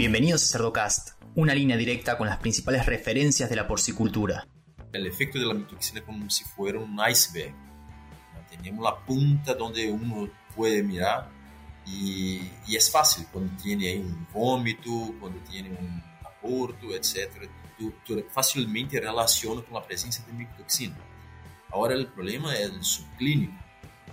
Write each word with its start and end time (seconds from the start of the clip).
Bienvenidos 0.00 0.44
a 0.44 0.46
Cerdocast, 0.46 1.10
una 1.34 1.54
línea 1.54 1.76
directa 1.76 2.16
con 2.16 2.26
las 2.26 2.38
principales 2.38 2.86
referencias 2.86 3.50
de 3.50 3.56
la 3.56 3.68
porcicultura. 3.68 4.48
El 4.94 5.06
efecto 5.06 5.38
de 5.38 5.44
la 5.44 5.52
mitoxina 5.52 6.00
es 6.00 6.06
como 6.06 6.30
si 6.30 6.42
fuera 6.42 6.78
un 6.78 6.98
iceberg. 7.06 7.54
Tenemos 8.48 8.82
la 8.82 8.96
punta 8.96 9.52
donde 9.52 9.90
uno 9.90 10.26
puede 10.56 10.82
mirar 10.82 11.28
y, 11.84 12.50
y 12.66 12.76
es 12.76 12.90
fácil 12.90 13.26
cuando 13.30 13.62
tiene 13.62 13.98
un 13.98 14.26
vómito, 14.32 14.90
cuando 15.20 15.38
tiene 15.40 15.68
un 15.68 16.02
aborto, 16.24 16.94
etc. 16.94 17.50
Tú, 17.78 17.92
tú 18.02 18.24
fácilmente 18.30 18.98
relaciona 18.98 19.60
con 19.60 19.74
la 19.74 19.86
presencia 19.86 20.24
de 20.24 20.32
mitoxina. 20.32 20.96
Ahora 21.70 21.92
el 21.92 22.06
problema 22.06 22.54
es 22.54 22.70
el 22.70 22.82
subclínico, 22.82 23.52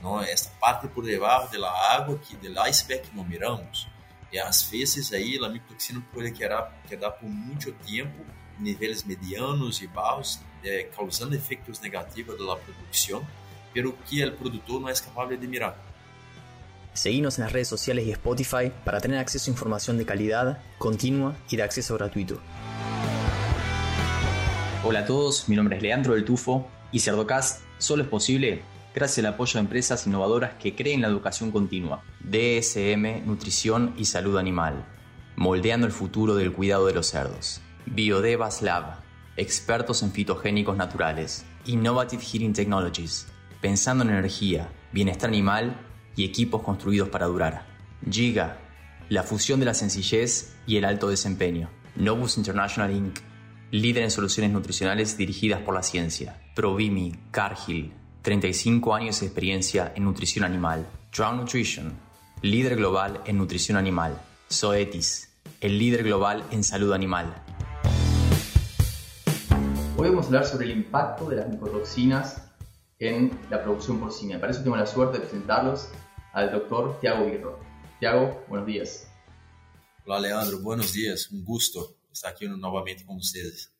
¿no? 0.01 0.21
esta 0.21 0.51
parte 0.59 0.89
por 0.89 1.05
debajo 1.05 1.47
de 1.49 1.59
la 1.59 1.71
agua 1.93 2.19
que 2.19 2.35
del 2.35 2.57
iceberg 2.69 3.03
que 3.03 3.15
no 3.15 3.23
miramos. 3.23 3.87
E 4.31 4.39
às 4.39 4.63
vezes 4.63 5.13
aí 5.13 5.39
a 5.43 5.49
micotoxina 5.49 6.03
pode 6.13 6.31
quedar, 6.31 6.73
quedar 6.87 7.11
por 7.11 7.29
muito 7.29 7.71
tempo 7.71 8.25
em 8.59 8.63
níveis 8.63 9.03
medianos 9.03 9.81
e 9.81 9.87
baixos, 9.87 10.39
é, 10.63 10.83
causando 10.95 11.35
efeitos 11.35 11.79
negativos 11.79 12.37
da 12.37 12.55
produção, 12.55 13.25
pero 13.73 13.93
que 14.05 14.25
o 14.25 14.31
produtor 14.33 14.81
não 14.81 14.89
é 14.89 14.93
capaz 14.93 15.39
de 15.39 15.47
mirar. 15.47 15.77
Seguinos 16.93 17.37
nas 17.37 17.51
redes 17.51 17.67
sociais 17.67 18.05
e 18.07 18.13
Spotify 18.15 18.71
para 18.83 18.99
ter 18.99 19.15
acesso 19.15 19.49
a 19.49 19.53
informação 19.53 19.95
de 19.95 20.03
qualidade, 20.03 20.57
contínua 20.79 21.35
e 21.51 21.55
de 21.55 21.61
acesso 21.61 21.93
gratuito. 21.93 22.41
Hola 24.83 24.99
a 24.99 25.05
todos, 25.05 25.47
mi 25.47 25.55
nombre 25.55 25.77
es 25.77 25.83
Leandro 25.83 26.15
del 26.15 26.25
Tufo 26.25 26.67
y 26.91 26.99
Cerdocast 26.99 27.61
solo 27.77 28.03
es 28.03 28.09
posible 28.09 28.63
gracias 28.97 29.23
al 29.23 29.31
apoyo 29.31 29.53
de 29.53 29.59
empresas 29.59 30.07
innovadoras 30.07 30.55
que 30.55 30.73
creen 30.73 31.03
la 31.03 31.07
educación 31.07 31.51
continua. 31.51 32.03
DSM, 32.21 33.27
Nutrición 33.27 33.93
y 33.95 34.05
Salud 34.05 34.37
Animal. 34.39 34.87
Moldeando 35.35 35.85
el 35.85 35.93
futuro 35.93 36.33
del 36.33 36.51
cuidado 36.51 36.87
de 36.87 36.95
los 36.95 37.05
cerdos. 37.05 37.61
Biodevas 37.85 38.63
Lab. 38.63 39.03
Expertos 39.35 40.01
en 40.01 40.11
fitogénicos 40.11 40.77
naturales. 40.77 41.45
Innovative 41.67 42.23
Heating 42.23 42.53
Technologies. 42.53 43.27
Pensando 43.61 44.03
en 44.03 44.09
energía, 44.09 44.67
bienestar 44.91 45.29
animal 45.29 45.79
y 46.15 46.25
equipos 46.25 46.63
construidos 46.63 47.09
para 47.09 47.27
durar. 47.27 47.67
Giga. 48.09 48.57
La 49.09 49.21
fusión 49.21 49.59
de 49.59 49.67
la 49.67 49.75
sencillez 49.75 50.55
y 50.65 50.77
el 50.77 50.85
alto 50.85 51.07
desempeño. 51.07 51.69
Novus 51.95 52.39
International 52.39 52.91
Inc. 52.91 53.19
Líder 53.69 54.05
en 54.05 54.09
soluciones 54.09 54.51
nutricionales 54.51 55.17
dirigidas 55.17 55.61
por 55.61 55.75
la 55.75 55.83
ciencia. 55.83 56.41
Provimi, 56.55 57.13
Cargill, 57.29 57.93
35 58.27 58.93
años 58.93 59.21
de 59.21 59.27
experiencia 59.27 59.93
en 59.95 60.03
nutrición 60.03 60.43
animal. 60.43 60.85
Drown 61.15 61.37
Nutrition, 61.37 61.97
líder 62.41 62.75
global 62.75 63.21
en 63.23 63.37
nutrición 63.37 63.77
animal. 63.77 64.21
Zoetis, 64.51 65.33
el 65.61 65.79
líder 65.79 66.03
global 66.03 66.43
en 66.51 66.61
salud 66.61 66.91
animal. 66.91 67.41
Hoy 69.95 70.09
vamos 70.09 70.25
a 70.25 70.27
hablar 70.27 70.45
sobre 70.45 70.65
el 70.65 70.71
impacto 70.71 71.29
de 71.29 71.37
las 71.37 71.47
micotoxinas 71.47 72.51
en 72.99 73.31
la 73.49 73.63
producción 73.63 73.97
porcina. 73.97 74.41
Para 74.41 74.51
eso 74.51 74.61
tengo 74.61 74.75
la 74.75 74.87
suerte 74.87 75.19
de 75.19 75.23
presentarlos 75.23 75.87
al 76.33 76.51
doctor 76.51 76.99
Tiago 76.99 77.27
Virro. 77.27 77.59
Tiago, 78.01 78.43
buenos 78.49 78.67
días. 78.67 79.09
Hola 80.05 80.19
Leandro, 80.19 80.59
buenos 80.59 80.91
días. 80.91 81.31
Un 81.31 81.45
gusto 81.45 81.95
estar 82.11 82.33
aquí 82.33 82.45
nuevamente 82.45 83.05
con 83.05 83.15
ustedes. 83.15 83.73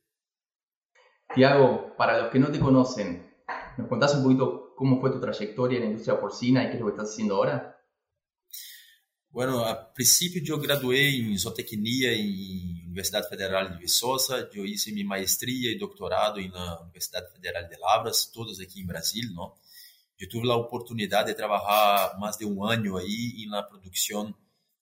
Tiago, 1.36 1.98
para 1.98 2.18
los 2.18 2.32
que 2.32 2.40
no 2.40 2.48
te 2.48 2.62
conocen, 2.62 3.28
¿Nos 3.78 3.88
contás 3.88 4.16
un 4.16 4.24
poquito 4.24 4.74
cómo 4.76 5.00
fue 5.00 5.12
tu 5.12 5.20
trayectoria 5.20 5.78
en 5.78 5.84
la 5.84 5.90
industria 5.92 6.20
porcina 6.20 6.64
y 6.64 6.70
qué 6.70 6.74
es 6.74 6.80
lo 6.80 6.88
que 6.88 6.94
estás 6.94 7.12
haciendo 7.12 7.36
ahora? 7.36 7.78
Bueno, 9.30 9.64
a 9.64 9.76
princípio 9.76 10.42
eu 10.48 10.58
graduei 10.58 11.22
em 11.22 11.38
zootecnia 11.38 12.12
em 12.14 12.84
Universidade 12.88 13.30
Federal 13.30 13.70
de 13.70 13.78
Viçosa, 13.78 14.50
eu 14.52 14.66
hice 14.66 14.92
minha 14.92 15.06
maestria 15.06 15.72
e 15.72 15.78
doutorado 15.78 16.42
na 16.50 16.82
Universidade 16.82 17.32
Federal 17.32 17.68
de 17.68 17.78
Lavras, 17.78 18.26
todos 18.26 18.60
aqui 18.60 18.82
em 18.82 18.86
Brasil, 18.86 19.32
não? 19.36 19.54
Eu 20.20 20.28
tive 20.28 20.50
a 20.50 20.56
oportunidade 20.56 21.30
de 21.30 21.36
trabalhar 21.36 22.18
mais 22.18 22.36
de 22.36 22.46
um 22.46 22.64
ano 22.64 22.98
aí 22.98 23.46
na 23.48 23.62
produção 23.62 24.34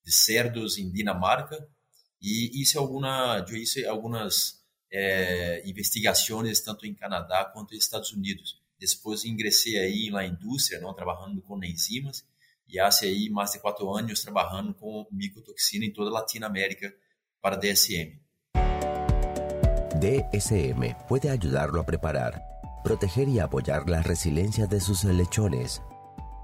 de 0.06 0.12
cerdos 0.14 0.78
em 0.78 0.90
Dinamarca 0.90 1.68
e 2.22 2.62
hice 2.62 2.78
alguma, 2.78 3.46
eu 3.46 3.58
hice 3.58 3.86
algumas 3.86 4.64
é, 4.90 5.68
investigações 5.68 6.62
tanto 6.62 6.86
em 6.86 6.94
Canadá 6.96 7.44
quanto 7.44 7.74
nos 7.74 7.84
Estados 7.84 8.14
Unidos. 8.14 8.64
Depois 8.80 9.24
ingressei 9.26 9.78
aí 9.78 10.10
na 10.10 10.26
indústria, 10.26 10.80
não, 10.80 10.94
trabalhando 10.94 11.42
com 11.42 11.64
enzimas, 11.64 12.26
e 12.68 12.80
há 12.80 12.90
aí 13.02 13.30
mais 13.30 13.52
de 13.52 13.60
quatro 13.60 13.90
anos 13.94 14.22
trabalhando 14.22 14.74
com 14.74 15.08
micotoxina 15.12 15.86
em 15.86 15.94
toda 15.94 16.10
a 16.10 16.14
Latinoamérica 16.14 16.94
para 17.42 17.56
DSM. 17.56 18.20
DSM 20.00 20.96
puede 21.08 21.30
ayudarlo 21.30 21.80
a 21.80 21.86
preparar, 21.86 22.42
proteger 22.84 23.30
y 23.30 23.40
apoyar 23.40 23.90
la 23.90 24.02
resiliencia 24.02 24.68
de 24.68 24.80
sus 24.82 25.04
lechones, 25.04 25.82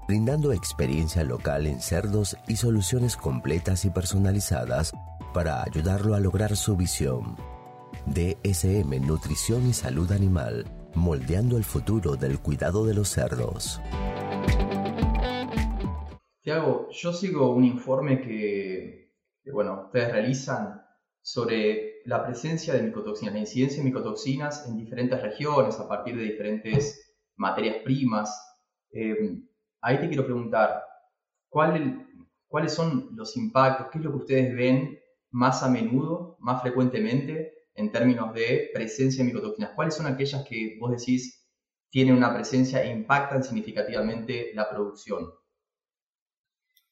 brindando 0.08 0.52
experiencia 0.52 1.22
local 1.22 1.66
en 1.66 1.80
cerdos 1.80 2.36
y 2.48 2.56
soluciones 2.56 3.16
completas 3.16 3.84
y 3.84 3.90
personalizadas 3.90 4.92
para 5.34 5.62
ayudarlo 5.62 6.14
a 6.14 6.20
lograr 6.20 6.56
su 6.56 6.76
visión. 6.76 7.36
DSM 8.06 9.06
Nutrición 9.06 9.68
y 9.68 9.72
Salud 9.72 10.10
Animal 10.12 10.66
moldeando 10.94 11.56
el 11.56 11.64
futuro 11.64 12.16
del 12.16 12.38
cuidado 12.38 12.84
de 12.84 12.94
los 12.94 13.08
cerdos. 13.08 13.80
Tiago, 16.42 16.88
yo 16.90 17.12
sigo 17.12 17.54
un 17.54 17.64
informe 17.64 18.20
que, 18.20 19.12
bueno, 19.52 19.84
ustedes 19.86 20.12
realizan 20.12 20.82
sobre 21.20 22.02
la 22.04 22.24
presencia 22.24 22.74
de 22.74 22.82
micotoxinas, 22.82 23.34
la 23.34 23.40
incidencia 23.40 23.78
de 23.78 23.88
micotoxinas 23.88 24.66
en 24.68 24.76
diferentes 24.76 25.22
regiones 25.22 25.78
a 25.78 25.88
partir 25.88 26.16
de 26.16 26.24
diferentes 26.24 27.16
materias 27.36 27.76
primas. 27.84 28.36
Eh, 28.90 29.38
ahí 29.80 30.00
te 30.00 30.08
quiero 30.08 30.24
preguntar, 30.24 30.82
¿cuáles 31.48 32.74
son 32.74 33.10
los 33.14 33.36
impactos? 33.36 33.86
¿Qué 33.92 33.98
es 33.98 34.04
lo 34.04 34.10
que 34.10 34.18
ustedes 34.18 34.56
ven 34.56 34.98
más 35.30 35.62
a 35.62 35.70
menudo, 35.70 36.36
más 36.40 36.60
frecuentemente 36.60 37.61
en 37.74 37.90
términos 37.90 38.34
de 38.34 38.70
presencia 38.72 39.24
de 39.24 39.32
micotoxinas? 39.32 39.72
¿Cuáles 39.74 39.94
son 39.94 40.06
aquellas 40.06 40.44
que 40.46 40.76
vos 40.78 40.90
decís 40.90 41.42
tienen 41.90 42.16
una 42.16 42.32
presencia 42.32 42.82
e 42.82 42.90
impactan 42.90 43.42
significativamente 43.42 44.52
la 44.54 44.68
producción? 44.68 45.30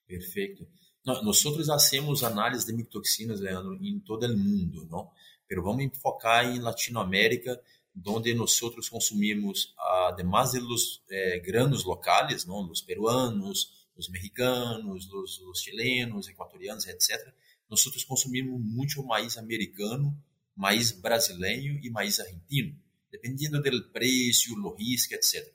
Perfeito. 0.07 0.67
Nós 1.05 1.47
hacemos 1.71 2.23
análise 2.23 2.67
de 2.67 2.75
micotoxinas, 2.75 3.41
Leandro, 3.41 3.75
em 3.83 3.99
todo 4.01 4.27
o 4.27 4.37
mundo, 4.37 4.87
não? 4.91 5.11
Pero 5.49 5.63
vamos 5.63 5.97
focar 5.99 6.45
em 6.45 6.59
Latinoamérica, 6.59 7.61
onde 8.07 8.35
nós 8.35 8.61
consumimos, 8.91 9.75
además 9.79 10.53
de 10.53 10.61
los 10.61 11.03
eh, 11.11 11.41
granos 11.41 11.85
locais, 11.85 12.45
não? 12.45 12.71
Os 12.71 12.83
peruanos, 12.83 13.89
os 13.97 14.09
mexicanos, 14.09 15.11
os 15.11 15.61
chilenos, 15.61 16.29
equatorianos, 16.29 16.87
etc. 16.87 17.33
Nós 17.69 17.83
consumimos 18.05 18.61
muito 18.61 19.03
maíz 19.03 19.39
americano 19.39 20.15
maíz 20.57 20.91
brasileiro 20.93 21.79
e 21.83 21.91
maíz 21.91 22.21
argentino, 22.21 22.77
dependendo 23.11 23.61
do 23.63 23.91
preço, 23.91 24.55
logística, 24.55 25.15
etc. 25.15 25.47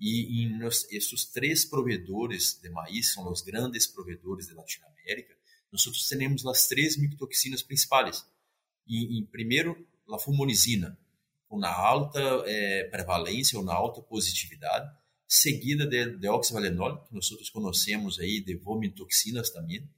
E, 0.00 0.48
nos, 0.58 0.84
esses 0.90 1.24
três 1.26 1.64
provedores 1.64 2.58
de 2.60 2.68
maíz 2.70 3.12
são 3.12 3.30
os 3.30 3.40
grandes 3.40 3.86
provedores 3.86 4.48
de 4.48 4.54
Latinoamérica. 4.54 5.34
Nós 5.70 5.84
temos 6.08 6.44
as 6.44 6.66
três 6.66 6.96
micotoxinas 6.96 7.62
principais. 7.62 8.26
E, 8.86 9.20
e 9.20 9.26
primeiro, 9.26 9.76
a 10.10 10.18
fumonizina, 10.18 10.98
com 11.48 11.64
alta 11.64 12.20
é, 12.46 12.84
prevalência 12.84 13.58
ou 13.58 13.64
na 13.64 13.74
alta 13.74 14.02
positividade, 14.02 14.90
seguida 15.26 15.86
de, 15.86 16.18
de 16.18 16.28
oxvalenol, 16.28 17.04
que 17.04 17.14
nós 17.14 17.30
conhecemos 17.50 18.18
aí 18.18 18.40
de 18.40 18.56
vomitoxinas 18.56 19.50
também, 19.50 19.88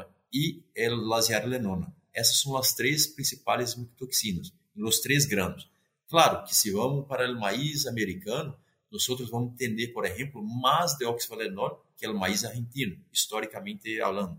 é? 0.00 0.06
e 0.32 0.64
el 0.74 0.96
laziarlenona. 0.96 1.94
Essas 2.14 2.40
são 2.40 2.56
as 2.56 2.74
três 2.74 3.06
principais 3.06 3.76
micotoxinas, 3.76 4.52
nos 4.74 5.00
três 5.00 5.24
granos. 5.24 5.70
Claro 6.08 6.44
que 6.44 6.54
se 6.54 6.70
vamos 6.70 7.06
para 7.06 7.30
o 7.30 7.40
maíz 7.40 7.86
americano, 7.86 8.56
nós 8.90 9.06
vamos 9.30 9.54
entender, 9.54 9.88
por 9.88 10.04
exemplo, 10.04 10.42
mais 10.42 10.94
de 10.98 11.06
oxvalenol 11.06 11.86
que 11.96 12.06
o 12.06 12.18
maíz 12.18 12.44
argentino, 12.44 13.02
historicamente 13.10 13.98
falando. 13.98 14.36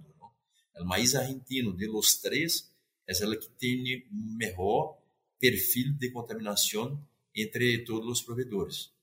O 0.79 0.85
maíz 0.85 1.15
argentino, 1.15 1.75
de 1.75 1.87
los 1.87 2.17
três, 2.17 2.71
é 3.07 3.13
o 3.25 3.39
que 3.39 3.49
tem 3.51 4.05
melhor 4.11 4.97
perfil 5.39 5.93
de 5.97 6.11
contaminação 6.11 6.99
entre 7.35 7.83
todos 7.83 8.07
os 8.07 8.21
provedores. 8.21 8.93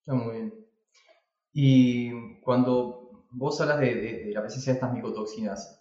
Está 0.00 0.14
muy 0.14 0.34
bien. 0.34 0.64
Y 1.54 2.40
cuando 2.40 3.26
vos 3.30 3.60
hablas 3.60 3.80
de, 3.80 3.94
de, 3.94 4.24
de 4.24 4.40
presencia 4.40 4.72
de 4.72 4.78
estas 4.78 4.92
micotoxinas, 4.92 5.80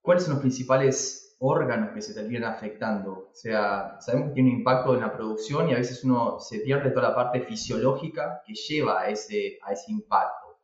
¿cuáles 0.00 0.24
son 0.24 0.34
los 0.34 0.40
principales 0.40 1.36
órganos 1.38 1.92
que 1.94 2.02
se 2.02 2.14
terminan 2.14 2.44
afectando? 2.44 3.30
O 3.30 3.34
sea, 3.34 3.98
sabemos 4.00 4.28
que 4.28 4.34
tiene 4.34 4.50
un 4.50 4.58
impacto 4.58 4.94
en 4.94 5.00
la 5.00 5.12
producción 5.12 5.68
y 5.68 5.72
a 5.72 5.78
veces 5.78 6.04
uno 6.04 6.38
se 6.40 6.60
pierde 6.60 6.90
toda 6.90 7.10
la 7.10 7.14
parte 7.14 7.42
fisiológica 7.42 8.42
que 8.46 8.54
lleva 8.54 9.02
a 9.02 9.08
ese, 9.08 9.58
a 9.62 9.72
ese 9.72 9.92
impacto. 9.92 10.60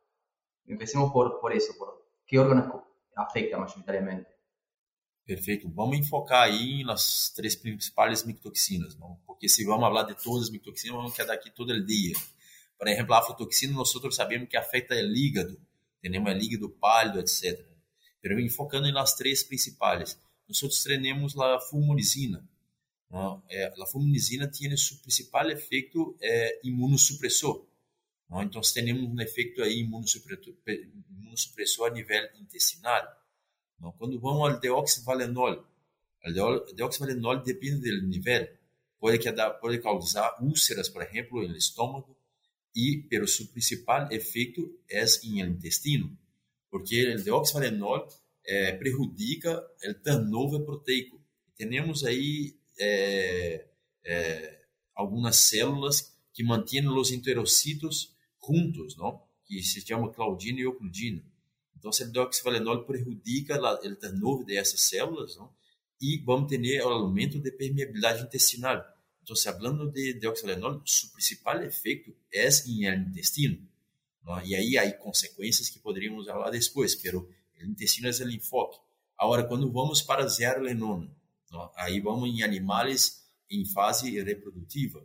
Empecemos 0.65 1.11
por, 1.11 1.39
por 1.39 1.53
eso, 1.53 1.73
por 1.77 2.05
qué 2.25 2.39
órganos 2.39 2.83
afecta 3.15 3.57
mayoritariamente. 3.57 4.37
Perfeito. 5.25 5.69
Vamos 5.69 5.97
enfocar 5.97 6.43
aí 6.43 6.85
nas 6.85 7.29
três 7.35 7.53
principais 7.53 8.23
micotoxinas, 8.23 8.97
não? 8.97 9.19
porque 9.25 9.49
se 9.49 9.65
vamos 9.65 9.81
falar 9.81 10.03
de 10.03 10.15
todas 10.15 10.43
as 10.43 10.49
micotoxinas, 10.49 10.95
vamos 10.95 11.13
quedar 11.13 11.33
aqui 11.33 11.49
todo 11.49 11.71
o 11.71 11.85
dia. 11.85 12.15
Por 12.77 12.87
exemplo, 12.87 13.13
a 13.13 13.19
aflatoxina, 13.19 13.73
nós 13.73 13.91
sabemos 14.11 14.47
que 14.47 14.55
afeta 14.55 14.95
o 14.95 14.97
hígado, 14.97 15.59
temos 16.01 16.33
o 16.33 16.37
hígado 16.37 16.69
pálido, 16.79 17.19
etc. 17.19 17.59
Mas 18.23 18.43
enfocando 18.43 18.91
nas 18.91 19.15
três 19.15 19.43
principais, 19.43 20.19
nós 20.47 20.59
temos 20.59 21.37
a 21.37 21.59
fulmonisina. 21.59 22.47
Não? 23.09 23.41
É, 23.49 23.65
a 23.65 23.85
fulmonisina 23.85 24.47
tem 24.47 24.75
seu 24.75 24.97
principal 24.97 25.49
efeito 25.49 26.17
é, 26.21 26.59
imunossupressor. 26.63 27.65
Não? 28.29 28.43
Então, 28.43 28.61
temos 28.61 29.03
um 29.03 29.21
efeito 29.21 29.63
aí 29.63 29.79
imunossupressor, 29.79 31.89
a 31.89 31.93
nível 31.93 32.29
intestinal. 32.39 33.03
Não? 33.79 33.91
Quando 33.93 34.19
vamos 34.19 34.49
ao 34.49 34.59
deoxivalenol, 34.59 35.65
o 36.25 36.73
deoxivalenol 36.73 37.43
depende 37.43 37.99
do 37.99 38.07
nível, 38.07 38.47
pode, 38.99 39.19
pode 39.61 39.79
causar 39.79 40.35
úlceras, 40.41 40.89
por 40.89 41.03
exemplo, 41.03 41.47
no 41.47 41.55
estômago, 41.55 42.17
e 42.75 43.05
pero 43.09 43.27
su 43.27 43.47
principal 43.47 44.11
efeito 44.11 44.77
é 44.89 45.05
em 45.23 45.41
intestino, 45.41 46.17
porque 46.77 47.15
o 47.15 47.23
deoxivalenol 47.23 48.07
eh, 48.45 48.73
prejudica 48.73 49.65
o 49.83 49.93
turnover 49.95 50.63
proteico. 50.63 51.19
Temos 51.55 52.03
aí 52.03 52.55
eh, 52.79 53.65
eh, 54.05 54.61
algumas 54.93 55.37
células 55.37 56.15
que 56.31 56.43
mantêm 56.43 56.87
os 56.87 57.11
enterocitos 57.11 58.15
juntos, 58.45 58.95
não? 58.95 59.23
que 59.43 59.63
se 59.63 59.81
chama 59.81 60.11
claudina 60.11 60.59
e 60.59 60.67
ocludina. 60.67 61.23
Então, 61.75 61.89
o 61.89 62.11
deoxivalenol 62.11 62.85
prejudica 62.85 63.59
o 63.59 63.95
turnover 63.95 64.45
dessas 64.45 64.81
células 64.81 65.35
não? 65.35 65.51
e 65.99 66.19
vamos 66.19 66.47
ter 66.47 66.81
o 66.83 66.89
aumento 66.89 67.39
de 67.39 67.51
permeabilidade 67.51 68.23
intestinal. 68.23 68.85
Entonces, 69.23 69.47
hablando 69.47 69.89
de 69.89 70.13
deoxalenol, 70.13 70.83
su 70.85 71.11
principal 71.11 71.63
efecto 71.63 72.13
es 72.31 72.67
en 72.67 72.83
el 72.83 73.01
intestino. 73.07 73.57
¿No? 74.27 74.45
Y 74.45 74.53
ahí 74.55 74.77
hay 74.77 74.97
consecuencias 74.99 75.71
que 75.71 75.79
podríamos 75.79 76.27
hablar 76.27 76.51
después, 76.51 76.97
pero 76.97 77.29
el 77.55 77.69
intestino 77.69 78.09
es 78.09 78.19
el 78.19 78.33
enfoque. 78.33 78.77
Ahora, 79.15 79.47
cuando 79.47 79.71
vamos 79.71 80.03
para 80.03 80.29
zearalenona, 80.29 81.09
¿no? 81.49 81.71
aí 81.75 82.01
vamos 82.01 82.29
em 82.29 82.43
animais 82.43 83.25
em 83.49 83.65
fase 83.65 84.21
reprodutiva. 84.21 85.01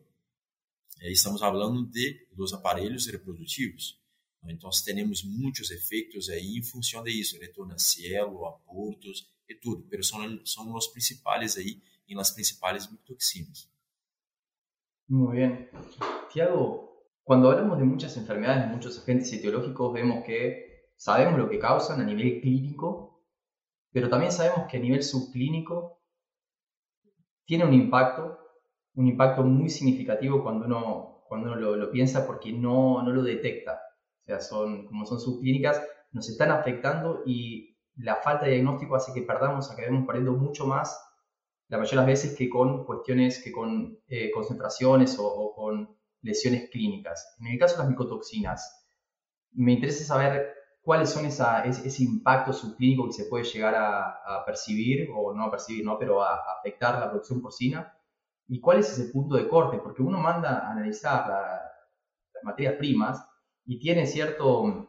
Aí 1.00 1.12
estamos 1.12 1.40
falando 1.40 1.86
de 1.86 2.26
los 2.32 2.52
aparelhos 2.52 3.06
reprodutivos. 3.06 3.98
Então, 4.44 4.70
temos 4.84 5.22
muitos 5.22 5.70
efeitos 5.70 6.28
aí 6.28 6.58
em 6.58 6.62
função 6.62 7.04
disso, 7.04 7.38
retorno 7.38 7.74
a 7.74 7.78
cielo, 7.78 8.44
abortos 8.44 9.28
e 9.48 9.54
tudo, 9.54 9.86
mas 9.88 10.08
são, 10.08 10.44
são 10.44 10.74
os 10.74 10.88
principais 10.88 11.56
aí 11.56 11.80
em 12.08 12.16
las 12.16 12.32
principais 12.32 12.90
micotoxinas. 12.90 13.70
Muy 15.08 15.36
bien. 15.36 15.68
Tiago, 16.32 16.91
cuando 17.24 17.50
hablamos 17.50 17.78
de 17.78 17.84
muchas 17.84 18.16
enfermedades, 18.16 18.68
de 18.68 18.74
muchos 18.74 18.98
agentes 18.98 19.32
etiológicos, 19.32 19.92
vemos 19.92 20.24
que 20.24 20.90
sabemos 20.96 21.38
lo 21.38 21.48
que 21.48 21.58
causan 21.58 22.00
a 22.00 22.04
nivel 22.04 22.40
clínico, 22.40 23.22
pero 23.92 24.08
también 24.08 24.32
sabemos 24.32 24.66
que 24.68 24.78
a 24.78 24.80
nivel 24.80 25.02
subclínico 25.02 26.00
tiene 27.44 27.64
un 27.64 27.74
impacto, 27.74 28.38
un 28.94 29.06
impacto 29.06 29.42
muy 29.42 29.68
significativo 29.68 30.42
cuando 30.42 30.66
uno, 30.66 31.24
cuando 31.28 31.52
uno 31.52 31.76
lo, 31.76 31.90
piensa 31.90 32.26
porque 32.26 32.52
no, 32.52 33.02
no 33.02 33.10
lo 33.10 33.22
detecta. 33.22 33.80
O 34.22 34.26
sea, 34.26 34.40
son, 34.40 34.86
como 34.86 35.04
son 35.06 35.20
subclínicas, 35.20 35.82
nos 36.12 36.28
están 36.28 36.50
afectando 36.50 37.22
y 37.26 37.76
la 37.96 38.16
falta 38.16 38.46
de 38.46 38.52
diagnóstico 38.52 38.96
hace 38.96 39.12
que 39.12 39.22
perdamos, 39.22 39.70
acabemos 39.70 40.06
perdiendo 40.06 40.32
mucho 40.32 40.66
más 40.66 40.98
la 41.68 41.78
mayoría 41.78 42.02
de 42.02 42.06
las 42.06 42.20
veces 42.22 42.36
que 42.36 42.48
con 42.48 42.84
cuestiones, 42.84 43.42
que 43.42 43.50
con 43.50 43.98
eh, 44.08 44.30
concentraciones 44.30 45.16
o, 45.18 45.54
con 45.54 45.96
lesiones 46.22 46.70
clínicas. 46.70 47.36
En 47.40 47.48
el 47.48 47.58
caso 47.58 47.76
de 47.76 47.82
las 47.82 47.90
micotoxinas, 47.90 48.86
me 49.52 49.72
interesa 49.72 50.04
saber 50.04 50.54
cuáles 50.82 51.10
son 51.10 51.26
esa, 51.26 51.64
ese, 51.64 52.02
impacto 52.02 52.52
subclínico 52.52 53.06
que 53.06 53.12
se 53.12 53.26
puede 53.26 53.44
llegar 53.44 53.74
a, 53.76 54.44
percibir, 54.44 55.08
o 55.14 55.32
no 55.32 55.44
a 55.44 55.50
percibir, 55.50 55.84
¿no? 55.84 55.98
pero 55.98 56.22
a, 56.22 56.40
afectar 56.58 56.98
la 56.98 57.08
producción 57.10 57.40
porcina, 57.40 57.96
y 58.48 58.60
cuál 58.60 58.80
es 58.80 58.90
ese 58.90 59.12
punto 59.12 59.36
de 59.36 59.48
corte, 59.48 59.78
porque 59.78 60.02
uno 60.02 60.18
manda 60.18 60.58
a 60.58 60.72
analizar 60.72 61.28
las 61.28 62.44
materias 62.44 62.74
primas 62.74 63.24
y 63.64 63.78
tiene 63.78 64.06
cierto, 64.06 64.88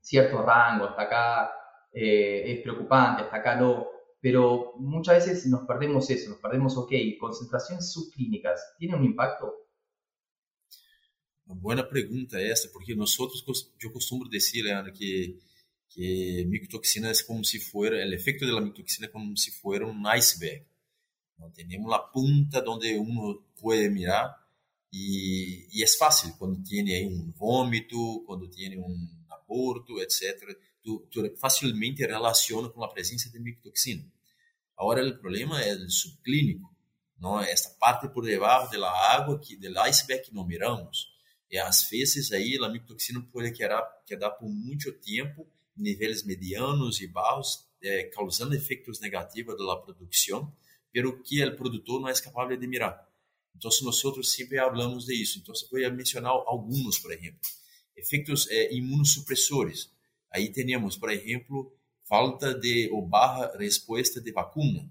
cierto 0.00 0.42
rango, 0.42 0.86
hasta 0.86 1.02
acá 1.02 1.52
eh, 1.92 2.52
es 2.52 2.60
preocupante, 2.62 3.22
hasta 3.22 3.36
acá 3.36 3.56
no, 3.56 3.88
pero 4.20 4.74
muchas 4.76 5.26
veces 5.26 5.46
nos 5.46 5.62
perdemos 5.66 6.08
eso, 6.08 6.30
nos 6.30 6.38
perdemos, 6.38 6.76
ok, 6.76 6.92
concentraciones 7.18 7.92
subclínicas, 7.92 8.76
¿tiene 8.78 8.94
un 8.94 9.04
impacto? 9.04 9.52
Uma 11.52 11.60
boa 11.60 11.84
pergunta 11.84 12.40
essa, 12.40 12.68
porque 12.68 12.94
nós 12.94 13.18
outros, 13.18 13.44
eu 13.80 13.90
costumo 13.90 14.28
dizer, 14.28 14.62
Leandro, 14.62 14.92
que 14.92 15.38
que 15.92 16.44
micotoxina 16.46 17.10
é 17.10 17.22
como 17.24 17.44
se 17.44 17.60
fosse, 17.60 17.90
o 17.90 18.14
efeito 18.14 18.46
da 18.46 18.60
micotoxina 18.60 19.06
é 19.06 19.10
como 19.10 19.36
se 19.36 19.50
fosse 19.50 19.84
um 19.84 20.08
iceberg. 20.08 20.64
Então, 21.34 21.50
temos 21.50 21.92
a 21.92 21.98
ponta 21.98 22.64
onde 22.66 22.96
uno 22.96 23.44
pode 23.60 23.90
mirar 23.90 24.34
e, 24.90 25.66
e 25.70 25.82
é 25.82 25.86
fácil 25.86 26.34
quando 26.38 26.62
tem 26.64 27.06
um 27.06 27.30
vômito, 27.32 28.22
quando 28.26 28.48
tem 28.48 28.78
um 28.78 29.08
aborto, 29.30 30.00
etc. 30.00 30.56
Tu, 30.82 31.06
tu 31.10 31.36
facilmente 31.36 32.06
relaciona 32.06 32.70
com 32.70 32.82
a 32.82 32.88
presença 32.88 33.30
de 33.30 33.38
micotoxina. 33.38 34.04
Agora, 34.76 35.06
o 35.06 35.18
problema 35.18 35.60
é 35.60 35.74
o 35.74 35.90
subclínico, 35.90 36.74
não? 37.18 37.40
esta 37.40 37.68
parte 37.78 38.08
por 38.08 38.24
debaixo 38.24 38.72
da 38.72 38.90
água, 39.14 39.38
que, 39.38 39.56
do 39.56 39.78
iceberg 39.80 40.24
que 40.24 40.34
não 40.34 40.46
miramos. 40.46 41.11
Às 41.58 41.88
vezes 41.88 42.32
aí 42.32 42.58
a 42.62 42.68
micotoxina 42.68 43.20
pode 43.32 43.52
quedar, 43.52 44.30
por 44.30 44.48
muito 44.48 44.92
tempo 44.92 45.46
em 45.76 45.82
níveis 45.82 46.22
medianos 46.22 47.00
e 47.00 47.06
baixos, 47.06 47.66
eh, 47.82 48.04
causando 48.04 48.54
efeitos 48.54 49.00
negativos 49.00 49.56
da 49.56 49.76
produção, 49.76 50.52
pero 50.92 51.22
que 51.22 51.44
o 51.44 51.56
produtor 51.56 52.00
não 52.00 52.08
é 52.08 52.14
capaz 52.20 52.58
de 52.58 52.66
mirar. 52.66 53.08
Então, 53.56 53.70
nós 53.82 54.00
sempre 54.30 54.56
falamos 54.56 55.06
de 55.06 55.14
isso. 55.14 55.38
Então, 55.38 55.54
vou 55.70 55.92
mencionar 55.92 56.32
alguns, 56.32 56.98
por 56.98 57.12
exemplo. 57.12 57.40
Efeitos 57.96 58.48
eh, 58.50 58.74
imunossupressores. 58.74 59.90
Aí 60.30 60.50
temos, 60.50 60.96
por 60.96 61.10
exemplo, 61.10 61.76
falta 62.04 62.54
de 62.54 62.88
ou 62.90 63.06
barra 63.06 63.56
resposta 63.56 64.20
de 64.20 64.32
vacuna. 64.32 64.90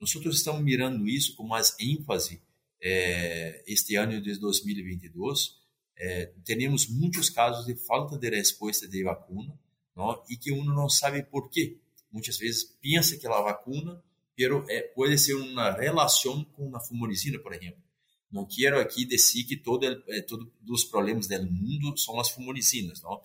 Nós 0.00 0.14
estamos 0.14 0.62
mirando 0.62 1.08
isso 1.08 1.34
com 1.36 1.46
mais 1.46 1.74
ênfase 1.80 2.42
eh, 2.82 3.64
este 3.66 3.96
ano 3.96 4.20
de 4.20 4.38
2022. 4.38 5.65
Eh, 5.98 6.32
temos 6.44 6.88
muitos 6.88 7.30
casos 7.30 7.64
de 7.64 7.74
falta 7.74 8.18
de 8.18 8.28
resposta 8.28 8.86
de 8.86 9.02
vacuna 9.02 9.58
não? 9.96 10.22
e 10.28 10.36
que 10.36 10.52
uno 10.52 10.74
não 10.74 10.88
sabe 10.88 11.22
por 11.22 11.48
quê. 11.48 11.78
Muitas 12.12 12.36
vezes 12.38 12.64
pensa 12.80 13.16
que 13.16 13.26
é 13.26 13.30
a 13.30 13.40
vacuna, 13.40 14.02
pero 14.36 14.64
eh, 14.68 14.82
pode 14.94 15.18
ser 15.18 15.34
uma 15.34 15.70
relação 15.70 16.44
com 16.44 16.74
a 16.76 16.80
fumorizina, 16.80 17.38
por 17.38 17.54
exemplo. 17.54 17.82
Não 18.30 18.44
quero 18.44 18.78
aqui 18.78 19.06
dizer 19.06 19.44
que 19.44 19.54
eh, 19.54 20.22
todos 20.22 20.48
os 20.68 20.84
problemas 20.84 21.26
do 21.26 21.50
mundo 21.50 21.96
são 21.96 22.20
as 22.20 22.28
fumoricinas, 22.28 23.00
não? 23.02 23.20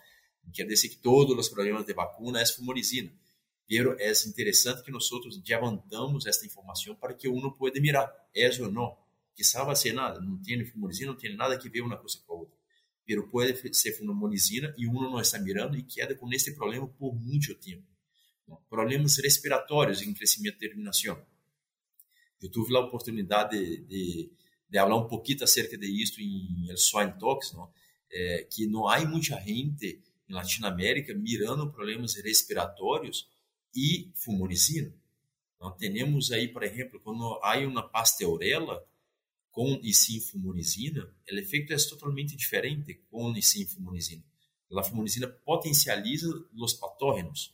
Quer 0.53 0.65
dizer 0.65 0.89
que 0.89 0.97
todos 0.97 1.37
os 1.37 1.49
problemas 1.49 1.85
de 1.85 1.93
vacuna 1.93 2.41
é 2.41 2.45
fumorizina. 2.45 3.11
Pero 3.67 3.95
é 3.99 4.11
interessante 4.27 4.83
que 4.83 4.91
nós 4.91 5.09
levantamos 5.47 6.25
esta 6.25 6.45
informação 6.45 6.95
para 6.95 7.13
que 7.13 7.27
uno 7.27 7.53
pueda 7.53 7.79
mirar, 7.79 8.11
é 8.35 8.49
ou 8.61 8.71
não. 8.71 8.97
Quizá 9.33 9.63
vacinada, 9.63 10.19
não 10.19 10.41
tem 10.41 10.65
fumorizina, 10.65 11.11
não 11.11 11.17
tem 11.17 11.35
nada 11.35 11.57
que 11.57 11.69
ver 11.69 11.81
uma 11.81 11.97
coisa 11.97 12.17
com 12.25 12.33
a 12.33 12.37
outra. 12.37 12.60
Pero 13.05 13.27
pode 13.27 13.73
ser 13.75 13.93
fumorizina 13.93 14.73
e 14.77 14.87
uno 14.87 15.09
não 15.09 15.19
está 15.19 15.39
mirando 15.39 15.77
e 15.77 15.83
queda 15.83 16.15
com 16.15 16.31
este 16.31 16.53
problema 16.53 16.87
por 16.87 17.13
muito 17.15 17.55
tempo. 17.55 17.85
Problemas 18.69 19.17
respiratórios 19.17 20.01
em 20.01 20.13
crescimento 20.13 20.55
e 20.55 20.59
terminação. 20.59 21.21
Eu 22.41 22.49
tive 22.49 22.75
a 22.75 22.79
oportunidade 22.79 23.57
de, 23.57 24.31
de, 24.69 24.79
falar 24.79 24.97
um 24.97 25.07
pouquinho 25.07 25.43
acerca 25.43 25.77
de 25.77 25.87
isso 25.87 26.19
em 26.19 26.69
El 26.69 26.77
Swine 26.77 27.13
Talks, 27.19 27.53
não? 27.53 27.71
É, 28.11 28.47
que 28.49 28.67
não 28.67 28.87
há 28.87 28.99
muita 29.05 29.39
gente 29.41 30.01
em 30.27 30.33
Latinoamérica 30.33 31.13
mirando 31.13 31.71
problemas 31.71 32.15
respiratórios 32.15 33.29
e 33.75 34.11
fumoricina. 34.15 34.93
Então, 35.55 35.71
temos 35.77 36.31
aí, 36.31 36.47
por 36.47 36.63
exemplo, 36.63 36.99
quando 36.99 37.39
há 37.43 37.57
uma 37.59 37.87
pasteurela 37.87 38.83
com 39.51 39.79
e 39.83 39.93
sem 39.93 40.19
fumoricina, 40.19 41.03
o 41.29 41.35
efeito 41.35 41.73
é 41.73 41.77
totalmente 41.77 42.35
diferente 42.35 42.93
com 43.09 43.35
e 43.35 43.41
sem 43.41 43.65
fumoricina. 43.65 44.23
A 44.77 44.83
fumoricina 44.83 45.27
potencializa 45.27 46.27
os 46.53 46.73
patógenos. 46.73 47.53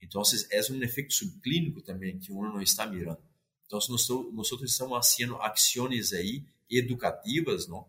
Então, 0.00 0.22
é 0.50 0.72
um 0.72 0.82
efeito 0.82 1.12
subclínico 1.12 1.82
também 1.82 2.18
que 2.18 2.32
uno 2.32 2.54
não 2.54 2.62
está 2.62 2.86
mirando. 2.86 3.22
Então, 3.66 3.78
nós, 3.88 4.50
estamos 4.62 4.90
fazendo 4.90 5.36
ações 5.36 6.12
aí 6.12 6.44
educativas, 6.70 7.68
não? 7.68 7.86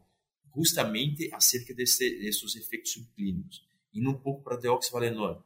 justamente 0.56 1.30
acerca 1.34 1.74
desses 1.74 2.56
efeitos 2.56 2.94
subclínicos 2.94 3.66
indo 3.96 4.10
um 4.10 4.18
pouco 4.18 4.44
para 4.44 4.58
deoxivalenol. 4.58 5.42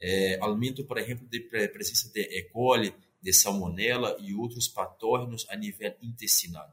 É, 0.00 0.38
aumento, 0.40 0.84
por 0.84 0.98
exemplo, 0.98 1.26
de 1.26 1.40
presença 1.40 2.10
de 2.12 2.20
E. 2.20 2.42
coli 2.50 2.92
de 3.22 3.32
salmonela 3.32 4.16
e 4.20 4.34
outros 4.34 4.68
patógenos 4.68 5.46
a 5.48 5.56
nível 5.56 5.94
intestinal. 6.02 6.68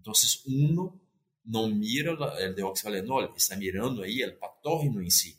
Então, 0.00 0.12
um 0.46 0.98
não 1.44 1.68
mira 1.68 2.14
o 2.14 2.54
deoxalenol, 2.54 3.34
está 3.36 3.56
mirando 3.56 4.02
aí 4.02 4.24
o 4.24 4.38
patógeno 4.38 5.02
em 5.02 5.10
si. 5.10 5.38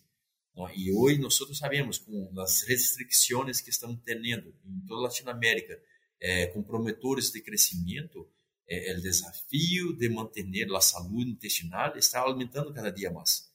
E 0.76 0.92
hoje 0.92 1.20
nós 1.20 1.40
sabemos, 1.58 1.98
com 1.98 2.32
as 2.40 2.62
restrições 2.64 3.62
que 3.62 3.70
estamos 3.70 4.00
tendo 4.04 4.26
em 4.26 4.86
toda 4.88 5.02
Latinoamérica, 5.04 5.82
é, 6.20 6.48
com 6.48 6.62
promotores 6.62 7.32
de 7.32 7.42
crescimento, 7.42 8.30
é, 8.68 8.96
o 8.96 9.02
desafio 9.02 9.98
de 9.98 10.10
manter 10.10 10.46
a 10.76 10.82
saúde 10.82 11.32
intestinal 11.32 11.98
está 11.98 12.20
aumentando 12.20 12.74
cada 12.74 12.92
dia 12.92 13.12
mais. 13.12 13.50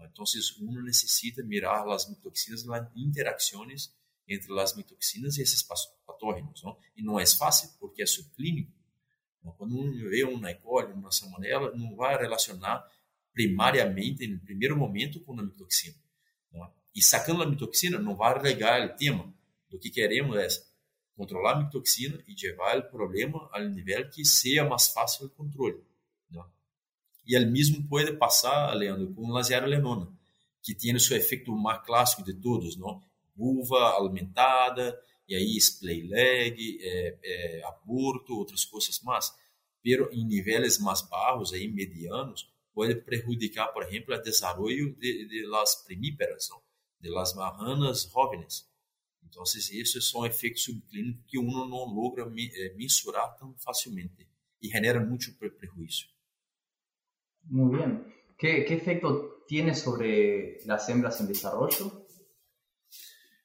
Então, 0.00 0.24
uno 0.60 0.82
necessita 0.82 1.42
mirar 1.42 1.86
as 1.88 2.08
mitoxinas, 2.08 2.66
as 2.68 2.96
interações 2.96 3.92
entre 4.26 4.58
as 4.60 4.74
mitoxinas 4.74 5.36
e 5.36 5.42
esses 5.42 5.62
patógenos. 6.06 6.62
Não? 6.62 6.76
E 6.96 7.02
não 7.02 7.18
é 7.18 7.26
fácil, 7.26 7.70
porque 7.78 8.02
é 8.02 8.06
subclínico. 8.06 8.72
Quando 9.56 9.78
um 9.78 9.90
vê 10.08 10.24
uma 10.24 10.50
E. 10.50 10.58
uma 10.94 11.10
salmonela, 11.10 11.74
não 11.76 11.96
vai 11.96 12.16
relacionar 12.16 12.86
primariamente, 13.32 14.26
no 14.26 14.38
primeiro 14.40 14.76
momento, 14.76 15.20
com 15.20 15.38
a 15.38 15.42
mitoxina. 15.42 15.96
Não? 16.52 16.70
E 16.94 17.02
sacando 17.02 17.42
a 17.42 17.46
mitoxina, 17.46 17.98
não 17.98 18.14
vai 18.14 18.34
relegar 18.34 18.84
o 18.86 18.96
tema. 18.96 19.32
O 19.72 19.78
que 19.78 19.90
queremos 19.90 20.36
é 20.36 20.48
controlar 21.16 21.52
a 21.52 21.62
mitoxina 21.62 22.22
e 22.26 22.34
levar 22.46 22.78
o 22.78 22.90
problema 22.90 23.48
ao 23.52 23.62
nível 23.64 24.08
que 24.10 24.24
seja 24.24 24.64
mais 24.64 24.88
fácil 24.88 25.26
o 25.26 25.30
controle. 25.30 25.80
E 27.26 27.38
o 27.38 27.50
mesmo 27.50 27.86
pode 27.86 28.12
passar, 28.16 28.74
Leandro, 28.74 29.14
com 29.14 29.36
a 29.36 29.42
zearalenona, 29.42 30.08
que 30.60 30.74
tem 30.74 30.94
o 30.96 30.98
seu 30.98 31.16
efeito 31.16 31.54
mais 31.54 31.80
clássico 31.86 32.24
de 32.24 32.34
todos, 32.34 32.76
não? 32.76 33.00
Vulva 33.36 33.78
aumentada, 33.90 34.98
e 35.30 35.36
aí 35.36 35.56
splay 35.56 36.08
leg, 36.08 36.78
é, 36.82 37.18
é, 37.22 37.64
aborto, 37.64 38.34
outras 38.34 38.64
coisas 38.64 39.00
mais. 39.00 39.32
Pero 39.80 40.10
em 40.12 40.24
níveis 40.26 40.78
mais 40.78 41.02
baixos, 41.02 41.52
aí 41.52 41.68
medianos, 41.68 42.52
pode 42.74 42.96
prejudicar, 42.96 43.68
por 43.68 43.84
exemplo, 43.84 44.12
o 44.12 44.20
desenvolvimento 44.20 44.98
de, 44.98 45.28
de 45.28 45.46
las 45.46 45.76
primíperas, 45.84 46.48
não? 46.50 46.60
de 47.00 47.10
las 47.10 47.34
marranas 47.34 48.10
jóvenes. 48.12 48.68
Então, 49.22 49.44
esses 49.44 50.10
são 50.10 50.26
efeitos 50.26 50.64
subclínicos 50.64 51.24
que 51.28 51.38
uno 51.38 51.64
não 51.68 51.84
logra 51.84 52.24
eh, 52.36 52.74
mensurar 52.76 53.36
tão 53.38 53.54
facilmente 53.58 54.28
e 54.60 54.68
genera 54.68 55.00
muito 55.00 55.32
prejuízo. 55.38 56.06
Muy 57.44 57.76
bien. 57.76 58.04
¿Qué, 58.36 58.64
¿Qué, 58.64 58.74
efecto 58.74 59.44
tiene 59.46 59.74
sobre 59.74 60.58
las 60.66 60.88
hembras 60.88 61.20
en 61.20 61.28
desarrollo? 61.28 62.06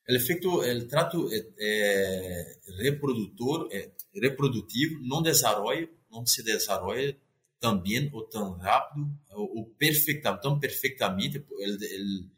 El 0.06 0.16
efecto, 0.18 0.64
el 0.64 0.88
trato 0.88 1.32
eh, 1.32 1.54
eh, 1.58 2.46
reproductor, 2.78 3.68
eh, 3.72 3.96
reproductivo 4.14 5.00
no 5.02 5.22
desarrolla, 5.22 5.90
no 6.12 6.26
se 6.28 6.44
desarrolla 6.44 7.18
tan 7.60 7.82
bien 7.82 8.12
o 8.14 8.26
tan 8.26 8.60
rápido 8.60 9.08
o, 9.32 9.44
o 9.44 9.74
perfecta, 9.78 10.40
tan 10.40 10.60
perfectamente. 10.60 11.46
El, 11.60 11.84
el, 11.84 12.32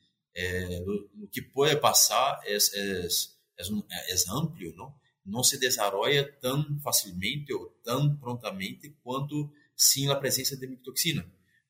lo, 0.86 0.94
lo, 1.16 1.30
que 1.32 1.42
puede 1.44 1.76
pasar 1.78 2.38
es, 2.48 2.74
es, 2.74 3.38
es, 3.58 3.70
un, 3.70 3.86
es 4.08 4.30
amplio, 4.30 4.74
¿no? 4.76 5.02
No 5.26 5.44
se 5.44 5.58
desarrolla 5.58 6.40
tan 6.40 6.80
fácilmente 6.80 7.54
o 7.54 7.80
tan 7.84 8.18
prontamente 8.20 8.96
quanto 9.04 9.52
sin 9.76 10.08
la 10.08 10.20
presencia 10.20 10.56
de 10.56 10.68
mitoxina. 10.68 11.26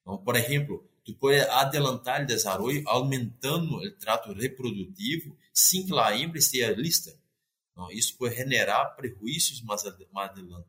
Então, 0.08 0.18
por 0.24 0.38
exemplo, 0.38 0.90
tu 1.08 1.16
pode 1.16 1.40
adelantar 1.40 2.22
o 2.22 2.26
desenvolvimento 2.26 2.90
aumentando 2.90 3.78
o 3.78 3.92
trato 3.92 4.34
reprodutivo 4.34 5.38
sem 5.54 5.86
que 5.86 5.98
a 5.98 6.18
hembra 6.18 6.38
esteja 6.38 6.74
lista. 6.74 7.18
Então, 7.72 7.90
isso 7.92 8.18
pode 8.18 8.36
generar 8.36 8.94
prejuízos 8.94 9.62
mais, 9.62 9.84
mais 10.12 10.32
adelante. 10.32 10.68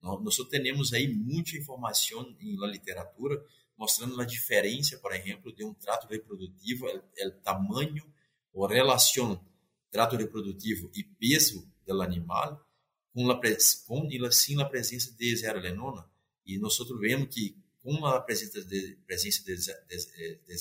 Nós 0.00 0.36
temos 0.48 0.92
aí 0.92 1.12
muita 1.12 1.56
informação 1.56 2.22
na 2.40 2.68
literatura 2.68 3.44
mostrando 3.76 4.20
a 4.20 4.24
diferença, 4.24 4.96
por 4.98 5.12
exemplo, 5.12 5.52
de 5.52 5.64
um 5.64 5.74
trato 5.74 6.06
reprodutivo, 6.06 6.86
o 6.86 7.30
tamanho 7.42 8.04
ou 8.52 8.66
relação 8.66 9.44
trato 9.90 10.14
reprodutivo 10.14 10.88
e 10.94 11.02
peso 11.02 11.68
do 11.84 12.00
animal 12.00 12.64
com, 13.12 13.28
a, 13.28 13.40
com 13.88 14.30
sem 14.30 14.62
a 14.62 14.64
presença 14.64 15.12
de 15.16 15.34
zearalenona. 15.34 16.08
E 16.46 16.58
nós 16.58 16.78
vemos 17.00 17.34
que 17.34 17.56
com 17.82 18.04
a 18.06 18.20
presença 18.20 18.64
de, 18.64 18.98
presença 19.06 19.42
de, 19.44 19.56
de, 19.56 20.40
de 20.46 20.56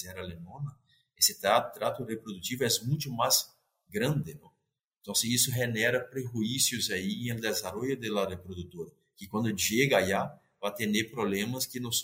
esse 1.19 1.39
trato, 1.39 2.03
reprodutivo 2.05 2.63
é 2.63 2.67
muito 2.83 3.11
mais 3.11 3.53
grande. 3.89 4.35
Não? 4.35 4.49
Então, 5.01 5.13
se 5.13 5.33
isso 5.33 5.51
genera 5.51 5.99
prejuízos 5.99 6.89
aí 6.91 7.33
no 7.33 7.41
desenvolvimento 7.41 8.13
da 8.13 8.29
reprodutora, 8.29 8.91
que 9.15 9.27
quando 9.27 9.57
chega 9.57 9.97
aí, 9.97 10.11
vai 10.61 10.73
ter 10.73 11.11
problemas 11.11 11.65
que 11.65 11.79
nós 11.79 12.01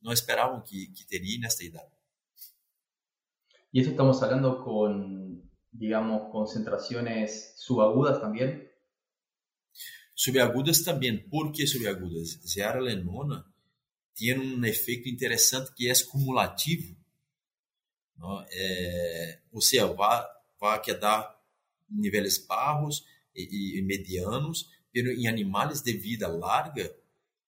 não 0.00 0.12
esperávamos 0.12 0.68
que, 0.68 0.88
que 0.88 1.06
teria 1.06 1.38
nesta 1.40 1.62
idade. 1.62 1.92
E 3.72 3.80
isso 3.80 3.90
estamos 3.90 4.18
falando 4.18 4.62
com, 4.62 5.42
digamos, 5.72 6.30
concentrações 6.30 7.54
subagudas 7.56 8.20
também? 8.20 8.70
Subagudas 10.14 10.82
também. 10.82 11.28
Por 11.28 11.50
que 11.50 11.66
subagudas? 11.66 12.38
Zearalenona 12.46 13.44
tem 14.16 14.38
um 14.38 14.64
efeito 14.64 15.08
interessante 15.08 15.72
que 15.74 15.88
é 15.88 16.04
cumulativo. 16.04 16.96
Não? 18.16 18.44
É, 18.50 19.40
ou 19.52 19.60
seja, 19.60 19.86
vai, 19.86 20.24
vai 20.60 20.80
quedar 20.80 21.34
níveis 21.90 22.38
barros 22.38 23.04
e, 23.34 23.78
e, 23.78 23.82
medianos, 23.82 24.70
pero 24.92 25.10
em 25.10 25.26
animais 25.26 25.82
de 25.82 25.92
vida 25.92 26.28
larga, 26.28 26.94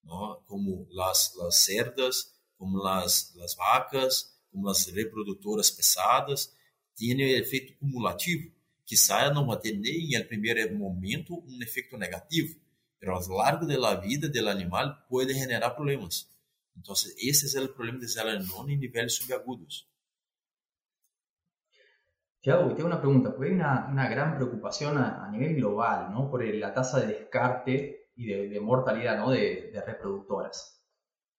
não? 0.03 0.41
como 0.47 0.87
as, 1.01 1.37
as 1.39 1.57
cerdas, 1.57 2.33
como 2.59 2.85
as, 2.87 3.37
as 3.39 3.55
vacas, 3.55 4.35
como 4.51 4.69
as 4.69 4.87
reprodutoras 4.87 5.71
pesadas, 5.71 6.53
tem 6.97 7.21
efeito 7.21 7.77
cumulativo, 7.79 8.51
que 8.85 8.97
saia 8.97 9.31
não 9.31 9.47
vai 9.47 9.59
ter 9.59 9.77
nem 9.77 10.15
em 10.15 10.25
primeiro 10.25 10.75
momento 10.77 11.45
um 11.47 11.63
efeito 11.63 11.97
negativo, 11.97 12.59
mas 13.03 13.29
ao 13.29 13.37
largo 13.37 13.67
da 13.67 13.95
vida 13.95 14.29
do 14.29 14.49
animal 14.49 14.97
pode 15.09 15.33
generar 15.35 15.71
problemas. 15.71 16.27
Entonces, 16.77 17.17
ese 17.21 17.47
es 17.47 17.55
el 17.57 17.71
problema 17.71 17.99
de 17.99 18.09
Zelanón 18.09 18.71
en 18.71 18.81
niveles 18.81 19.17
subagudos. 19.17 19.91
Tiago, 22.41 22.73
tengo 22.75 22.87
una 22.87 23.01
pregunta, 23.01 23.35
porque 23.35 23.49
hay 23.49 23.55
una, 23.57 23.89
una 23.91 24.09
gran 24.09 24.37
preocupación 24.37 24.99
a, 24.99 25.27
a, 25.27 25.31
nivel 25.31 25.57
global, 25.57 26.13
¿no? 26.13 26.31
Por 26.31 26.45
la 26.45 26.73
tasa 26.73 27.01
de 27.01 27.09
descarte 27.09 28.11
y 28.15 28.27
de, 28.27 28.49
de 28.49 28.61
mortalidad, 28.61 29.19
¿no? 29.19 29.31
De, 29.31 29.71
de, 29.73 29.81
reproductoras. 29.81 30.81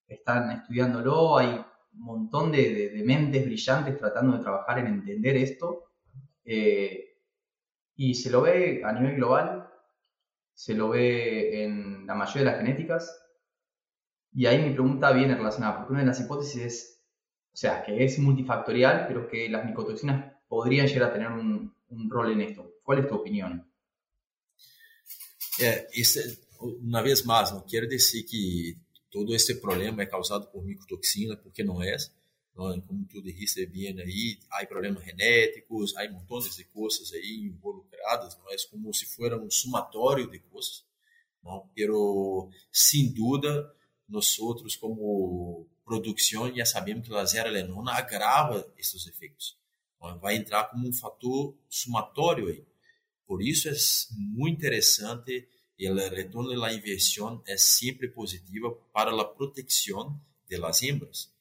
Están 0.05 0.51
estudiándolo, 0.51 1.37
hay 1.37 1.47
un 1.93 2.01
montón 2.01 2.51
de, 2.51 2.89
de, 2.89 3.03
mentes 3.05 3.45
brillantes 3.45 3.97
tratando 3.97 4.37
de 4.37 4.43
trabajar 4.43 4.79
en 4.79 4.87
entender 4.87 5.37
esto. 5.37 5.93
Eh, 6.43 7.17
y 7.95 8.13
se 8.13 8.29
lo 8.29 8.41
ve 8.41 8.81
a 8.83 8.91
nivel 8.91 9.15
global, 9.15 9.69
se 10.53 10.73
lo 10.75 10.89
ve 10.89 11.63
en 11.63 12.05
la 12.05 12.15
mayoría 12.15 12.43
de 12.43 12.57
las 12.57 12.65
genéticas, 12.65 13.26
y 14.33 14.45
ahí 14.45 14.61
mi 14.61 14.73
pregunta 14.73 15.11
viene 15.11 15.35
relacionada, 15.35 15.77
porque 15.77 15.93
una 15.93 16.01
de 16.01 16.07
las 16.07 16.19
hipótesis 16.19 16.61
es, 16.61 17.01
o 17.53 17.57
sea, 17.57 17.83
que 17.83 18.03
es 18.03 18.19
multifactorial, 18.19 19.07
pero 19.07 19.27
que 19.27 19.49
las 19.49 19.65
micotoxinas 19.65 20.33
podrían 20.47 20.87
llegar 20.87 21.09
a 21.09 21.13
tener 21.13 21.31
un, 21.31 21.73
un 21.89 22.09
rol 22.09 22.31
en 22.31 22.41
esto. 22.41 22.75
¿Cuál 22.83 22.99
es 22.99 23.07
tu 23.07 23.15
opinión? 23.15 23.67
É, 25.59 25.87
esse, 25.93 26.39
uma 26.59 27.01
vez 27.01 27.23
mais, 27.23 27.51
não 27.51 27.61
quero 27.61 27.87
dizer 27.87 28.23
que 28.23 28.77
todo 29.09 29.33
esse 29.33 29.55
problema 29.55 30.03
é 30.03 30.05
causado 30.05 30.47
por 30.47 30.63
micotoxina, 30.63 31.35
porque 31.35 31.63
não 31.63 31.81
é. 31.81 31.97
Como 32.55 33.05
tu 33.05 33.21
dijiste 33.21 33.65
bem 33.67 33.99
aí, 33.99 34.39
há 34.49 34.65
problemas 34.65 35.03
genéticos, 35.03 35.95
há 35.95 36.09
montões 36.09 36.55
de 36.55 36.63
coisas 36.63 37.13
aí 37.13 37.45
involucradas, 37.45 38.35
não 38.37 38.51
é 38.51 38.55
como 38.71 38.91
se 38.93 39.05
fosse 39.05 39.35
um 39.35 39.51
somatório 39.51 40.27
de 40.29 40.39
coisas. 40.39 40.83
Não, 41.43 41.69
pero 41.75 42.49
sem 42.71 43.13
dúvida 43.13 43.71
nós 44.07 44.39
outros 44.39 44.75
como 44.75 45.67
produção 45.83 46.53
já 46.55 46.65
sabemos 46.65 47.07
que 47.07 47.13
a 47.13 47.25
zearalenona 47.25 47.93
agrava 47.93 48.71
esses 48.77 49.05
efeitos. 49.07 49.57
Vai 50.21 50.35
entrar 50.35 50.65
como 50.65 50.87
um 50.87 50.93
fator 50.93 51.55
somatório 51.69 52.47
aí. 52.47 52.65
Por 53.25 53.41
isso 53.41 53.67
é 53.67 53.73
muito 54.15 54.57
interessante 54.57 55.47
e 55.77 55.89
o 55.89 55.95
retorno 55.95 56.59
da 56.59 56.73
inversão 56.73 57.41
é 57.45 57.57
sempre 57.57 58.07
positiva 58.07 58.71
para 58.93 59.11
a 59.19 59.25
proteção 59.25 60.19
das 60.49 60.81
hembras. 60.81 61.31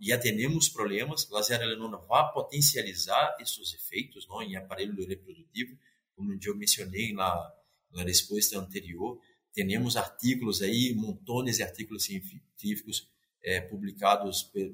Já 0.00 0.18
temos 0.18 0.68
problemas, 0.68 1.30
a 1.32 1.42
zearalenona 1.42 1.98
vai 1.98 2.32
potencializar 2.32 3.36
esses 3.40 3.74
efeitos 3.74 4.26
não, 4.28 4.40
em 4.42 4.56
aparelho 4.56 5.06
reprodutivo, 5.06 5.76
como 6.14 6.32
eu 6.42 6.56
mencionei 6.56 7.12
na, 7.12 7.54
na 7.92 8.02
resposta 8.02 8.58
anterior, 8.58 9.20
temos 9.66 9.96
artigos 9.96 10.62
aí, 10.62 10.94
montões 10.94 11.56
de 11.56 11.62
artigos 11.62 12.04
científicos 12.04 13.08
é, 13.42 13.60
publicados 13.60 14.42
por, 14.42 14.70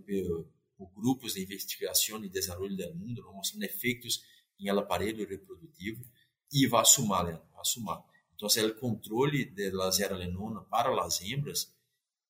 por, 0.77 0.91
grupos 0.95 1.35
de 1.35 1.43
investigação 1.43 2.25
e 2.25 2.29
desenvolvimento 2.29 2.93
do 2.93 2.99
mundo, 2.99 3.23
mostrando 3.33 3.65
efeitos 3.65 4.23
em 4.59 4.69
aparelho 4.69 5.27
reprodutivo 5.29 6.05
e 6.53 6.67
vai 6.67 6.85
sumar, 6.85 7.25
Leandro, 7.25 7.47
vai 7.55 7.65
sumar. 7.65 8.03
Então, 8.35 8.49
o 8.49 8.75
controle 8.75 9.45
da 9.45 9.91
zearalenona 9.91 10.61
para 10.63 10.91
as 11.05 11.21
hembras 11.23 11.73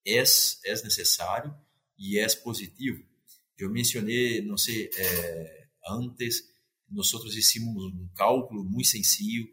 é, 0.05 0.19
é 0.19 0.83
necessário 0.83 1.55
e 1.97 2.19
é 2.19 2.27
positivo. 2.35 3.03
Eu 3.57 3.69
mencionei, 3.69 4.41
não 4.41 4.57
sei, 4.57 4.89
é, 4.97 5.67
antes, 5.87 6.49
nós 6.89 7.11
hicimos 7.35 7.83
um 7.85 8.07
cálculo 8.15 8.63
muito 8.63 8.87
sencillo. 8.87 9.47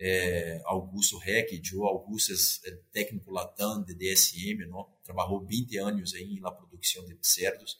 É, 0.00 0.62
Augusto 0.64 1.18
Reck, 1.18 1.60
Joe 1.62 1.88
Augusto 1.88 2.32
é 2.66 2.70
técnico 2.92 3.32
latam 3.32 3.82
de 3.82 3.94
DSM, 3.94 4.66
não? 4.66 4.88
trabalhou 5.02 5.44
20 5.44 5.76
anos 5.78 6.14
aí 6.14 6.38
na 6.38 6.52
produção 6.52 7.04
de 7.04 7.16
cerdos, 7.22 7.76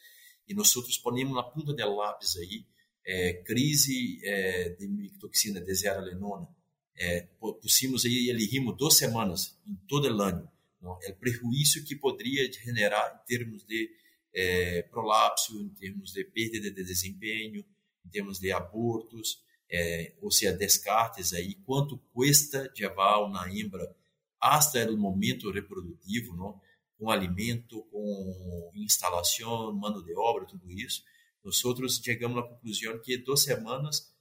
e 0.48 0.54
nós 0.54 0.74
ponemos 1.02 1.34
na 1.34 1.42
ponta 1.42 1.72
do 1.72 1.96
lápis 1.96 2.36
aí 2.36 2.66
é, 3.04 3.34
crise 3.44 4.20
é, 4.22 4.70
de 4.70 4.88
micotoxina 4.88 5.60
de 5.60 5.74
zearalenona. 5.74 6.48
É, 6.96 7.28
pusimos 7.62 8.04
aí, 8.04 8.28
ele 8.28 8.44
rimos 8.46 8.76
duas 8.76 8.94
semanas 8.94 9.56
em 9.66 9.76
todo 9.86 10.08
o 10.08 10.22
ano. 10.22 10.50
Não? 10.80 10.98
É 11.02 11.10
o 11.10 11.16
prejuízo 11.16 11.84
que 11.84 11.94
poderia 11.96 12.50
generar 12.52 13.22
em 13.22 13.26
termos 13.26 13.64
de 13.64 13.90
é, 14.34 14.82
prolapso, 14.82 15.60
em 15.60 15.68
termos 15.70 16.12
de 16.12 16.24
perda 16.24 16.60
de 16.60 16.70
desempenho, 16.70 17.64
em 18.04 18.08
termos 18.10 18.38
de 18.38 18.52
abortos, 18.52 19.42
é, 19.70 20.14
ou 20.20 20.30
seja, 20.30 20.52
descartes 20.52 21.32
aí, 21.32 21.54
quanto 21.66 21.98
custa 22.12 22.72
levar 22.78 23.18
uma 23.18 23.48
hembra 23.50 23.94
até 24.40 24.88
o 24.88 24.96
momento 24.96 25.50
reprodutivo, 25.50 26.34
não? 26.36 26.60
com 26.98 27.10
alimento, 27.10 27.82
com 27.92 28.72
instalação, 28.74 29.72
mano 29.72 30.02
de 30.02 30.14
obra, 30.16 30.44
tudo 30.46 30.70
isso. 30.70 31.02
Nós 31.44 31.64
outros 31.64 32.00
chegamos 32.02 32.38
à 32.38 32.42
conclusão 32.42 32.98
que 33.00 33.16
duas 33.18 33.42
semanas 33.42 34.12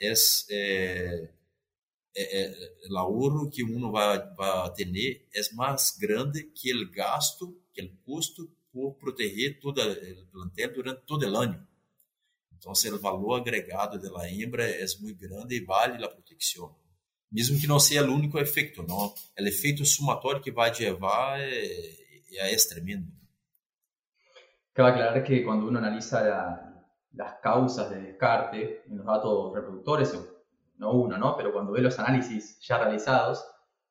é, 0.00 0.10
é, 0.10 1.30
é, 2.16 2.86
é 2.86 2.90
o 2.90 2.96
ahorro 2.96 3.50
que 3.50 3.62
uno 3.62 3.92
vai, 3.92 4.18
vai 4.34 4.72
ter 4.72 5.26
é 5.34 5.54
mais 5.54 5.96
grande 5.98 6.44
que 6.44 6.74
o 6.74 6.90
gasto, 6.90 7.60
que 7.72 7.82
o 7.82 7.96
custo 8.04 8.50
por 8.72 8.94
proteger 8.94 9.60
todo 9.60 9.80
o 9.82 10.26
plantel 10.28 10.72
durante 10.72 11.02
todo 11.02 11.26
o 11.26 11.36
ano. 11.36 11.68
Então, 12.62 12.72
o 12.94 12.98
valor 13.00 13.40
agregado 13.40 14.00
da 14.00 14.30
hembra 14.30 14.64
é 14.64 14.86
muito 15.00 15.18
grande 15.18 15.56
e 15.56 15.64
vale 15.64 16.04
a 16.04 16.08
proteção. 16.08 16.72
Mesmo 17.30 17.58
que 17.58 17.66
não 17.66 17.80
seja 17.80 18.04
o 18.04 18.14
único 18.14 18.38
efeito, 18.38 18.84
não. 18.84 19.08
O 19.08 19.14
efeito 19.40 19.84
sumatório 19.84 20.40
que 20.40 20.52
vai 20.52 20.72
levar 20.72 21.40
é, 21.40 21.56
é, 22.36 22.56
tremendo. 22.68 23.10
Cabe 24.72 24.90
aclarar 24.90 25.24
que 25.24 25.42
cuando 25.42 25.66
uno 25.66 25.78
analiza 25.78 26.22
la, 26.22 26.86
las 27.14 27.40
causas 27.40 27.90
de 27.90 28.00
descarte 28.00 28.84
en 28.86 28.98
los 28.98 29.06
datos 29.06 29.52
reproductores, 29.52 30.16
no 30.76 30.92
uno, 30.92 31.18
¿no? 31.18 31.36
Pero 31.36 31.52
cuando 31.52 31.72
ve 31.72 31.80
los 31.80 31.98
análisis 31.98 32.60
ya 32.60 32.78
realizados 32.78 33.44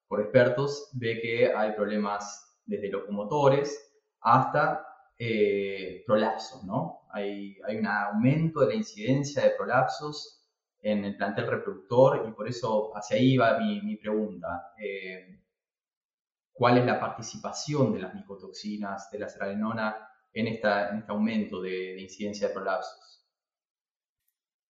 por 0.07 0.21
expertos, 0.21 0.89
ve 0.93 1.19
que 1.21 1.53
hay 1.53 1.73
problemas 1.73 2.63
desde 2.65 2.89
locomotores 2.89 3.77
hasta 4.21 4.85
eh, 5.19 6.03
prolapsos, 6.05 6.63
¿no? 6.63 7.00
Hay, 7.13 7.57
hay 7.67 7.77
un 7.77 7.87
aumento 7.87 8.61
de 8.61 8.67
la 8.67 8.75
incidencia 8.75 9.43
de 9.43 9.51
prolapsos 9.51 10.41
en 10.81 11.05
el 11.05 11.15
plantel 11.15 11.47
reproductor 11.47 12.25
y 12.27 12.31
por 12.31 12.47
eso 12.47 12.91
hacia 12.95 13.17
ahí 13.17 13.37
va 13.37 13.59
mi, 13.59 13.81
mi 13.81 13.97
pregunta. 13.97 14.73
Eh, 14.83 15.39
¿Cuál 16.51 16.77
es 16.77 16.85
la 16.85 16.99
participación 16.99 17.93
de 17.93 18.01
las 18.01 18.13
micotoxinas, 18.13 19.09
de 19.09 19.19
la 19.19 19.29
seralenona 19.29 20.07
en, 20.33 20.47
en 20.47 20.53
este 20.53 21.11
aumento 21.11 21.61
de, 21.61 21.69
de 21.95 22.01
incidencia 22.01 22.47
de 22.47 22.53
prolapsos? 22.53 23.11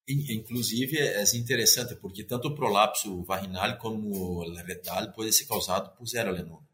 Inclusive, 0.07 0.98
é 0.98 1.24
interessante 1.38 1.95
porque 1.95 2.24
tanto 2.24 2.50
o 2.50 2.55
prolapso 2.55 3.24
vaginal 3.24 3.77
como 3.77 4.10
o 4.39 4.63
retal 4.63 5.13
pode 5.13 5.31
ser 5.31 5.48
causado 5.48 5.95
por 5.95 6.07
zearalenona. 6.07 6.67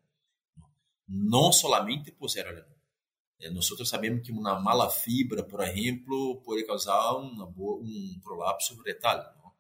Não 1.08 1.52
somente 1.52 2.12
por 2.12 2.30
zearalenona. 2.30 2.77
É, 3.40 3.50
nós 3.50 3.68
sabemos 3.86 4.26
que 4.26 4.32
uma 4.32 4.60
mala 4.60 4.90
fibra, 4.90 5.44
por 5.44 5.62
exemplo, 5.62 6.42
pode 6.44 6.66
causar 6.66 7.14
boa, 7.56 7.82
um 7.82 8.20
prolapso 8.24 8.82
retal. 8.82 9.18
Não? 9.38 9.52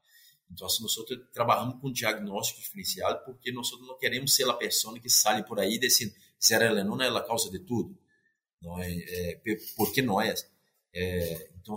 Então, 0.52 0.68
nós 0.82 0.96
trabalhamos 1.34 1.80
com 1.80 1.92
diagnóstico 1.92 2.60
diferencial 2.60 3.24
porque 3.24 3.52
nós 3.52 3.70
não 3.72 3.98
queremos 3.98 4.34
ser 4.34 4.50
a 4.50 4.54
pessoa 4.54 5.00
que 5.00 5.10
sai 5.10 5.44
por 5.44 5.60
aí 5.60 5.78
dizendo 5.78 6.14
zearalenona 6.44 7.06
é 7.06 7.10
a 7.10 7.22
causa 7.22 7.52
de 7.52 7.60
tudo. 7.60 7.98
Não 8.62 8.80
é, 8.82 8.92
é 8.92 9.42
porque 9.76 10.02
não 10.02 10.20
é. 10.20 10.34
é 10.94 11.50
então, 11.60 11.76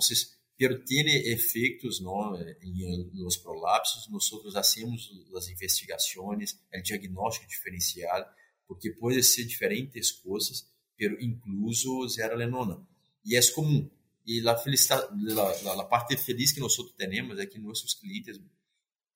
pero 0.57 0.85
tiene 0.85 1.33
efeitos 1.33 2.01
não, 2.01 2.37
em 2.63 3.11
los 3.15 3.39
prolapsos. 3.39 4.09
Nós 4.11 4.31
hacemos 4.57 5.11
as 5.35 5.49
investigações, 5.49 6.53
o 6.75 6.83
diagnóstico 6.83 7.49
diferencial, 7.49 8.27
porque 8.69 8.91
pode 8.91 9.23
ser 9.23 9.45
diferentes 9.45 10.13
coisas 10.13 10.70
pero 11.01 11.19
incluso 11.19 12.07
zearalenona. 12.11 12.79
E 13.25 13.35
é 13.35 13.41
comum. 13.53 13.89
E 14.27 14.47
a, 14.47 14.53
a, 14.53 15.81
a 15.81 15.85
parte 15.85 16.15
feliz 16.19 16.53
que 16.53 16.61
nós 16.61 16.77
temos 16.99 17.39
é 17.39 17.47
que 17.47 17.59
nossos 17.59 17.95
clientes, 17.95 18.39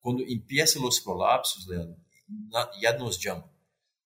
quando 0.01 0.23
empiezam 0.23 0.83
os 0.83 0.99
Leandro, 1.67 1.95
já 2.81 2.97
nos 2.97 3.17
chamam. 3.17 3.47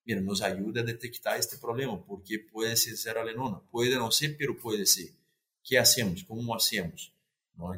Mira, 0.05 0.19
nos 0.19 0.41
ajuda 0.41 0.81
a 0.81 0.83
detectar 0.83 1.39
este 1.39 1.57
problema, 1.57 1.97
porque 1.97 2.37
pode 2.37 2.75
ser 2.75 2.93
zearalenona. 2.97 3.61
Pode 3.71 3.95
não 3.95 4.11
ser, 4.11 4.35
pero 4.35 4.55
pode 4.55 4.85
ser. 4.85 5.17
que 5.63 5.77
hacemos? 5.77 6.21
Como 6.23 6.53
hacemos? 6.53 7.13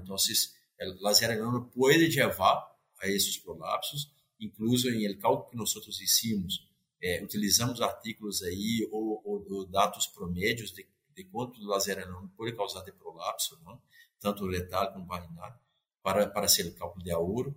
Então, 0.01 0.15
a 0.15 1.13
zearalenona 1.13 1.61
pode 1.61 2.07
levar 2.07 2.75
a 2.99 3.07
esses 3.07 3.37
prolapsos, 3.37 4.11
incluso 4.39 4.89
em 4.89 5.05
el 5.05 5.19
cálculo 5.19 5.51
que 5.51 5.57
nós 5.57 5.75
hicimos 5.99 6.67
é, 7.01 7.23
utilizamos 7.23 7.81
artigos 7.81 8.43
aí 8.43 8.87
ou, 8.91 9.21
ou, 9.25 9.45
ou 9.49 9.65
dados 9.65 10.07
promédios 10.07 10.71
de, 10.71 10.87
de 11.15 11.23
quanto 11.25 11.63
lazeranão 11.63 12.27
pode 12.37 12.55
causar 12.55 12.83
de 12.83 12.91
prolapso, 12.91 13.59
não? 13.63 13.81
tanto 14.19 14.45
letal 14.45 14.93
como 14.93 15.07
vaginal, 15.07 15.59
para, 16.03 16.27
para 16.27 16.47
ser 16.47 16.67
o 16.67 16.75
cálculo 16.75 17.03
de 17.03 17.13
ouro. 17.13 17.55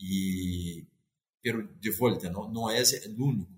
E, 0.00 0.86
pero, 1.42 1.68
de 1.78 1.90
volta, 1.90 2.30
não, 2.30 2.50
não 2.50 2.70
é 2.70 2.82
o 2.82 3.24
único, 3.24 3.52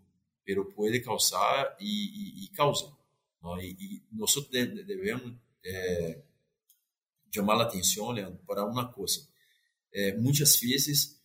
pero 0.45 0.65
pode 0.73 1.01
causar 1.01 1.77
e, 1.81 1.85
e, 1.85 2.45
e 2.45 2.49
causa. 2.49 2.93
Não? 3.41 3.61
E, 3.61 3.71
e 3.73 4.03
nós 4.13 4.35
devemos 4.51 5.37
é, 5.65 6.23
chamar 7.33 7.61
a 7.61 7.63
atenção 7.63 8.11
Leandro, 8.11 8.41
para 8.47 8.65
uma 8.65 8.93
coisa. 8.93 9.27
É, 9.93 10.17
muitas 10.17 10.57
vezes 10.59 11.21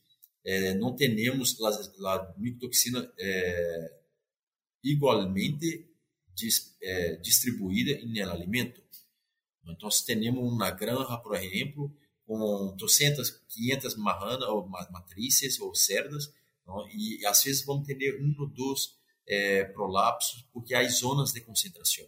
é, 0.46 0.74
não 0.76 0.96
temos 0.96 1.60
a, 1.62 2.16
a 2.16 2.34
é, 3.18 4.03
igualmente 4.84 5.88
dis, 6.36 6.76
eh, 6.82 7.16
distribuída 7.18 7.92
em 7.92 8.22
alimento. 8.22 8.82
Então, 9.66 9.90
temos 10.06 10.44
uma 10.44 10.72
granja, 10.72 11.18
por 11.18 11.36
exemplo, 11.36 11.96
com 12.26 12.76
200, 12.76 13.30
500 13.50 13.96
marranas 13.96 14.48
ou 14.50 14.68
matrizes 14.68 15.60
ou 15.60 15.74
cerdas, 15.74 16.34
não? 16.66 16.88
e 16.90 17.26
às 17.26 17.44
vezes 17.44 17.64
vamos 17.64 17.86
ter 17.86 18.22
um 18.22 18.34
ou 18.40 18.48
dois 18.48 18.96
é, 19.28 19.64
prolapsos 19.66 20.46
porque 20.52 20.74
há 20.74 20.88
zonas 20.88 21.32
de 21.32 21.42
concentração. 21.42 22.08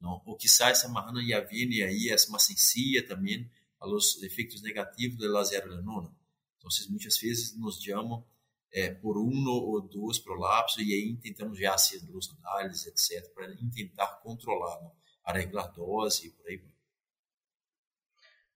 Não? 0.00 0.22
Ou 0.24 0.36
quizá 0.36 0.70
essa 0.70 0.88
marrana 0.88 1.24
já 1.26 1.40
vem 1.40 1.82
aí, 1.82 2.08
é 2.08 2.16
mais 2.30 2.42
sensível 2.42 3.06
também 3.06 3.50
aos 3.78 4.22
efeitos 4.22 4.62
negativos 4.62 5.18
da 5.18 5.42
zearalenona. 5.44 6.14
Então, 6.56 6.70
muitas 6.90 7.16
vezes 7.18 7.56
nos 7.56 7.82
chamam 7.82 8.24
é, 8.76 8.90
por 8.90 9.16
um 9.16 9.48
ou 9.48 9.80
dois 9.80 10.18
prolapsos 10.18 10.86
e 10.86 10.92
aí 10.92 11.16
tentamos 11.16 11.58
já 11.58 11.74
duas 12.06 12.28
análises, 12.38 12.86
etc., 12.86 13.32
para 13.32 13.48
tentar 13.74 14.20
controlar, 14.22 14.82
¿no? 14.82 14.92
arreglar 15.24 15.72
dose 15.72 16.26
e 16.26 16.30
por 16.30 16.46
aí 16.46 16.58
vai. 16.58 16.76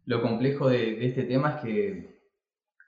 Lo 0.06 0.20
complejo 0.20 0.68
de, 0.68 0.96
de, 0.96 1.06
este 1.06 1.22
tema 1.24 1.56
es 1.56 1.62
que 1.62 2.32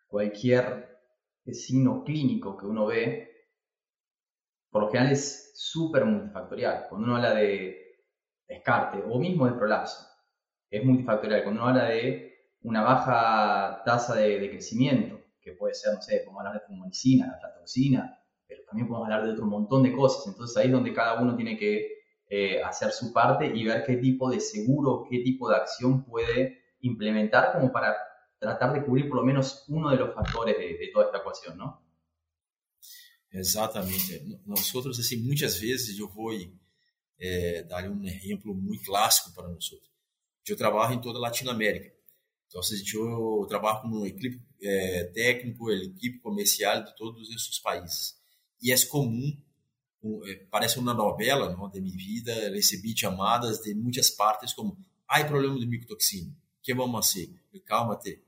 cualquier 0.09 1.01
signo 1.47 2.05
clínico 2.05 2.55
que 2.59 2.66
uno 2.66 2.87
ve, 2.87 3.49
por 4.71 4.83
lo 4.83 4.90
general 4.90 5.12
es 5.12 5.53
súper 5.55 6.05
multifactorial. 6.05 6.87
Cuando 6.88 7.07
uno 7.07 7.16
habla 7.16 7.35
de 7.35 8.05
descarte 8.47 9.03
o 9.09 9.18
mismo 9.18 9.47
de 9.47 9.53
prolapso, 9.53 10.07
es 10.68 10.85
multifactorial. 10.85 11.45
Cuando 11.45 11.62
uno 11.62 11.71
habla 11.71 11.85
de 11.87 12.51
una 12.61 12.83
baja 12.83 13.83
tasa 13.85 14.16
de, 14.16 14.38
de 14.38 14.51
crecimiento, 14.51 15.21
que 15.42 15.52
puede 15.52 15.74
ser, 15.74 15.94
no 15.94 16.02
sé, 16.02 16.18
podemos 16.24 16.40
hablar 16.40 16.61
de 16.61 16.66
fumonicina, 16.66 17.26
la 17.26 17.33
aflatoxina, 17.35 18.18
pero 18.46 18.62
también 18.64 18.88
podemos 18.88 19.07
hablar 19.07 19.26
de 19.26 19.33
otro 19.33 19.46
montón 19.46 19.83
de 19.83 19.92
cosas. 19.92 20.26
Entonces 20.26 20.57
ahí 20.57 20.66
es 20.66 20.72
donde 20.72 20.94
cada 20.94 21.20
uno 21.20 21.37
tiene 21.37 21.57
que 21.57 22.02
eh, 22.28 22.62
hacer 22.62 22.92
su 22.92 23.12
parte 23.12 23.46
y 23.46 23.64
ver 23.64 23.85
qué 23.85 23.96
tipo 23.96 24.31
de 24.31 24.40
seguro, 24.40 25.05
qué 25.11 25.18
tipo 25.18 25.48
de 25.50 25.57
acción 25.57 26.05
puede 26.05 26.62
implementar 26.81 27.52
como 27.52 27.70
para 27.70 27.96
tratar 28.38 28.72
de 28.72 28.85
cubrir 28.85 29.09
por 29.09 29.18
lo 29.18 29.24
menos 29.24 29.64
uno 29.68 29.90
de 29.90 29.96
los 29.96 30.14
factores 30.14 30.57
de, 30.59 30.78
de 30.78 30.90
toda 30.92 31.07
esta 31.07 31.18
ecuación, 31.18 31.59
¿no? 31.59 31.83
Exatamente. 33.31 34.22
Nosotros, 34.44 34.98
assim, 34.98 35.16
muitas 35.16 35.57
vezes 35.57 35.98
eu 35.98 36.09
vou 36.09 36.33
é, 37.18 37.62
dar 37.62 37.88
um 37.88 38.05
exemplo 38.05 38.55
muito 38.55 38.85
clássico 38.85 39.33
para 39.35 39.48
nós. 39.48 39.70
Eu 40.46 40.57
trabalho 40.57 40.94
em 40.94 41.00
toda 41.00 41.18
Latinoamérica. 41.18 41.94
Então, 42.52 43.40
eu 43.40 43.46
trabalho 43.48 43.80
com 43.80 43.88
uma 43.88 44.06
equipe 44.06 44.42
é, 44.60 45.04
técnico, 45.04 45.70
equipe 45.70 46.18
comercial 46.18 46.84
de 46.84 46.94
todos 46.94 47.30
esses 47.30 47.58
países. 47.58 48.14
E 48.60 48.70
é 48.70 48.86
comum, 48.86 49.34
eh, 50.26 50.46
parece 50.50 50.78
uma 50.78 50.92
novela 50.92 51.50
não, 51.50 51.70
de 51.70 51.80
minha 51.80 51.96
vida, 51.96 52.50
recebi 52.50 52.96
chamadas 52.96 53.60
de 53.62 53.74
muitas 53.74 54.10
partes 54.10 54.52
como, 54.52 54.76
há 55.08 55.24
problema 55.24 55.58
de 55.58 55.66
micotoxina, 55.66 56.30
o 56.30 56.62
que 56.62 56.74
vamos 56.74 57.06
fazer? 57.06 57.32
Calma-te, 57.64 58.22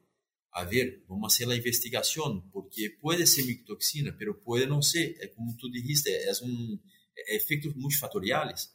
a 0.52 0.64
ver, 0.64 1.04
vamos 1.06 1.37
fazer 1.37 1.50
a 1.52 1.56
investigação, 1.56 2.40
porque 2.52 2.90
pode 3.00 3.26
ser 3.26 3.44
micotoxina, 3.44 4.12
pero 4.12 4.34
pode 4.34 4.66
não 4.66 4.80
ser, 4.80 5.16
é 5.20 5.26
como 5.28 5.54
tu 5.56 5.70
dijiste, 5.70 6.08
é 6.08 6.32
um 6.42 6.78
é 7.16 7.37
efeitos 7.37 7.74
multifatoriais, 7.74 8.74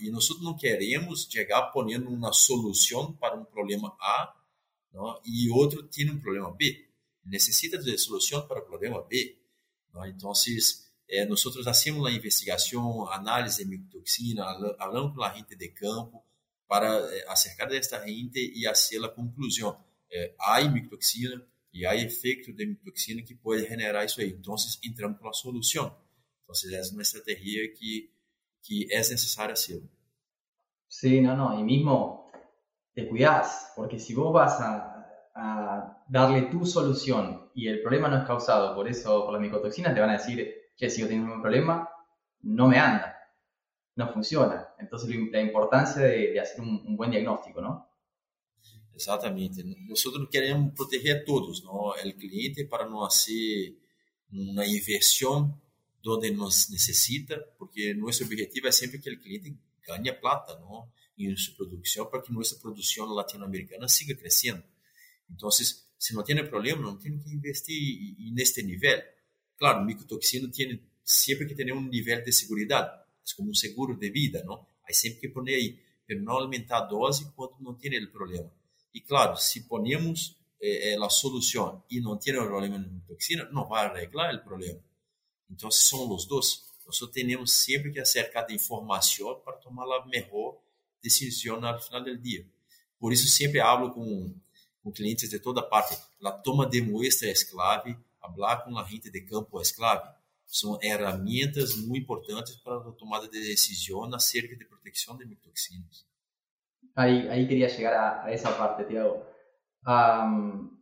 e 0.00 0.10
nós 0.10 0.28
não 0.40 0.56
queremos 0.56 1.28
chegar 1.30 1.70
ponendo 1.72 2.08
uma 2.08 2.32
solução 2.32 3.12
para 3.14 3.38
um 3.38 3.44
problema 3.44 3.94
A 4.00 4.38
não? 4.92 5.20
e 5.24 5.50
outro 5.50 5.82
tem 5.82 6.10
um 6.10 6.18
problema 6.18 6.50
B. 6.54 6.88
Necessita 7.24 7.78
de 7.78 7.96
solução 7.98 8.46
para 8.46 8.60
o 8.60 8.64
problema 8.64 9.02
B. 9.02 9.38
Não? 9.92 10.06
Então, 10.06 10.32
eh, 11.08 11.24
nós 11.26 11.42
fazemos 11.42 12.06
a 12.06 12.10
investigação, 12.10 13.08
análise 13.10 13.64
de 13.64 13.68
micotoxina, 13.68 14.44
falamos 14.76 15.14
com 15.14 15.22
a 15.22 15.34
gente 15.34 15.56
de 15.56 15.68
campo 15.68 16.22
para 16.66 16.88
eh, 17.14 17.24
acercar 17.28 17.68
desta 17.68 18.06
gente 18.06 18.38
e 18.38 18.64
fazer 18.66 19.04
a 19.04 19.08
conclusão. 19.08 19.78
Eh, 20.10 20.34
há 20.38 20.62
micotoxina 20.62 21.46
e 21.72 21.84
há 21.86 21.94
efeito 21.96 22.52
de 22.52 22.66
micotoxina 22.66 23.22
que 23.22 23.34
pode 23.34 23.66
generar 23.68 24.04
isso 24.04 24.20
aí. 24.20 24.30
Então, 24.30 24.54
entramos 24.82 25.18
com 25.18 25.28
a 25.28 25.32
solução. 25.32 25.94
Entonces 26.48 26.72
es 26.72 26.92
una 26.94 27.02
estrategia 27.02 27.74
que, 27.74 28.10
que 28.62 28.86
es 28.90 29.10
necesaria 29.10 29.52
hacer. 29.52 29.82
Sí, 30.86 31.20
no, 31.20 31.36
no, 31.36 31.60
y 31.60 31.62
mismo 31.62 32.27
te 32.98 33.06
cuidas, 33.06 33.74
porque 33.76 33.96
si 33.96 34.12
vos 34.12 34.32
vas 34.32 34.60
a, 34.60 35.30
a, 35.36 36.02
darle 36.08 36.42
tu 36.50 36.66
solución 36.66 37.48
y 37.54 37.68
el 37.68 37.80
problema 37.80 38.08
no 38.08 38.18
es 38.18 38.26
causado 38.26 38.74
por 38.74 38.88
eso, 38.88 39.24
por 39.24 39.34
las 39.34 39.40
micotoxinas, 39.40 39.94
te 39.94 40.00
van 40.00 40.10
a 40.10 40.14
decir, 40.14 40.52
que 40.76 40.90
si 40.90 41.02
yo 41.02 41.06
tengo 41.06 41.32
un 41.32 41.40
problema, 41.40 41.88
no 42.42 42.66
me 42.66 42.76
anda, 42.76 43.16
no 43.94 44.12
funciona. 44.12 44.70
Entonces 44.80 45.10
la 45.30 45.40
importancia 45.40 46.02
de, 46.02 46.32
de 46.32 46.40
hacer 46.40 46.60
un, 46.60 46.82
un, 46.84 46.96
buen 46.96 47.12
diagnóstico, 47.12 47.60
¿no? 47.60 47.88
Exactamente. 48.92 49.62
Nosotros 49.64 50.28
queremos 50.28 50.72
proteger 50.74 51.18
a 51.18 51.24
todos, 51.24 51.62
¿no? 51.62 51.94
El 51.94 52.16
cliente 52.16 52.64
para 52.64 52.88
no 52.88 53.06
hacer 53.06 53.74
una 54.32 54.66
inversión 54.66 55.54
onde 56.04 56.32
nos 56.32 56.68
necessita, 56.70 57.36
porque 57.58 57.94
nosso 57.94 58.24
objetivo 58.24 58.66
é 58.66 58.72
sempre 58.72 58.98
que 58.98 59.10
o 59.10 59.20
cliente 59.20 59.54
ganhe 59.86 60.12
plata 60.14 60.58
em 61.26 61.36
sua 61.36 61.54
produção, 61.54 62.06
para 62.06 62.22
que 62.22 62.32
nossa 62.32 62.56
produção 62.56 63.06
latino-americana 63.06 63.88
siga 63.88 64.14
crescendo. 64.14 64.62
Então, 65.30 65.50
se 65.50 66.14
não 66.14 66.22
tem 66.22 66.46
problema, 66.46 66.82
não 66.82 66.96
tem 66.96 67.18
que 67.18 67.30
investir 67.30 68.16
neste 68.32 68.62
nível. 68.62 69.02
Claro, 69.58 69.84
micotoxina 69.84 70.48
tem 70.50 70.80
sempre 71.04 71.46
que 71.46 71.54
ter 71.54 71.72
um 71.72 71.82
nível 71.82 72.22
de 72.22 72.32
segurança, 72.32 72.74
é 72.74 73.36
como 73.36 73.50
um 73.50 73.54
seguro 73.54 73.94
de 73.94 74.10
vida, 74.10 74.42
não? 74.44 74.64
Aí 74.86 74.94
sempre 74.94 75.20
que 75.20 75.28
pôr 75.28 75.46
aí, 75.48 75.78
para 76.06 76.16
não 76.16 76.34
aumentar 76.34 76.80
dose 76.82 77.30
quando 77.34 77.56
não 77.60 77.74
tem 77.74 78.02
o 78.02 78.10
problema. 78.10 78.50
E 78.94 79.00
claro, 79.00 79.36
se 79.36 79.64
ponemos 79.64 80.36
eh, 80.62 80.96
a 81.00 81.10
solução 81.10 81.84
e 81.90 82.00
não 82.00 82.16
tem 82.16 82.34
problema 82.34 82.78
de 82.78 82.88
micotoxina, 82.88 83.44
não 83.52 83.68
vai 83.68 83.86
arreglar 83.86 84.34
o 84.34 84.44
problema. 84.44 84.80
Então, 85.50 85.70
são 85.70 86.10
os 86.14 86.26
dois. 86.26 86.64
Nós 86.86 86.98
temos 87.12 87.52
sempre 87.52 87.92
que 87.92 88.00
acercar 88.00 88.46
de 88.46 88.54
informação 88.54 89.40
para 89.44 89.54
tomar 89.54 89.84
a 89.84 90.06
melhor 90.06 90.58
decisão 91.02 91.60
no 91.60 91.78
final 91.78 92.02
do 92.02 92.16
dia. 92.16 92.46
Por 92.98 93.12
isso, 93.12 93.28
sempre 93.28 93.60
hablo 93.60 93.92
com, 93.92 94.34
com 94.82 94.92
clientes 94.92 95.30
de 95.30 95.38
toda 95.38 95.62
parte. 95.62 95.96
A 96.24 96.32
toma 96.32 96.66
de 96.66 96.82
muestra 96.82 97.28
é 97.28 97.34
clave, 97.50 97.96
falar 98.20 98.58
com 98.58 98.76
a 98.78 98.84
gente 98.84 99.10
de 99.10 99.20
campo 99.22 99.60
é 99.60 99.64
clave. 99.74 100.08
São 100.46 100.78
ferramentas 100.78 101.76
muito 101.76 102.04
importantes 102.04 102.56
para 102.56 102.76
a 102.76 102.92
tomada 102.92 103.28
de 103.28 103.38
decisão 103.38 104.04
acerca 104.14 104.56
de 104.56 104.64
proteção 104.64 105.16
de 105.16 105.26
micotoxinas. 105.26 106.06
Aí, 106.96 107.46
queria 107.46 107.68
chegar 107.68 107.92
a, 107.92 108.26
a 108.26 108.52
parte, 108.52 108.84
Tiago. 108.84 109.22
Um, 109.86 110.78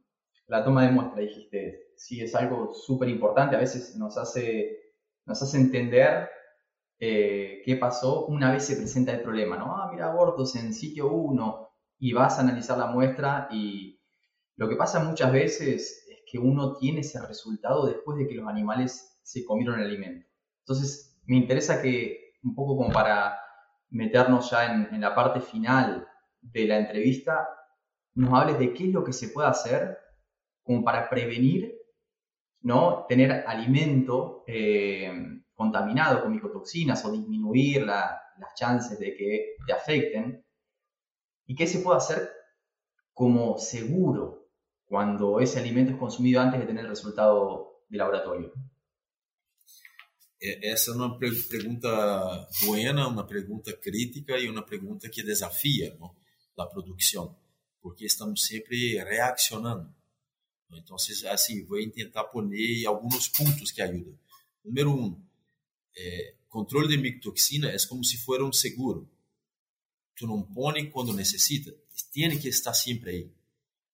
a 0.49 0.63
toma 0.63 0.87
de 0.87 0.93
muestra, 0.93 1.21
dijiste, 1.21 1.93
sí 1.97 2.21
es 2.23 2.35
algo 2.35 2.73
súper 2.75 3.09
importante, 3.09 3.57
a 3.57 3.59
veces 3.59 3.97
nos 3.97 4.17
hace, 4.17 4.95
nos 5.27 5.43
hace 5.43 5.59
entender 5.59 6.29
eh, 6.99 7.63
qué 7.65 7.77
pasó 7.77 8.27
una 8.27 8.53
vez 8.53 8.65
se 8.65 8.77
presenta 8.77 9.13
el 9.13 9.23
problema, 9.23 9.57
¿no? 9.57 9.77
Ah, 9.77 9.89
mira, 9.93 10.07
abortos 10.11 10.57
en 10.57 10.73
sitio 10.73 11.11
1 11.11 11.69
y 11.99 12.13
vas 12.13 12.39
a 12.39 12.43
analizar 12.43 12.79
la 12.79 12.87
muestra 12.87 13.49
y 13.51 14.01
lo 14.57 14.69
que 14.69 14.77
pasa 14.77 15.05
muchas 15.05 15.33
veces 15.33 16.07
es 16.09 16.23
que 16.31 16.39
uno 16.39 16.77
tiene 16.77 17.01
ese 17.01 17.25
resultado 17.27 17.87
después 17.87 18.19
de 18.19 18.27
que 18.27 18.35
los 18.35 18.49
animales 18.49 19.19
se 19.23 19.45
comieron 19.45 19.79
el 19.79 19.87
alimento. 19.87 20.27
Entonces, 20.61 21.19
me 21.27 21.37
interesa 21.37 21.83
que 21.83 22.33
un 22.43 22.55
poco 22.55 22.77
como 22.77 22.93
para 22.93 23.39
meternos 23.91 24.51
ya 24.51 24.73
en, 24.73 25.01
la 25.01 25.15
parte 25.15 25.41
final 25.41 26.09
de 26.41 26.67
la 26.67 26.79
entrevista, 26.79 27.49
nos 28.15 28.33
hables 28.33 28.59
de 28.59 28.73
qué 28.73 28.89
es 28.89 28.93
lo 28.93 29.05
que 29.05 29.13
se 29.13 29.29
puede 29.29 29.49
hacer 29.49 29.99
como 30.63 30.83
para 30.83 31.09
prevenir 31.09 31.75
¿no? 32.63 33.05
tener 33.09 33.45
alimento 33.47 34.45
eh, 34.47 35.13
contaminado 35.57 36.23
con 36.23 36.33
micotoxinas 36.33 37.05
o 37.05 37.11
disminuir 37.11 37.83
la, 37.83 38.21
las 38.39 38.55
chances 38.55 38.99
de 38.99 39.17
que 39.17 39.57
te 39.67 39.73
afecten. 39.73 40.45
¿Y 41.47 41.55
qué 41.57 41.67
se 41.67 41.81
puede 41.81 41.97
hacer 41.97 42.31
como 43.13 43.59
seguro 43.59 44.51
cuando 44.85 45.41
ese 45.41 45.59
alimento 45.59 45.93
es 45.93 45.99
consumido 45.99 46.41
antes 46.41 46.61
de 46.61 46.67
tener 46.67 46.85
el 46.85 46.91
resultado 46.91 47.83
de 47.89 47.99
laboratorio? 47.99 48.53
Essa 50.39 50.91
é 50.91 50.95
uma 50.95 51.19
pergunta 51.19 52.49
buena, 52.63 53.09
uma 53.09 53.27
pergunta 53.27 53.75
crítica 53.75 54.39
e 54.39 54.49
uma 54.51 54.63
pergunta 54.63 55.09
que 55.09 55.23
desafia 55.23 55.97
não, 55.99 56.15
a 56.59 56.67
produção, 56.67 57.35
porque 57.81 58.05
estamos 58.05 58.45
sempre 58.45 59.03
reaccionando. 59.03 59.93
Então, 60.73 60.97
assim, 61.31 61.65
vou 61.65 61.79
tentar 61.91 62.25
poner 62.25 62.87
alguns 62.87 63.29
pontos 63.29 63.71
que 63.71 63.81
ajudam. 63.81 64.19
Número 64.63 64.93
um, 64.93 65.26
é, 65.97 66.35
controle 66.49 66.89
de 66.89 66.97
micotoxina 66.97 67.69
é 67.71 67.77
como 67.89 68.05
se 68.05 68.19
fosse 68.19 68.43
um 68.43 68.53
seguro. 68.53 69.09
Tu 70.17 70.27
não 70.27 70.43
põe 70.43 70.91
quando 70.91 71.13
necessita, 71.13 71.75
tem 72.13 72.39
que 72.39 72.49
estar 72.49 72.75
sempre 72.75 73.11
aí. 73.11 73.31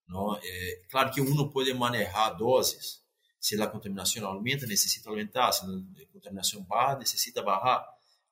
Não? 0.09 0.37
É, 0.37 0.83
claro 0.91 1.13
que 1.13 1.21
um 1.21 1.49
pode 1.49 1.73
manejar 1.75 2.37
doses. 2.37 3.01
Se 3.41 3.61
a 3.61 3.67
contaminação 3.67 4.25
aumenta, 4.27 4.67
necessita 4.67 5.11
aumentar. 5.11 5.51
Se 5.53 5.65
a 5.65 6.07
contaminação 6.13 6.63
barra, 6.63 6.99
necessita 6.99 7.43
barrar. 7.43 7.85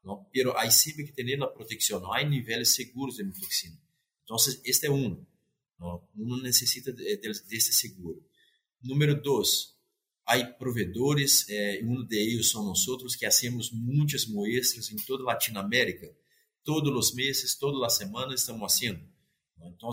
Não? 0.04 0.24
Pero 0.32 0.56
aí 0.56 0.70
sempre 0.70 1.04
que 1.04 1.12
ter 1.12 1.42
a 1.42 1.48
proteção. 1.48 1.98
Não 2.00 2.12
há 2.12 2.22
níveis 2.22 2.74
seguros 2.74 3.16
de 3.16 3.24
micotoxina. 3.24 3.76
Então, 4.22 4.36
este 4.64 4.86
é 4.86 4.90
um. 4.90 5.24
Não? 5.78 6.06
Um 6.16 6.40
necessita 6.42 6.92
desse 6.92 7.72
seguro. 7.72 8.24
Número 8.82 9.20
dois, 9.20 9.74
há 10.30 10.44
provedores, 10.44 11.44
eh, 11.48 11.80
um 11.82 12.04
deles 12.04 12.50
são 12.50 12.64
nós 12.64 12.86
outros 12.86 13.16
que 13.16 13.26
hacemos 13.26 13.72
muitas 13.72 14.26
muestras 14.26 14.90
em 14.90 14.96
toda 14.96 15.24
a 15.24 15.26
Latinoamérica. 15.26 16.14
Todos 16.62 16.94
os 16.94 17.14
meses, 17.14 17.56
todas 17.56 17.82
as 17.82 17.96
semanas 17.96 18.40
estamos 18.40 18.60
fazendo. 18.60 19.00
Então, 19.60 19.90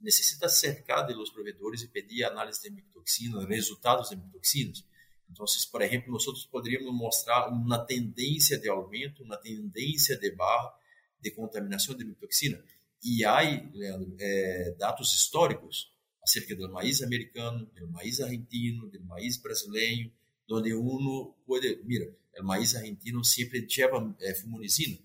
necessita 0.00 0.48
cercar 0.48 1.06
de 1.06 1.14
los 1.14 1.30
provedores 1.30 1.82
e 1.82 1.88
pedir 1.88 2.24
análise 2.24 2.62
de 2.62 2.70
micotoxinas, 2.70 3.44
resultados 3.46 4.10
de 4.10 4.16
micotoxinas. 4.16 4.84
Então, 5.28 5.44
por 5.72 5.82
exemplo, 5.82 6.12
nós 6.12 6.24
poderíamos 6.46 6.94
mostrar 6.94 7.48
uma 7.48 7.78
tendência 7.78 8.58
de 8.58 8.68
aumento, 8.68 9.22
uma 9.22 9.36
tendência 9.36 10.16
de 10.16 10.30
barra 10.30 10.72
de 11.20 11.30
contaminação 11.32 11.96
de 11.96 12.04
micotoxina. 12.04 12.62
E 13.02 13.24
há, 13.24 13.40
Leandro, 13.40 14.16
é, 14.20 14.74
dados 14.78 15.12
históricos 15.12 15.92
acerca 16.28 16.54
do 16.54 16.70
maíz 16.70 17.02
americano, 17.02 17.66
do 17.74 17.88
maíz 17.88 18.20
argentino, 18.20 18.86
do 18.86 19.02
maíz 19.04 19.38
brasileiro, 19.38 20.12
onde 20.50 20.74
uno 20.74 21.34
pode, 21.46 21.80
mira, 21.84 22.14
o 22.38 22.44
maíz 22.44 22.74
argentino 22.76 23.24
sempre 23.24 23.66
leva 23.76 24.14
é, 24.20 24.34
fumonicina. 24.34 24.98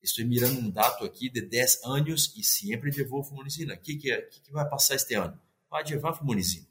Estou 0.00 0.24
mirando 0.24 0.58
um 0.60 0.70
dado 0.70 1.04
aqui 1.04 1.28
de 1.28 1.42
10 1.42 1.80
anos 1.84 2.34
e 2.36 2.42
sempre 2.42 2.90
levou 2.90 3.22
fumonicina. 3.22 3.74
O 3.74 3.78
que, 3.78 3.96
que, 3.96 4.10
é, 4.10 4.22
que, 4.22 4.40
que 4.40 4.52
vai 4.52 4.68
passar 4.68 4.94
este 4.94 5.14
ano? 5.14 5.38
Vai 5.70 5.84
levar 5.84 6.12
fumonicina 6.14 6.66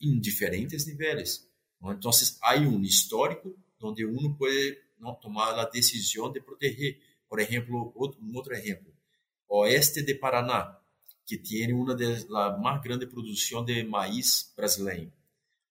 em 0.00 0.18
diferentes 0.18 0.86
níveis. 0.86 1.48
Então, 1.82 2.10
há 2.42 2.54
um 2.56 2.82
histórico 2.82 3.56
onde 3.82 4.04
uno 4.04 4.36
pode 4.36 4.78
não, 4.98 5.14
tomar 5.14 5.58
a 5.58 5.64
decisão 5.64 6.30
de 6.32 6.40
proteger. 6.40 7.00
Por 7.28 7.38
exemplo, 7.38 7.92
outro, 7.94 8.20
um 8.22 8.34
outro 8.34 8.52
exemplo, 8.54 8.92
oeste 9.48 10.02
de 10.02 10.14
Paraná, 10.14 10.79
que 11.26 11.38
tem 11.38 11.72
uma 11.72 11.94
das 11.94 12.26
mais 12.28 12.82
grandes 12.82 13.08
produções 13.08 13.66
de 13.66 13.84
maíz 13.84 14.52
brasileiro. 14.56 15.12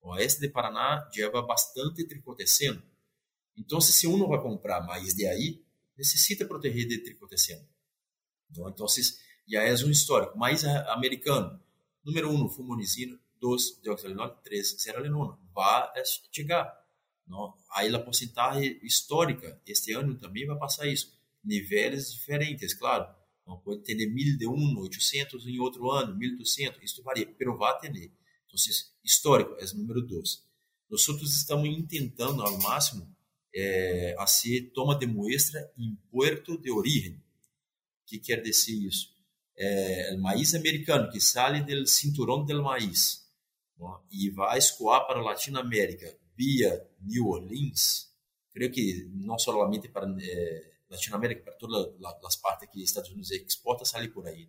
O 0.01 0.12
oeste 0.12 0.39
de 0.39 0.49
Paraná 0.49 1.09
leva 1.15 1.41
bastante 1.41 2.05
tricoteceno. 2.05 2.81
Então, 3.57 3.81
se 3.81 4.07
um 4.07 4.27
vai 4.27 4.41
comprar 4.41 4.85
maíz 4.85 5.13
de 5.13 5.27
aí, 5.27 5.62
necessita 5.97 6.45
proteger 6.45 6.88
de 6.88 6.99
tricoteceno. 6.99 7.67
Então, 8.49 8.73
já 9.47 9.63
é 9.63 9.73
um 9.73 9.91
histórico. 9.91 10.38
Maíz 10.38 10.63
americano, 10.63 11.62
número 12.03 12.31
um, 12.31 12.47
fumonicina, 12.47 13.19
dois, 13.39 13.77
deoxalinona, 13.81 14.29
três, 14.43 14.77
zeralinona. 14.79 15.38
Vai 15.53 15.91
chegar. 16.31 16.73
Não? 17.27 17.53
Aí 17.71 17.93
a 17.93 17.99
porcentagem 17.99 18.79
histórica, 18.81 19.62
este 19.67 19.93
ano 19.93 20.15
também 20.15 20.47
vai 20.47 20.57
passar 20.57 20.88
isso. 20.88 21.13
Níveis 21.43 22.13
diferentes, 22.13 22.73
claro. 22.73 23.13
Não 23.49 23.57
pode 23.57 23.81
ter 23.81 23.95
1000 23.95 24.38
de 24.38 24.47
um, 24.47 24.77
800 24.77 25.47
em 25.47 25.59
outro 25.59 25.89
ano, 25.89 26.15
1200, 26.15 26.83
isso 26.83 27.01
varia, 27.01 27.25
pero 27.25 27.57
vai 27.57 27.77
ter. 27.79 27.89
Então, 27.89 28.55
histórico 29.03 29.55
é 29.59 29.65
o 29.65 29.77
número 29.77 30.03
dois. 30.03 30.45
Nós 30.88 31.07
estamos 31.07 31.67
tentando 31.88 32.43
ao 32.43 32.59
máximo 32.59 33.12
é, 33.53 34.13
fazer 34.19 34.69
toma 34.71 34.95
de 34.95 35.07
muestra 35.07 35.71
em 35.75 35.95
puerto 36.12 36.59
de 36.59 36.69
origem. 36.69 37.13
O 37.13 38.05
que 38.05 38.19
quer 38.19 38.39
dizer 38.43 38.73
isso? 38.73 39.09
É, 39.57 40.13
o 40.15 40.21
maíz 40.21 40.53
americano 40.53 41.12
que 41.12 41.19
sai 41.19 41.63
do 41.63 41.88
cinturão 41.88 42.45
do 42.45 42.63
maíz 42.63 43.27
e 44.12 44.29
vai 44.29 44.59
escoar 44.59 45.07
para 45.07 45.19
a 45.19 45.23
Latinoamérica 45.23 46.15
via 46.38 46.88
New 47.01 47.29
Orleans, 47.29 48.13
creio 48.53 48.71
que 48.71 49.09
não 49.12 49.39
somente 49.39 49.88
para 49.89 50.07
eh, 50.21 50.68
Latinoamérica, 50.89 51.43
para 51.43 51.54
todas 51.54 51.93
as 52.25 52.36
partes 52.36 52.69
que 52.69 52.82
Estados 52.82 53.10
Unidos 53.12 53.32
exporta, 53.32 53.86
sai 53.86 54.08
por 54.08 54.28
aí? 54.28 54.47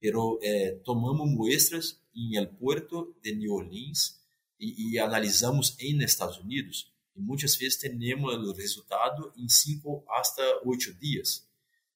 Pero 0.00 0.38
eh, 0.42 0.80
tomamos 0.84 1.28
muestras 1.28 2.00
em 2.14 2.36
el 2.36 2.48
puerto 2.48 3.14
de 3.22 3.34
New 3.34 3.52
Orleans 3.52 4.18
e, 4.58 4.98
analisamos 4.98 5.76
em 5.78 6.02
Estados 6.02 6.38
Unidos 6.38 6.92
e 7.14 7.20
muitas 7.20 7.56
vezes 7.56 7.78
temos 7.78 8.34
o 8.34 8.52
resultado 8.52 9.32
em 9.36 9.48
5 9.48 10.04
hasta 10.08 10.42
8 10.64 10.94
dias. 10.94 11.46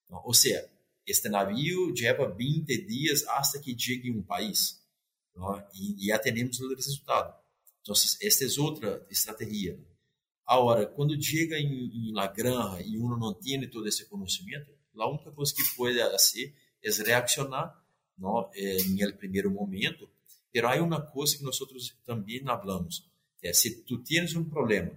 Ou 0.09 0.35
seja, 0.35 0.71
este 1.07 1.29
navio 1.29 1.93
leva 1.99 2.29
20 2.29 2.87
dias 2.87 3.27
hasta 3.27 3.59
que 3.59 3.79
chegue 3.79 4.09
em 4.09 4.19
um 4.19 4.23
país. 4.23 4.81
E 5.75 6.07
já 6.07 6.19
temos 6.19 6.61
o 6.61 6.75
resultado. 6.75 7.35
Então, 7.81 7.95
esta 7.95 8.45
é 8.45 8.61
outra 8.61 9.07
estratégia. 9.11 9.79
Agora, 10.47 10.87
quando 10.87 11.21
chega 11.23 11.59
em, 11.59 12.09
em 12.09 12.13
La 12.13 12.27
Granja 12.27 12.83
e 12.83 12.99
uno 12.99 13.17
não 13.17 13.35
tem 13.35 13.69
todo 13.69 13.87
esse 13.87 14.07
conhecimento, 14.07 14.71
a 14.97 15.09
única 15.09 15.31
coisa 15.31 15.55
que 15.55 15.63
pode 15.77 15.99
fazer 15.99 16.55
é 16.83 16.91
reaccionar 16.91 17.83
não, 18.19 18.51
em 18.55 19.01
el 19.03 19.15
primeiro 19.15 19.51
momento. 19.51 20.09
Mas 20.55 20.65
há 20.65 20.83
uma 20.83 21.01
coisa 21.01 21.37
que 21.39 21.45
nós 21.45 21.59
também 22.05 22.43
falamos, 22.45 23.09
é 23.43 23.53
se 23.53 23.83
tu 23.85 23.99
tens 23.99 24.37
um 24.37 24.45
problema, 24.45 24.93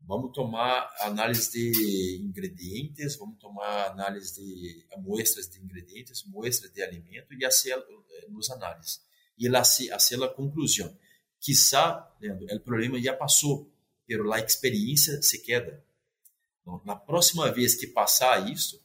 vamos 0.00 0.32
tomar 0.32 0.88
análise 1.00 1.50
de 1.52 2.22
ingredientes, 2.22 3.16
vamos 3.16 3.38
tomar 3.38 3.90
análise 3.90 4.34
de 4.34 4.86
amostras 4.92 5.48
de 5.50 5.60
ingredientes, 5.60 6.24
muestras 6.24 6.72
de 6.72 6.82
alimento 6.82 7.34
e 7.34 7.40
fazer 7.42 7.74
eh, 7.74 8.26
nos 8.28 8.50
análises. 8.50 9.00
E 9.38 9.48
fazer 9.50 10.22
a 10.22 10.28
conclusão. 10.28 10.96
Quizá, 11.38 12.14
Leandro, 12.20 12.46
o 12.54 12.60
problema 12.60 13.00
já 13.00 13.16
passou, 13.16 13.69
pero 14.10 14.32
a 14.32 14.40
experiência 14.40 15.22
se 15.22 15.38
queda. 15.38 15.80
Então, 16.60 16.82
na 16.84 16.96
próxima 16.96 17.48
vez 17.52 17.76
que 17.76 17.86
passar 17.86 18.50
isso, 18.50 18.84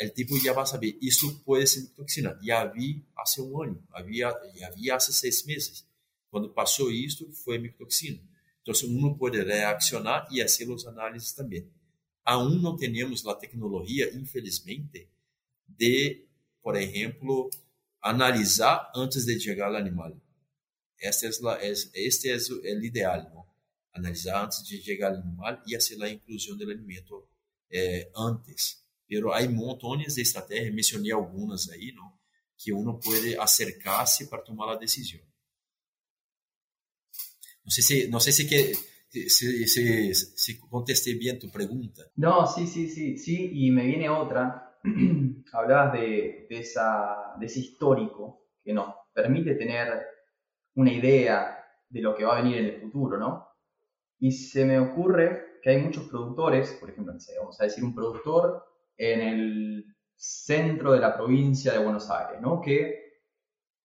o 0.00 0.08
tipo 0.10 0.38
já 0.38 0.52
vai 0.52 0.64
saber, 0.64 0.96
isso 1.02 1.40
pode 1.40 1.66
ser 1.66 1.88
toxina. 1.88 2.38
Já 2.40 2.64
vi 2.66 3.04
há 3.16 3.24
um 3.40 3.60
ano, 3.60 3.84
havia, 3.90 4.30
já 4.54 4.70
vi 4.70 4.88
há 4.88 5.00
seis 5.00 5.44
meses. 5.44 5.84
Quando 6.30 6.48
passou 6.48 6.92
isso, 6.92 7.28
foi 7.32 7.58
micotoxina. 7.58 8.20
Então, 8.62 8.72
um 8.88 9.12
pode 9.18 9.42
reaccionar 9.42 10.28
e 10.30 10.40
fazer 10.42 10.72
as 10.72 10.86
análises 10.86 11.32
também. 11.32 11.68
Aún 12.24 12.62
não 12.62 12.76
temos 12.76 13.26
a 13.26 13.34
tecnologia, 13.34 14.14
infelizmente, 14.14 15.08
de, 15.66 16.24
por 16.62 16.76
exemplo, 16.76 17.50
analisar 18.00 18.92
antes 18.94 19.26
de 19.26 19.40
chegar 19.40 19.70
ao 19.70 19.74
animal. 19.74 20.16
Esta 21.00 21.26
es 21.26 21.40
la, 21.40 21.56
es, 21.56 21.90
este 21.94 22.32
es 22.32 22.48
el 22.62 22.84
ideal, 22.84 23.28
¿no? 23.34 23.51
Analizar 23.92 24.44
antes 24.44 24.66
de 24.68 24.78
llegar 24.78 25.12
al 25.12 25.20
animal 25.20 25.62
y 25.66 25.74
hacer 25.74 25.98
la 25.98 26.08
inclusión 26.08 26.56
del 26.56 26.70
alimento 26.70 27.28
eh, 27.68 28.10
antes. 28.14 28.86
Pero 29.06 29.34
hay 29.34 29.48
montones 29.48 30.14
de 30.14 30.22
estrategias, 30.22 30.72
mencioné 30.72 31.12
algunas 31.12 31.68
ahí, 31.70 31.92
¿no? 31.92 32.20
Que 32.56 32.72
uno 32.72 32.98
puede 32.98 33.36
acercarse 33.38 34.26
para 34.26 34.42
tomar 34.42 34.68
la 34.68 34.76
decisión. 34.78 35.22
No 37.64 37.70
sé 37.70 37.82
si, 37.82 38.08
no 38.08 38.18
sé 38.20 38.32
si, 38.32 38.48
que, 38.48 38.74
si, 39.08 39.66
si, 39.66 40.14
si 40.14 40.58
contesté 40.58 41.14
bien 41.14 41.38
tu 41.38 41.50
pregunta. 41.50 42.02
No, 42.16 42.46
sí, 42.46 42.66
sí, 42.66 42.88
sí, 42.88 43.18
sí, 43.18 43.50
y 43.52 43.70
me 43.70 43.84
viene 43.86 44.08
otra. 44.08 44.78
Hablabas 45.52 45.92
de, 45.92 46.46
de, 46.48 46.58
esa, 46.58 47.34
de 47.38 47.46
ese 47.46 47.60
histórico 47.60 48.48
que 48.64 48.72
nos 48.72 48.94
permite 49.14 49.54
tener 49.54 50.02
una 50.74 50.92
idea 50.92 51.58
de 51.88 52.00
lo 52.00 52.16
que 52.16 52.24
va 52.24 52.38
a 52.38 52.42
venir 52.42 52.58
en 52.58 52.64
el 52.66 52.80
futuro, 52.80 53.18
¿no? 53.18 53.51
Y 54.22 54.30
se 54.30 54.64
me 54.64 54.78
ocurre 54.78 55.58
que 55.60 55.70
hay 55.70 55.82
muchos 55.82 56.08
productores, 56.08 56.74
por 56.74 56.88
ejemplo, 56.88 57.12
vamos 57.40 57.60
a 57.60 57.64
decir 57.64 57.82
un 57.82 57.92
productor 57.92 58.64
en 58.96 59.20
el 59.20 59.96
centro 60.14 60.92
de 60.92 61.00
la 61.00 61.16
provincia 61.16 61.72
de 61.72 61.82
Buenos 61.82 62.08
Aires, 62.08 62.40
¿no? 62.40 62.60
Que 62.60 63.14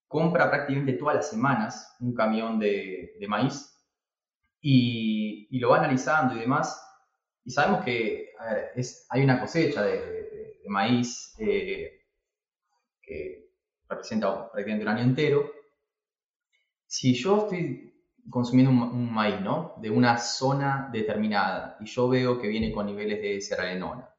compra 0.08 0.47
prácticamente 0.47 0.93
todas 0.93 1.15
las 1.15 1.30
semanas 1.32 1.95
un 2.02 2.13
camión 2.13 2.60
de, 2.60 3.17
maíz 3.28 3.84
y, 4.62 5.60
lo 5.60 5.69
va 5.71 5.80
analizando 5.80 6.36
y 6.36 6.41
demás. 6.41 6.80
Y 7.43 7.50
sabemos 7.50 7.84
que 7.84 8.30
hay 9.10 9.23
una 9.23 9.39
cosecha 9.39 9.82
de, 9.86 10.62
maíz 10.67 11.34
eh, 11.39 12.06
que 13.02 13.54
representa 13.89 14.52
prácticamente 14.52 14.84
un 14.84 14.89
año 14.89 15.04
entero 15.04 15.52
si 16.86 17.15
yo 17.15 17.39
estoy 17.39 17.96
consumiendo 18.29 18.71
un, 18.71 19.11
maíz, 19.13 19.39
¿no? 19.41 19.75
De 19.77 19.89
una 19.89 20.17
zona 20.17 20.89
determinada 20.91 21.77
y 21.79 21.85
yo 21.85 22.09
veo 22.09 22.39
que 22.39 22.47
viene 22.47 22.71
con 22.71 22.85
niveles 22.85 23.21
de 23.21 23.41
serralenona 23.41 24.09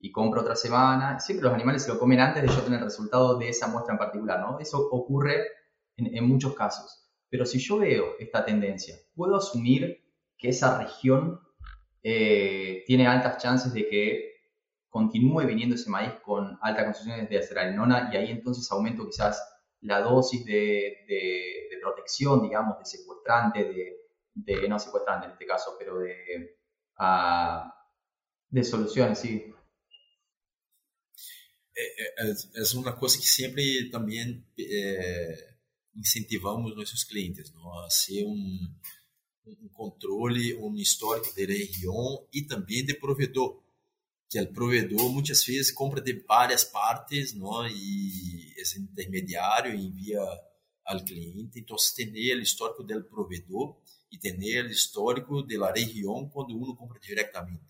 y 0.00 0.12
compro 0.12 0.42
otra 0.42 0.56
semana, 0.56 1.18
siempre 1.20 1.44
los 1.44 1.54
animales 1.54 1.82
se 1.82 1.92
lo 1.92 1.98
comen 1.98 2.20
antes 2.20 2.42
de 2.42 2.48
yo 2.48 2.62
tener 2.62 2.78
el 2.78 2.84
resultado 2.84 3.36
de 3.36 3.48
esa 3.48 3.68
muestra 3.68 3.94
en 3.94 3.98
particular, 3.98 4.40
¿no? 4.40 4.58
Eso 4.60 4.88
ocurre 4.90 5.44
en, 5.96 6.28
muchos 6.28 6.54
casos. 6.54 7.04
Pero 7.28 7.44
si 7.44 7.58
yo 7.58 7.78
veo 7.78 8.12
esta 8.18 8.44
tendencia, 8.44 8.96
¿puedo 9.14 9.36
asumir 9.36 10.04
que 10.36 10.50
esa 10.50 10.78
región 10.78 11.40
eh, 12.02 12.84
tiene 12.86 13.08
altas 13.08 13.42
chances 13.42 13.74
de 13.74 13.88
que 13.88 14.28
continúe 14.88 15.44
viniendo 15.46 15.74
ese 15.74 15.90
maíz 15.90 16.12
con 16.24 16.58
altas 16.62 16.84
concentraciones 16.84 17.28
de 17.28 17.42
serralenona 17.42 18.10
y 18.12 18.16
ahí 18.16 18.30
entonces 18.30 18.70
aumento 18.70 19.04
quizás 19.04 19.42
la 19.82 20.00
dosis 20.00 20.44
de, 20.44 21.06
protección, 21.80 22.42
digamos, 22.42 22.78
de 22.78 22.84
secuestrante, 22.84 23.96
de, 24.34 24.68
no 24.68 24.78
secuestrante 24.78 25.26
en 25.26 25.32
este 25.32 25.46
caso, 25.46 25.76
pero 25.78 25.98
de, 25.98 26.58
uh, 26.98 27.70
de 28.50 28.64
soluciones, 28.64 29.18
sí. 29.18 29.52
Es, 32.54 32.74
una 32.74 32.96
cosa 32.96 33.18
que 33.18 33.26
siempre 33.26 33.62
también 33.92 34.44
eh, 34.56 35.36
incentivamos 35.94 36.74
nuestros 36.74 37.04
clientes, 37.04 37.54
¿no? 37.54 37.80
hacer 37.84 38.24
un, 38.26 38.80
un 39.44 39.70
un 40.58 40.76
histórico 40.76 41.28
de 41.36 41.46
región 41.46 42.26
y 42.32 42.46
también 42.48 42.84
de 42.84 42.94
proveedor 42.94 43.62
que 44.28 44.40
o 44.40 44.52
provedor 44.52 45.10
muitas 45.10 45.42
vezes 45.44 45.70
compra 45.70 46.00
de 46.00 46.12
várias 46.26 46.62
partes, 46.62 47.32
não? 47.32 47.66
e 47.66 48.52
esse 48.58 48.78
intermediário 48.78 49.74
envia 49.74 50.20
ao 50.84 51.02
cliente. 51.02 51.58
Então, 51.58 51.76
ter 51.96 52.36
o 52.36 52.42
histórico 52.42 52.82
do 52.82 53.04
provedor 53.04 53.76
e 54.12 54.18
ter 54.18 54.64
o 54.64 54.70
histórico 54.70 55.42
da 55.42 55.72
região 55.72 56.28
quando 56.28 56.56
uno 56.56 56.76
compra 56.76 57.00
diretamente. 57.00 57.64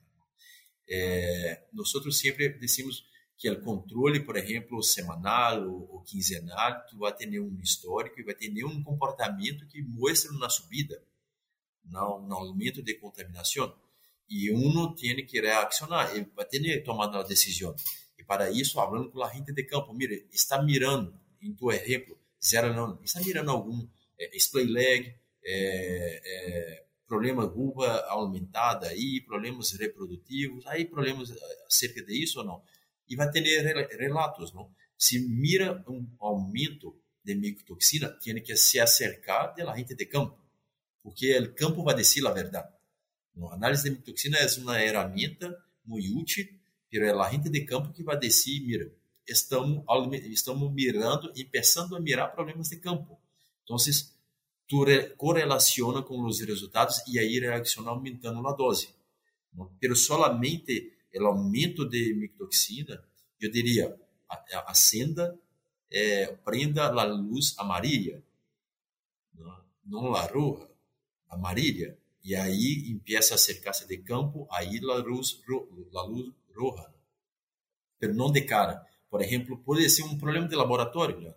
É, 0.89 1.65
nós 1.73 1.93
sempre 2.13 2.49
decimos 2.49 3.05
que 3.37 3.49
o 3.49 3.63
controle, 3.63 4.21
por 4.21 4.37
exemplo, 4.37 4.83
semanal 4.83 5.63
ou, 5.69 5.89
ou 5.93 6.03
quinzenal, 6.03 6.85
tu 6.89 6.99
vai 6.99 7.15
ter 7.15 7.39
um 7.39 7.61
histórico 7.61 8.19
e 8.19 8.25
vai 8.25 8.35
ter 8.35 8.65
um 8.65 8.83
comportamento 8.83 9.67
que 9.69 9.81
mostra 9.83 10.33
na 10.33 10.49
subida, 10.49 11.01
no 11.85 12.35
aumento 12.35 12.83
de 12.83 12.95
contaminação 12.95 13.73
e 14.29 14.51
uno 14.51 14.95
tem 14.95 15.25
que 15.25 15.41
reaccionar, 15.41 16.15
ele 16.15 16.31
vai 16.35 16.45
ter 16.45 16.61
que 16.61 16.81
tomar 16.81 17.09
uma 17.09 17.25
decisão. 17.25 17.75
E 18.19 18.25
para 18.25 18.51
isso, 18.51 18.75
falando 18.75 19.11
com 19.11 19.23
a 19.23 19.33
gente 19.33 19.53
de 19.53 19.63
campo, 19.65 19.95
mire, 19.95 20.29
está 20.33 20.63
mirando, 20.63 21.19
em 21.41 21.55
tu 21.55 21.71
exemplo, 21.71 22.19
zero 22.45 22.75
não, 22.75 23.01
está 23.03 23.21
mirando 23.21 23.51
algum 23.51 23.87
é, 24.19 24.37
splay 24.37 24.67
leg, 24.67 25.15
é, 25.45 26.21
é, 26.25 26.85
problema 27.07 27.47
vulva 27.47 28.05
aumentada 28.09 28.89
aí, 28.89 29.21
problemas 29.23 29.73
reprodutivos, 29.73 30.67
aí 30.67 30.85
problemas 30.85 31.33
acerca 31.67 32.05
disso 32.05 32.41
ou 32.41 32.45
não. 32.45 32.63
E 33.09 33.17
vai 33.17 33.31
ter 33.31 33.41
relatos, 33.97 34.53
não? 34.53 34.71
Se 34.99 35.19
mira 35.27 35.83
um 35.89 36.07
aumento 36.21 37.01
de 37.25 37.35
micotoxina, 37.35 38.09
tem 38.09 38.43
que 38.43 38.55
se 38.57 38.79
acercar 38.79 39.55
da 39.55 39.75
gente 39.75 39.95
de 39.95 40.05
campo, 40.05 40.39
porque 41.03 41.39
o 41.39 41.55
campo 41.55 41.83
vai 41.83 41.95
dizer 41.95 42.27
a 42.27 42.31
verdade. 42.31 42.78
A 43.47 43.55
análise 43.55 43.85
de 43.85 43.91
mitoxina 43.91 44.39
é 44.39 44.47
uma 44.59 44.75
ferramenta 44.75 45.57
muito 45.85 46.41
é 46.91 47.11
a 47.11 47.31
gente 47.31 47.51
de 47.51 47.65
campo 47.65 47.93
que 47.93 48.03
vai 48.03 48.19
decidir, 48.19 48.67
mira, 48.67 48.93
estamos, 49.27 49.85
estamos 50.31 50.73
mirando, 50.73 51.31
começando 51.33 51.97
a 51.97 52.01
mirar 52.01 52.33
problemas 52.33 52.69
de 52.69 52.77
campo. 52.77 53.19
Então, 53.63 53.77
tu 54.67 54.85
correlaciona 55.17 56.03
com 56.03 56.25
os 56.25 56.41
resultados 56.41 57.03
e 57.07 57.19
aí 57.19 57.39
reacciona 57.39 57.91
aumentando 57.91 58.47
a 58.47 58.53
dose. 58.53 58.89
Pero 59.79 59.95
solamente 59.95 60.93
o 61.15 61.27
aumento 61.27 61.87
de 61.87 62.15
micotoxina, 62.15 63.03
eu 63.41 63.51
diria, 63.51 63.99
acenda, 64.67 65.39
é, 65.91 66.27
prenda 66.45 66.87
a 66.87 67.05
luz 67.05 67.55
amarilla, 67.59 68.23
não, 69.85 70.15
a 70.15 70.23
roja, 70.27 70.69
amarilla, 71.31 71.97
e 72.25 72.35
aí 72.35 72.91
empieza 72.91 73.35
a 73.35 73.37
acercar-se 73.37 73.87
de 73.87 73.99
campo, 73.99 74.47
aí 74.51 74.79
a 74.79 74.95
luz, 74.97 75.41
a 75.95 76.03
luz 76.03 76.33
roja, 76.55 76.93
pero 77.99 78.15
não 78.15 78.31
de 78.31 78.43
cara. 78.43 78.85
Por 79.11 79.23
exemplo, 79.23 79.59
pode 79.65 79.89
ser 79.89 80.03
um 80.03 80.19
problema 80.19 80.47
de 80.47 80.55
laboratório. 80.55 81.35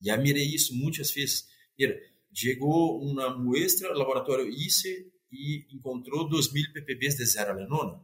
Já 0.00 0.16
mirei 0.16 0.44
isso 0.44 0.74
muitas 0.74 1.10
vezes. 1.10 1.48
Mira, 1.78 2.00
chegou 2.32 3.02
uma 3.02 3.36
muestra, 3.36 3.92
laboratório 3.96 4.48
ICE, 4.48 5.12
e 5.32 5.66
encontrou 5.72 6.28
2.000 6.28 6.72
ppb 6.72 7.08
de 7.08 7.24
zearalenona. 7.24 8.00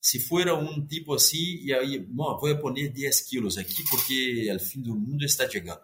Se 0.00 0.20
for 0.20 0.46
um 0.48 0.84
tipo 0.86 1.14
assim, 1.14 1.62
e 1.62 1.72
aí, 1.72 1.98
vou 1.98 2.38
pôr 2.58 2.74
10 2.74 3.20
quilos 3.22 3.56
aqui 3.56 3.82
porque 3.88 4.52
o 4.52 4.58
fim 4.58 4.82
do 4.82 4.94
mundo 4.94 5.24
está 5.24 5.48
chegando. 5.48 5.80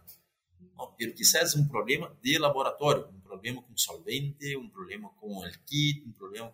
Bom, 0.75 0.95
quizás 1.17 1.55
um 1.55 1.67
problema 1.67 2.15
de 2.23 2.37
laboratório, 2.37 3.09
problema 3.31 3.63
com 3.63 3.77
solvente, 3.77 4.57
um 4.57 4.69
problema 4.69 5.09
com 5.21 5.39
o 5.39 5.43
kit, 5.67 6.05
um 6.07 6.13
problema 6.13 6.53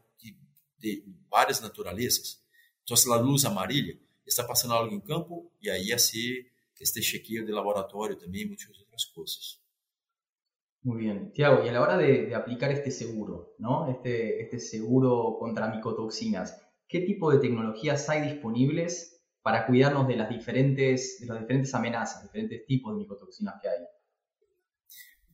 de 0.78 1.04
várias 1.30 1.60
naturezas. 1.60 2.42
Então, 2.82 2.96
a 3.12 3.16
luz 3.16 3.44
amarilla 3.44 3.94
está 4.26 4.44
passando 4.44 4.74
algo 4.74 4.94
em 4.94 5.00
campo, 5.00 5.50
e 5.60 5.70
aí 5.70 5.88
ia 5.88 5.98
ser 5.98 6.52
este 6.78 7.02
chequeio 7.02 7.46
de 7.46 7.52
laboratório 7.52 8.16
também, 8.16 8.46
muitas 8.46 8.68
outras 8.78 9.04
coisas. 9.06 9.58
Muy 10.82 10.98
bien. 10.98 11.32
Tiago, 11.32 11.64
y 11.64 11.68
a 11.68 11.72
la 11.72 11.80
hora 11.80 11.96
de, 11.96 12.26
de, 12.26 12.34
aplicar 12.34 12.70
este 12.70 12.92
seguro, 12.92 13.56
¿no? 13.58 13.90
Este, 13.90 14.42
este 14.42 14.60
seguro 14.60 15.36
contra 15.38 15.68
micotoxinas, 15.68 16.62
¿qué 16.86 17.00
tipo 17.00 17.32
de 17.32 17.38
tecnologías 17.38 18.08
hay 18.08 18.20
disponibles 18.30 19.20
para 19.42 19.66
cuidarnos 19.66 20.06
de 20.06 20.16
las 20.16 20.28
diferentes, 20.28 21.18
de 21.18 21.26
las 21.26 21.40
diferentes 21.40 21.74
amenazas, 21.74 22.22
diferentes 22.22 22.64
tipos 22.66 22.92
de 22.92 22.98
micotoxinas 22.98 23.60
que 23.60 23.68
hay? 23.68 23.80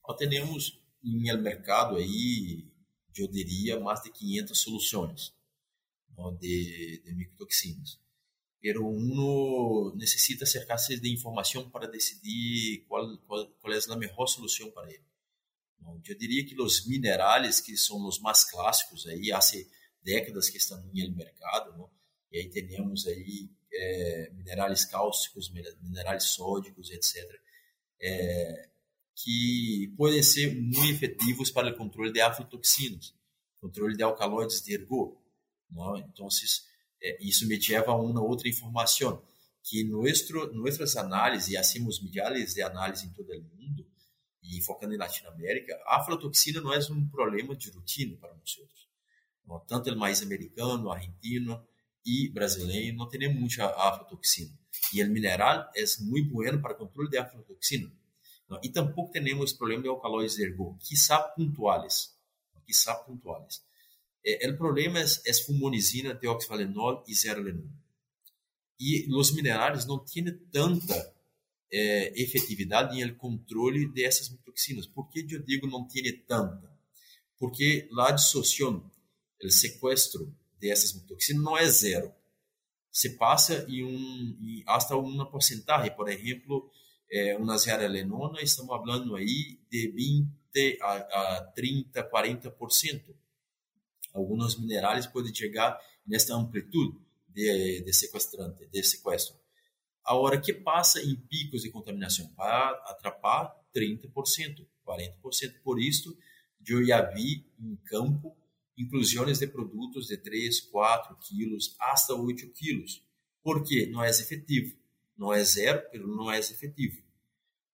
Nós 0.08 0.16
temos 0.16 0.81
em 1.02 1.28
el 1.28 1.38
mercado 1.38 1.96
aí, 1.96 2.70
eu 3.16 3.28
diria, 3.28 3.78
mais 3.78 4.02
de 4.02 4.10
500 4.10 4.58
soluções 4.58 5.34
de, 6.38 7.02
de 7.04 7.14
micotoxinas. 7.14 8.00
Pero 8.60 8.86
uno 8.86 9.94
necessita 9.96 10.46
cercar-se 10.46 10.98
de 10.98 11.12
informação 11.12 11.68
para 11.68 11.88
decidir 11.88 12.84
qual, 12.86 13.18
qual, 13.26 13.72
é 13.72 13.92
a 13.92 13.96
melhor 13.96 14.26
solução 14.26 14.70
para 14.70 14.88
ele. 14.88 15.04
Eu 16.06 16.16
diria 16.16 16.46
que 16.46 16.60
os 16.60 16.86
minerais, 16.86 17.60
que 17.60 17.76
são 17.76 18.06
os 18.06 18.20
mais 18.20 18.44
clássicos, 18.44 19.04
aí 19.06 19.32
há 19.32 19.40
décadas 20.00 20.48
que 20.48 20.58
estão 20.58 20.80
no 20.80 21.16
mercado, 21.16 21.76
não? 21.76 21.90
e 22.30 22.38
aí 22.38 22.48
temos 22.48 23.06
aí 23.06 23.50
é, 23.72 24.30
minerais 24.32 24.84
cáusticos, 24.84 25.50
minerais 25.80 26.24
sódicos, 26.24 26.90
etc., 26.90 27.40
que 29.14 29.92
podem 29.96 30.22
ser 30.22 30.54
muito 30.54 30.90
efetivos 30.90 31.50
para 31.50 31.70
o 31.70 31.76
controle 31.76 32.12
de 32.12 32.20
aflatoxinas, 32.20 33.14
controle 33.60 33.96
de 33.96 34.02
alcaloides 34.02 34.62
de 34.62 34.74
ergo. 34.74 35.22
Não? 35.70 35.96
Então, 35.96 36.28
é, 37.02 37.24
isso 37.24 37.46
me 37.46 37.58
leva 37.68 37.92
a 37.92 37.96
uma 37.96 38.22
outra 38.22 38.48
informação, 38.48 39.22
que 39.62 39.84
nuestro, 39.84 40.52
nossas 40.52 40.96
análises, 40.96 41.48
e 41.48 41.56
assim 41.56 41.86
os 41.86 42.02
milhares 42.02 42.54
de 42.54 42.62
análises 42.62 43.04
em 43.04 43.12
todo 43.12 43.30
o 43.30 43.42
mundo, 43.42 43.86
e 44.42 44.60
focando 44.60 44.92
em 44.94 44.98
Latinoamérica, 44.98 45.74
a 45.86 45.98
aflatoxina 45.98 46.60
não 46.60 46.72
é 46.72 46.78
um 46.90 47.08
problema 47.08 47.54
de 47.54 47.70
rotina 47.70 48.16
para 48.16 48.34
nós 48.34 48.58
outros. 48.58 48.88
Tanto 49.68 49.90
o 49.90 49.96
mais 49.96 50.22
americano, 50.22 50.90
argentino 50.90 51.64
e 52.04 52.28
brasileiro 52.30 52.96
não 52.96 53.08
tem 53.08 53.32
muita 53.32 53.66
aflatoxina. 53.66 54.50
E 54.92 55.02
o 55.02 55.08
mineral 55.10 55.70
é 55.76 55.84
muito 56.00 56.32
bom 56.32 56.60
para 56.60 56.74
controle 56.74 57.08
de 57.08 57.18
aflatoxina. 57.18 57.92
E 58.62 58.68
tampouco 58.68 59.12
temos 59.12 59.52
problema 59.52 59.82
de 59.82 59.88
alcaloides 59.88 60.38
ergo, 60.38 60.78
quizá 60.80 61.18
pontuais. 61.18 62.14
Quizá 62.66 62.94
pontuais. 62.94 63.62
O 64.48 64.56
problema 64.56 65.00
é, 65.00 65.04
é 65.26 65.34
fumonizina, 65.34 66.14
deoxvalenol 66.14 67.04
e 67.08 67.14
zearalenol. 67.14 67.68
E 68.78 69.06
os 69.14 69.32
minerais 69.32 69.84
não 69.86 69.98
têm 69.98 70.32
tanta 70.50 71.14
é, 71.72 72.20
efetividade 72.20 73.00
em 73.00 73.14
controle 73.14 73.88
dessas 73.88 74.28
toxinas. 74.44 74.86
Por 74.86 75.08
que 75.08 75.26
eu 75.30 75.42
digo 75.42 75.66
não 75.66 75.86
tem 75.86 76.16
tanta? 76.20 76.70
Porque 77.38 77.88
a 77.98 78.12
dissociação, 78.12 78.88
o 79.42 79.50
sequestro 79.50 80.34
dessas 80.60 80.92
toxinas 80.92 81.42
não 81.42 81.56
é 81.56 81.66
zero. 81.68 82.12
Se 82.90 83.16
passa 83.16 83.66
em 83.68 83.84
um 83.84 84.36
em 84.40 84.62
hasta 84.66 84.94
uma 84.96 85.28
porcentagem, 85.28 85.94
por 85.96 86.08
exemplo, 86.08 86.70
é, 87.12 87.36
uma 87.36 87.58
zearalenona, 87.58 88.40
estamos 88.40 88.74
falando 88.74 89.14
aí 89.14 89.60
de 89.70 89.88
20 89.88 90.78
a, 90.80 90.96
a 91.36 91.44
30, 91.54 92.10
40%. 92.10 93.02
Alguns 94.14 94.58
minerais 94.58 95.06
podem 95.06 95.34
chegar 95.34 95.78
nesta 96.06 96.34
amplitude 96.34 96.98
de, 97.28 97.82
de 97.82 97.92
sequestrante, 97.92 98.66
de 98.66 98.82
sequestro 98.82 99.42
a 100.04 100.16
hora 100.16 100.40
que 100.40 100.52
passa 100.52 101.00
em 101.00 101.14
picos 101.14 101.62
de 101.62 101.70
contaminação 101.70 102.26
para 102.34 102.70
atrapar 102.86 103.54
30%, 103.74 104.66
40%. 104.86 105.62
Por 105.62 105.80
isso, 105.80 106.16
eu 106.66 106.84
já 106.84 107.02
vi 107.02 107.46
em 107.58 107.76
campo 107.86 108.36
inclusões 108.76 109.38
de 109.38 109.46
produtos 109.46 110.08
de 110.08 110.16
3, 110.16 110.60
4 110.60 111.16
quilos, 111.16 111.76
até 111.78 112.12
8 112.12 112.48
quilos. 112.50 113.04
Porque 113.42 113.86
não 113.86 114.02
é 114.02 114.10
efetivo. 114.10 114.76
Não 115.22 115.32
é 115.32 115.44
zero, 115.44 115.80
mas 115.92 116.02
não 116.02 116.32
é 116.32 116.38
efetivo. 116.40 117.00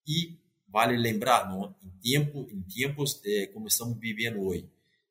E 0.06 0.38
vale 0.68 0.98
lembrar, 0.98 1.50
em, 1.82 1.90
tempo, 2.02 2.46
em 2.50 2.60
tempos 2.60 3.14
de, 3.14 3.46
como 3.48 3.66
estamos 3.68 3.98
vivendo 3.98 4.42
hoje, 4.42 4.68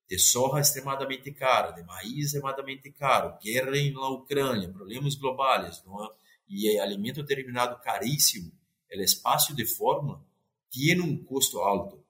de 0.08 0.20
soja 0.20 0.62
extremadamente 0.62 1.32
cara, 1.32 1.72
de 1.72 1.82
maíz 1.84 2.28
extremadamente 2.28 2.92
caro, 2.92 3.38
guerra 3.42 3.72
na 3.92 4.10
Ucrânia, 4.10 4.70
problemas 4.70 5.16
globais, 5.16 5.84
é? 5.84 6.16
e 6.48 6.80
alimento 6.80 7.26
terminado 7.26 7.82
caríssimo, 7.82 8.52
o 8.90 9.02
espaço 9.02 9.56
de 9.56 9.66
fórmula 9.66 10.24
tem 10.72 11.02
um 11.02 11.18
custo 11.24 11.58
alto. 11.60 12.06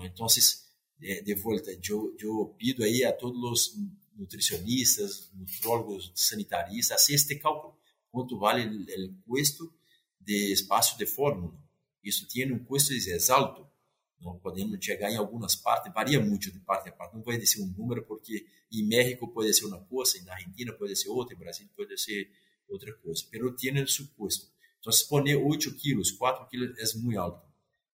Então, 0.00 0.26
de, 0.98 1.22
de 1.22 1.34
volta, 1.36 1.70
eu, 1.88 2.16
eu 2.18 2.54
pido 2.58 2.82
aí 2.82 3.04
a 3.04 3.12
todos 3.12 3.40
os 3.42 3.76
nutricionistas, 4.16 5.30
nutrólogos, 5.32 6.12
sanitaristas, 6.14 7.00
hacer 7.00 7.14
este 7.14 7.36
cálculo. 7.36 7.79
Quanto 8.10 8.38
vale 8.38 8.66
o 8.66 9.14
custo 9.26 9.72
de 10.18 10.52
espaço 10.52 10.98
de 10.98 11.06
fórmula? 11.06 11.56
Isso 12.02 12.26
tem 12.28 12.50
um 12.52 12.64
custo 12.64 12.92
alto. 13.30 13.68
Não 14.20 14.38
podemos 14.38 14.84
chegar 14.84 15.10
em 15.10 15.16
algumas 15.16 15.56
partes, 15.56 15.92
varia 15.92 16.20
muito 16.20 16.50
de 16.52 16.60
parte 16.60 16.90
a 16.90 16.92
parte. 16.92 17.14
Não 17.14 17.22
pode 17.22 17.46
ser 17.46 17.62
um 17.62 17.66
número, 17.66 18.04
porque 18.04 18.46
em 18.70 18.86
México 18.86 19.26
pode 19.28 19.54
ser 19.54 19.64
uma 19.64 19.80
coisa, 19.84 20.22
na 20.24 20.34
Argentina 20.34 20.72
pode 20.74 20.94
ser 20.94 21.08
outra, 21.08 21.34
em 21.34 21.38
Brasil 21.38 21.66
pode 21.74 21.96
ser 21.98 22.30
outra 22.68 22.92
coisa. 22.98 23.24
Pero 23.30 23.54
tiene 23.56 23.86
su 23.86 24.14
costo. 24.14 24.46
Entonces, 24.76 25.02
poner 25.04 25.36
8 25.36 25.74
kilos, 25.76 26.12
4 26.12 26.48
kilos 26.48 26.78
es 26.78 26.94
muy 26.94 27.16
alto. 27.16 27.42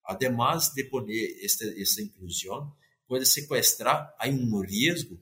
Además 0.04 0.74
de 0.74 0.84
poner 0.84 1.36
esta, 1.40 1.64
esta 1.64 2.02
inclusión, 2.02 2.74
puede 3.06 3.24
sequestrar, 3.24 4.14
hay 4.18 4.30
un 4.30 4.64
riesgo 4.64 5.16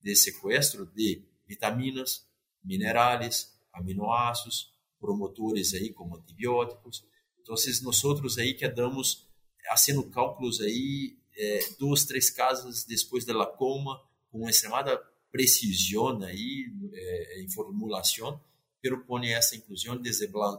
de 0.00 0.14
secuestro 0.14 0.86
de 0.86 1.24
vitaminas, 1.46 2.28
minerales, 2.62 3.57
aminoácidos, 3.78 4.72
promotores 5.00 5.74
aí 5.74 5.92
como 5.92 6.16
antibióticos. 6.16 7.04
Então, 7.40 7.54
nós 7.54 8.38
aí 8.38 8.54
quedamos 8.54 9.26
fazendo 9.68 10.02
cálculos 10.10 10.60
aí 10.60 11.18
é, 11.36 11.60
duas, 11.78 12.04
três 12.04 12.30
casas 12.30 12.84
depois 12.84 13.24
da 13.24 13.46
coma, 13.46 14.00
com 14.30 14.48
extremada 14.48 14.98
precisão 15.30 16.20
aí 16.22 16.72
é, 16.92 17.42
em 17.42 17.48
formulação, 17.48 18.40
pero 18.80 19.04
pone 19.04 19.30
essa 19.30 19.56
inclusão 19.56 20.00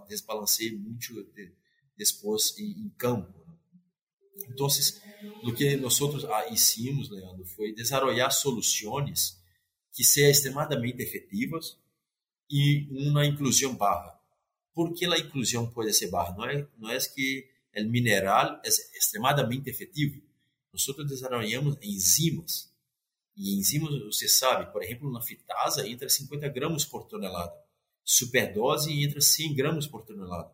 desbalanceia 0.07 0.77
muito 0.77 1.23
de, 1.33 1.51
depois 1.97 2.57
em, 2.57 2.85
em 2.85 2.89
campo. 2.97 3.39
Então, 4.47 4.67
o 5.43 5.53
que 5.53 5.75
nós 5.75 5.99
hicimos, 6.51 7.09
Leandro, 7.09 7.45
foi 7.45 7.73
desenvolver 7.73 8.31
soluções 8.31 9.37
que 9.93 10.03
sejam 10.03 10.31
extremadamente 10.31 11.01
efetivas 11.01 11.77
e 12.49 12.87
uma 12.91 13.25
inclusão 13.25 13.75
barra. 13.75 14.19
Por 14.73 14.93
que 14.93 15.05
a 15.05 15.17
inclusão 15.17 15.69
pode 15.69 15.93
ser 15.93 16.09
barra? 16.09 16.35
Não 16.35 16.45
é, 16.45 16.67
não 16.77 16.89
é 16.89 16.97
que 16.99 17.47
o 17.75 17.83
mineral 17.85 18.59
é 18.63 18.67
extremadamente 18.67 19.69
efetivo. 19.69 20.21
Nós 20.71 20.85
desenvolvemos 21.07 21.77
enzimas. 21.81 22.71
E 23.35 23.57
enzimas, 23.57 23.91
você 24.03 24.27
sabe, 24.27 24.71
por 24.71 24.83
exemplo, 24.83 25.11
na 25.11 25.21
fitasa 25.21 25.87
entra 25.87 26.09
50 26.09 26.47
gramas 26.49 26.85
por 26.85 27.05
tonelada 27.05 27.53
superdose 28.09 28.91
entra 29.03 29.21
100 29.21 29.53
gramas 29.53 29.85
por 29.85 30.01
tonelada. 30.01 30.51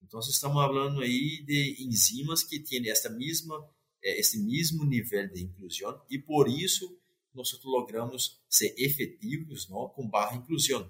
Então, 0.00 0.20
estamos 0.20 0.54
falando 0.54 1.00
aí 1.00 1.42
de 1.44 1.76
enzimas 1.80 2.44
que 2.44 2.60
têm 2.60 2.88
esta 2.88 3.10
mesma 3.10 3.68
é, 4.04 4.20
esse 4.20 4.38
mesmo 4.38 4.84
nível 4.84 5.26
de 5.28 5.42
inclusão 5.42 6.00
e 6.08 6.16
por 6.16 6.48
isso 6.48 6.96
nós 7.34 7.60
logramos 7.64 8.40
ser 8.48 8.72
efetivos 8.78 9.68
não, 9.68 9.88
com 9.88 10.08
barra 10.08 10.36
inclusão. 10.36 10.88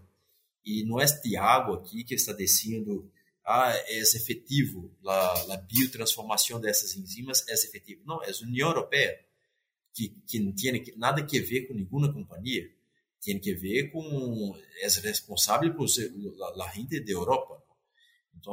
E 0.67 0.85
não 0.85 1.01
é 1.01 1.07
Tiago 1.07 1.75
aqui 1.75 2.03
que 2.03 2.14
está 2.14 2.33
dizendo 2.33 3.09
ah, 3.47 3.73
é 3.87 3.99
efetivo, 4.01 4.93
a, 5.07 5.55
a 5.55 5.57
biotransformação 5.59 6.61
dessas 6.61 6.97
enzimas 6.97 7.47
é 7.49 7.55
efetivo. 7.55 8.03
Não, 8.05 8.21
é 8.25 8.31
a 8.31 8.45
União 8.45 8.69
Europeia, 8.71 9.25
que, 9.95 10.09
que 10.27 10.41
não 10.41 10.53
tem 10.53 10.85
nada 10.97 11.23
a 11.23 11.25
ver 11.25 11.69
com 11.69 11.75
nenhuma 11.75 12.12
companhia, 12.12 12.69
tem 13.23 13.39
que 13.39 13.55
ver 13.55 13.93
com, 13.93 14.59
é 14.81 14.89
responsável 14.89 15.73
por 15.75 15.87
a 16.61 16.69
renda 16.71 17.01
da 17.01 17.12
Europa. 17.12 17.62
Então, 18.35 18.53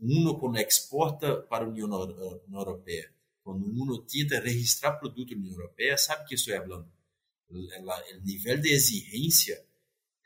uno 0.00 0.38
quando 0.38 0.58
exporta 0.58 1.36
para 1.42 1.66
a 1.66 1.68
União 1.68 1.90
Europeia, 2.50 3.12
quando 3.42 3.66
uno 3.66 3.98
tenta 3.98 4.40
registrar 4.40 4.92
produto 4.92 5.34
na 5.34 5.42
União 5.42 5.52
Europeia, 5.52 5.98
sabe 5.98 6.26
que 6.26 6.34
estou 6.34 6.56
falando? 6.56 6.90
O 7.50 8.20
nível 8.24 8.58
de 8.58 8.72
exigência 8.72 9.62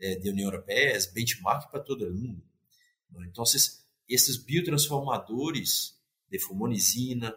eh, 0.00 0.16
da 0.16 0.30
União 0.30 0.46
Europeia 0.46 0.96
é 0.96 1.12
benchmark 1.12 1.70
para 1.70 1.80
todo 1.80 2.12
mundo. 2.12 2.42
Então, 3.26 3.44
esses 4.08 4.36
biotransformadores 4.36 5.98
de 6.30 6.38
fumonizina, 6.38 7.34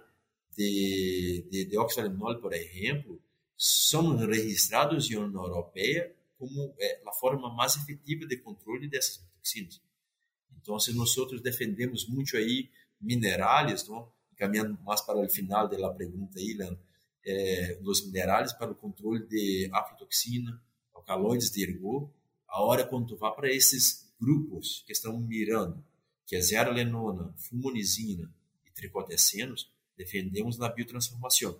de, 0.55 1.47
de, 1.49 1.65
de 1.65 1.77
oxalenol, 1.77 2.39
por 2.39 2.53
exemplo, 2.53 3.21
são 3.57 4.15
registrados 4.17 5.09
na 5.09 5.19
União 5.21 5.43
Europeia 5.43 6.15
como 6.37 6.73
é, 6.79 7.01
a 7.05 7.13
forma 7.13 7.53
mais 7.53 7.75
efetiva 7.75 8.25
de 8.25 8.37
controle 8.37 8.89
dessas 8.89 9.17
toxinas. 9.35 9.81
Então, 10.59 10.75
nós 10.75 11.41
defendemos 11.41 12.07
muito 12.07 12.35
aí 12.35 12.69
minerais, 12.99 13.85
caminhando 14.35 14.79
mais 14.83 15.01
para 15.01 15.19
o 15.19 15.29
final 15.29 15.67
da 15.67 15.93
pergunta 15.93 16.39
aí, 16.39 16.53
Leandro, 16.53 16.79
é, 17.23 17.75
dos 17.75 18.05
minerais 18.05 18.53
para 18.53 18.71
o 18.71 18.75
controle 18.75 19.27
de 19.27 19.69
aflatoxina, 19.71 20.61
alcaloides 20.93 21.51
de 21.51 21.63
ergo. 21.63 22.11
A 22.51 22.61
hora 22.61 22.83
quando 22.83 23.17
vai 23.17 23.33
para 23.33 23.49
esses 23.49 24.13
grupos 24.19 24.83
que 24.85 24.91
estão 24.91 25.17
mirando, 25.17 25.81
que 26.27 26.35
é 26.35 26.41
zerolenona, 26.41 27.33
fumonizina 27.37 28.29
e 28.65 28.71
tricotecenos, 28.71 29.71
defendemos 29.95 30.57
na 30.57 30.67
biotransformação 30.67 31.57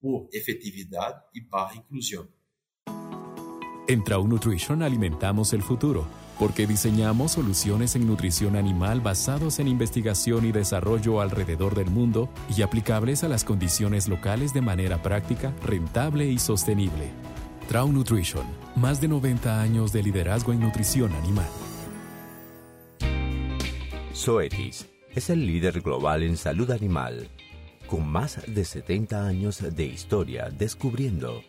por 0.00 0.28
efetividade 0.32 1.22
e 1.32 1.40
barra 1.40 1.76
inclusão. 1.76 2.26
En 3.88 4.02
Trau 4.02 4.26
Nutrition 4.26 4.82
alimentamos 4.82 5.52
el 5.52 5.62
futuro, 5.62 6.08
porque 6.40 6.66
diseñamos 6.66 7.32
soluciones 7.32 7.94
en 7.94 8.04
nutrición 8.04 8.56
animal 8.56 9.00
basados 9.00 9.60
en 9.60 9.68
investigación 9.68 10.44
y 10.44 10.50
desarrollo 10.50 11.20
alrededor 11.20 11.76
del 11.76 11.88
mundo 11.88 12.28
y 12.54 12.62
aplicables 12.62 13.22
a 13.22 13.28
las 13.28 13.44
condiciones 13.44 14.08
locales 14.08 14.52
de 14.52 14.60
manera 14.60 15.00
práctica, 15.00 15.54
rentable 15.62 16.26
y 16.28 16.40
sostenible. 16.40 17.12
Trau 17.68 17.92
Nutrition, 17.92 18.46
más 18.76 19.00
de 19.00 19.08
90 19.08 19.60
años 19.60 19.92
de 19.92 20.02
liderazgo 20.02 20.52
en 20.52 20.60
nutrición 20.60 21.12
animal. 21.12 21.48
Zoetis 24.14 24.86
es 25.14 25.30
el 25.30 25.46
líder 25.46 25.80
global 25.80 26.22
en 26.22 26.36
salud 26.36 26.70
animal, 26.70 27.28
con 27.86 28.06
más 28.06 28.40
de 28.46 28.64
70 28.64 29.26
años 29.26 29.62
de 29.74 29.84
historia 29.84 30.48
descubriendo 30.50 31.42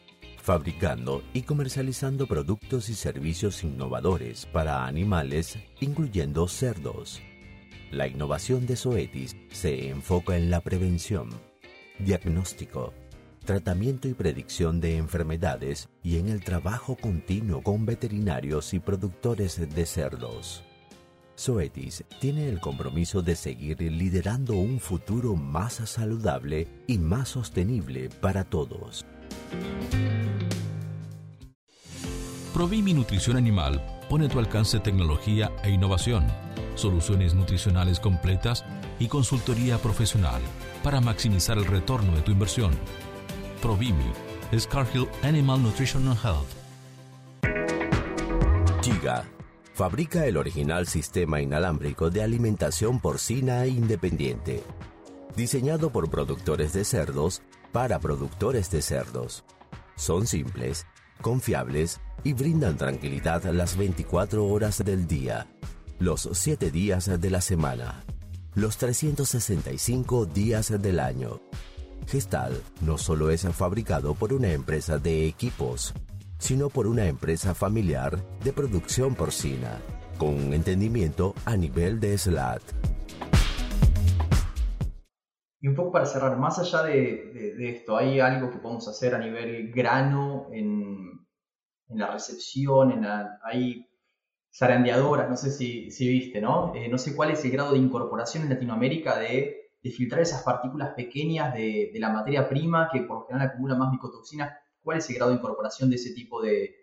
fabricando 0.48 1.24
y 1.34 1.42
comercializando 1.42 2.26
productos 2.26 2.88
y 2.88 2.94
servicios 2.94 3.66
innovadores 3.66 4.46
para 4.46 4.86
animales, 4.86 5.58
incluyendo 5.82 6.48
cerdos. 6.48 7.22
La 7.92 8.08
innovación 8.08 8.66
de 8.66 8.78
Zoetis 8.78 9.36
se 9.52 9.90
enfoca 9.90 10.38
en 10.38 10.50
la 10.50 10.62
prevención, 10.62 11.30
diagnóstico, 12.00 12.94
tratamiento 13.48 14.10
y 14.10 14.14
predicción 14.14 14.82
de 14.82 14.98
enfermedades 14.98 15.90
y 16.04 16.18
en 16.18 16.28
el 16.28 16.44
trabajo 16.44 16.98
continuo 16.98 17.64
con 17.64 17.86
veterinarios 17.86 18.74
y 18.74 18.80
productores 18.80 19.74
de 19.74 19.86
cerdos. 19.86 20.64
Zoetis 21.40 22.04
tiene 22.20 22.50
el 22.50 22.60
compromiso 22.60 23.22
de 23.22 23.38
seguir 23.38 23.82
liderando 23.82 24.54
un 24.54 24.82
futuro 24.82 25.36
más 25.36 25.76
saludable 25.76 26.68
y 26.88 26.98
más 26.98 27.30
sostenible 27.30 28.10
para 28.10 28.44
todos. 28.44 29.06
Provimi 32.54 32.94
Nutrición 32.94 33.38
Animal 33.38 33.82
pone 34.10 34.26
a 34.26 34.30
tu 34.30 34.40
alcance 34.40 34.80
tecnología 34.80 35.54
e 35.64 35.70
innovación, 35.70 36.28
soluciones 36.76 37.34
nutricionales 37.34 38.02
completas 38.02 38.66
y 39.00 39.08
consultoría 39.08 39.78
profesional 39.78 40.42
para 40.84 41.00
maximizar 41.00 41.58
el 41.58 41.66
retorno 41.66 42.14
de 42.14 42.22
tu 42.24 42.32
inversión. 42.32 42.72
Provimi 43.62 44.12
es 44.52 44.68
Cargill 44.68 45.08
Animal 45.24 45.62
Nutrition 45.62 46.08
and 46.08 46.20
Health. 46.24 46.48
Giga 48.82 49.26
fabrica 49.74 50.26
el 50.26 50.38
original 50.38 50.88
sistema 50.88 51.42
inalámbrico 51.42 52.10
de 52.10 52.24
alimentación 52.24 53.00
porcina 53.00 53.66
independiente, 53.68 54.64
diseñado 55.36 55.92
por 55.92 56.10
productores 56.10 56.74
de 56.74 56.86
cerdos 56.86 57.42
para 57.72 58.00
productores 58.00 58.72
de 58.72 58.82
cerdos. 58.82 59.44
Son 59.96 60.28
simples, 60.28 60.86
confiables 61.22 62.00
y 62.24 62.34
brindan 62.34 62.78
tranquilidad 62.78 63.44
las 63.46 63.76
24 63.76 64.46
horas 64.46 64.84
del 64.84 65.08
día, 65.08 65.48
los 66.00 66.30
7 66.32 66.72
días 66.72 67.20
de 67.20 67.30
la 67.30 67.42
semana, 67.42 68.04
los 68.56 68.78
365 68.78 70.26
días 70.28 70.82
del 70.82 71.00
año. 71.00 71.42
Gestal 72.06 72.62
no 72.82 72.98
solo 72.98 73.30
es 73.30 73.48
fabricado 73.50 74.14
por 74.14 74.34
una 74.34 74.52
empresa 74.52 74.98
de 74.98 75.28
equipos, 75.28 75.94
sino 76.38 76.70
por 76.70 76.88
una 76.88 77.06
empresa 77.06 77.56
familiar 77.56 78.18
de 78.44 78.54
producción 78.54 79.16
porcina, 79.16 79.80
con 80.18 80.30
un 80.30 80.54
entendimiento 80.54 81.34
a 81.46 81.58
nivel 81.58 82.00
de 82.00 82.18
SLAT. 82.18 82.62
Y 85.60 85.68
un 85.68 85.76
poco 85.76 85.92
para 85.92 86.06
cerrar, 86.06 86.38
más 86.38 86.60
allá 86.60 86.84
de, 86.84 87.56
esto, 87.70 87.98
¿hay 87.98 88.20
algo 88.20 88.52
que 88.52 88.60
podemos 88.60 88.88
hacer 88.88 89.16
a 89.16 89.18
nivel 89.18 89.72
grano 89.72 90.48
en, 90.52 91.26
la 91.90 92.12
recepción? 92.12 92.92
En 92.92 93.06
hay 93.44 93.88
zarandeadoras, 94.54 95.30
no 95.30 95.36
sé 95.36 95.52
si, 95.52 95.90
si 95.90 96.08
viste, 96.08 96.42
¿no? 96.42 96.74
Eh, 96.76 96.88
no 96.90 96.98
sé 96.98 97.16
cuál 97.16 97.32
es 97.32 97.44
el 97.44 97.52
grado 97.52 97.74
de 97.74 97.80
incorporación 97.80 98.44
en 98.44 98.50
Latinoamérica 98.50 99.18
de, 99.18 99.57
filtrar 99.84 100.22
esas 100.22 100.44
partículas 100.44 100.94
pequeñas 100.96 101.54
de, 101.54 101.92
la 101.96 102.10
materia 102.10 102.48
prima 102.48 102.90
que 102.92 103.02
por 103.02 103.20
lo 103.20 103.28
general 103.28 103.50
acumula 103.50 103.76
más 103.76 103.92
micotoxinas. 103.92 104.54
¿Cuál 104.82 105.00
es 105.00 105.10
el 105.10 105.16
grado 105.16 105.32
de 105.32 105.38
incorporación 105.38 105.90
de 105.90 105.96
ese 105.98 106.14
tipo 106.14 106.42
de, 106.42 106.76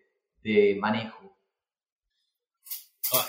manejo? 0.80 1.36
Ah, 3.12 3.26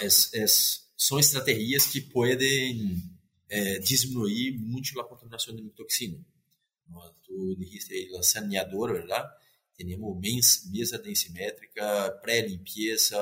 son 0.95 1.20
estrategias 1.20 1.88
que 1.88 2.01
pueden 2.01 3.01
é, 3.49 3.80
diminuir 3.80 4.57
muito 4.57 4.99
a 4.99 5.07
contaminação 5.07 5.55
de 5.55 5.61
micotoxina. 5.61 6.18
Tu 7.24 7.55
dijiste 7.57 7.93
aí, 7.93 8.16
a 8.16 8.24
saneadora, 8.24 8.93
verdade? 8.93 9.28
Temos 9.76 10.22
mesa 10.72 10.97
densimétrica, 10.97 12.11
pré-limpeza, 12.22 13.20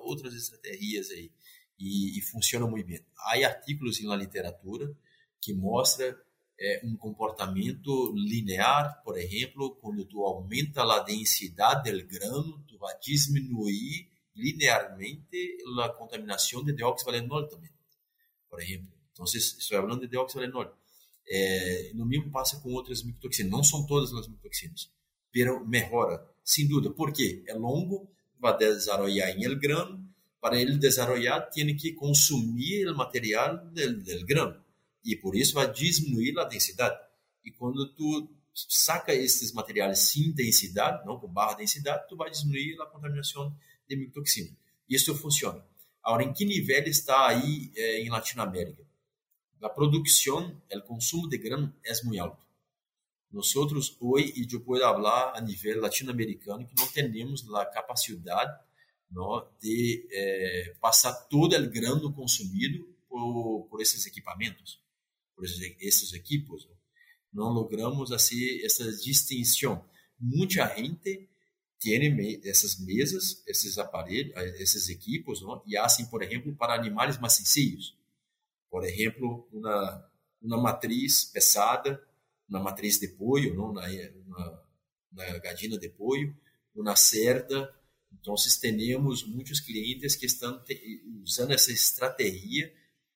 outras 0.00 0.34
estratégias 0.34 1.10
aí. 1.10 1.30
E, 1.78 2.18
e 2.18 2.22
funciona 2.22 2.66
muito 2.66 2.86
bem. 2.86 3.04
Há 3.18 3.46
artigos 3.46 4.02
na 4.02 4.16
literatura 4.16 4.94
que 5.42 5.52
mostram 5.52 6.16
é, 6.58 6.80
um 6.84 6.96
comportamento 6.96 8.14
linear, 8.14 9.02
por 9.02 9.18
exemplo, 9.18 9.76
quando 9.80 10.04
tu 10.04 10.24
aumenta 10.24 10.82
a 10.82 11.00
densidade 11.00 11.90
do 11.90 12.06
grano, 12.06 12.64
tu 12.68 12.78
vai 12.78 12.94
diminuir 13.00 14.08
linearmente 14.34 15.58
a 15.82 15.88
contaminação 15.90 16.64
de 16.64 16.72
dióxido 16.72 17.12
de 17.12 17.18
valenol 17.18 17.48
também, 17.48 17.70
por 18.48 18.60
exemplo. 18.60 18.92
Então, 19.12 19.24
estou 19.26 19.80
falando 19.80 20.00
de 20.00 20.08
deoxalenol. 20.08 20.74
É, 21.28 21.92
no 21.94 22.06
mesmo 22.06 22.30
passa 22.30 22.58
com 22.60 22.72
outras 22.72 23.02
micotoxinas. 23.02 23.52
Não 23.52 23.62
são 23.62 23.86
todas 23.86 24.12
as 24.12 24.26
micotoxinas, 24.26 24.90
mas 25.34 25.68
melhora, 25.68 26.26
sem 26.44 26.66
dúvida. 26.66 26.90
Por 26.90 27.12
quê? 27.12 27.42
É 27.46 27.54
longo, 27.54 28.10
vai 28.40 28.56
desenvolver 28.56 29.36
em 29.36 29.44
el 29.44 29.58
grano. 29.58 30.08
Para 30.40 30.60
ele 30.60 30.76
desenvolver, 30.76 31.48
tem 31.52 31.76
que 31.76 31.92
consumir 31.92 32.88
o 32.88 32.96
material 32.96 33.58
do 33.66 34.26
grano. 34.26 34.62
E 35.04 35.16
por 35.16 35.36
isso 35.36 35.54
vai 35.54 35.72
diminuir 35.72 36.38
a 36.38 36.44
densidade. 36.44 36.98
E 37.44 37.50
quando 37.50 37.92
tu 37.94 38.28
saca 38.54 39.12
esses 39.14 39.52
materiais 39.52 39.98
sem 39.98 40.32
densidade, 40.32 41.04
não 41.06 41.18
com 41.18 41.28
barra 41.28 41.54
densidade, 41.54 42.06
tu 42.08 42.16
vai 42.16 42.30
diminuir 42.30 42.80
a 42.80 42.86
contaminação 42.86 43.56
de 43.88 43.96
micotoxina. 43.96 44.56
Isso 44.88 45.14
funciona. 45.14 45.64
Agora, 46.02 46.24
em 46.24 46.32
que 46.32 46.44
nível 46.44 46.84
está 46.84 47.28
aí 47.28 47.72
eh, 47.74 48.02
em 48.02 48.10
Latinoamérica? 48.10 48.84
la 49.62 49.72
producción, 49.72 50.60
el 50.68 50.82
consumo 50.82 51.28
de 51.28 51.38
grano 51.38 51.72
es 51.84 52.04
muy 52.04 52.18
alto. 52.18 52.44
Nosotros 53.30 53.96
hoy, 54.00 54.32
y 54.34 54.46
yo 54.46 54.62
puedo 54.62 54.84
hablar 54.84 55.32
a 55.36 55.40
nivel 55.40 55.80
latinoamericano, 55.80 56.66
que 56.66 56.74
no 56.74 56.86
tenemos 56.92 57.44
la 57.44 57.70
capacidad 57.70 58.60
¿no? 59.08 59.52
de 59.60 60.08
eh, 60.12 60.76
pasar 60.80 61.28
todo 61.30 61.56
el 61.56 61.70
grano 61.70 62.12
consumido 62.12 62.84
por, 63.08 63.68
por 63.68 63.80
esses 63.80 64.04
equipamentos, 64.04 64.81
esses, 65.44 66.12
equipos. 66.12 66.68
não 67.32 67.50
logramos 67.50 68.12
assim 68.12 68.62
essa 68.64 68.90
distinção. 68.92 69.84
Muita 70.18 70.74
gente 70.76 71.28
tem 71.80 72.40
essas 72.44 72.78
mesas, 72.78 73.42
esses 73.46 73.76
aparelhos, 73.76 74.32
esses 74.60 74.88
equipos, 74.88 75.42
não? 75.42 75.62
e 75.66 75.76
assim, 75.76 76.06
por 76.06 76.22
exemplo, 76.22 76.54
para 76.54 76.74
animais 76.74 77.18
mais 77.18 77.32
sencillos. 77.32 77.96
Por 78.70 78.84
exemplo, 78.84 79.48
uma, 79.52 80.10
uma 80.40 80.62
matriz 80.62 81.24
pesada, 81.24 82.02
uma 82.48 82.60
matriz 82.60 82.98
de 82.98 83.08
pollo, 83.08 83.54
não? 83.54 83.70
Uma, 83.70 84.62
uma 85.12 85.38
gadina 85.38 85.78
de 85.78 85.88
pollo, 85.88 86.34
uma 86.74 86.96
cerda. 86.96 87.74
Então, 88.12 88.34
temos 88.60 89.26
muitos 89.26 89.60
clientes 89.60 90.14
que 90.14 90.26
estão 90.26 90.62
usando 91.22 91.52
essa 91.52 91.72
estratégia 91.72 92.72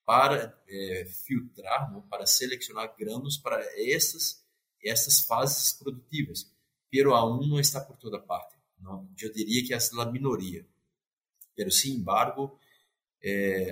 para 0.07 0.59
é, 0.68 1.04
filtrar, 1.04 1.92
não? 1.92 2.00
para 2.02 2.24
selecionar 2.24 2.94
grãos 2.96 3.36
para 3.36 3.61
essas, 3.76 4.42
essas 4.82 5.20
fases 5.20 5.72
produtivas. 5.72 6.50
Pero 6.88 7.14
aún 7.14 7.46
não 7.48 7.61
está 7.61 7.80
por 7.80 7.96
toda 7.96 8.18
parte. 8.18 8.57
Não? 8.78 9.11
Eu 9.20 9.32
diria 9.32 9.66
que 9.66 9.74
é 9.74 9.78
a 9.78 10.07
minoria. 10.07 10.64
Pero, 11.57 11.70
sin 11.70 11.98
embargo, 11.98 12.59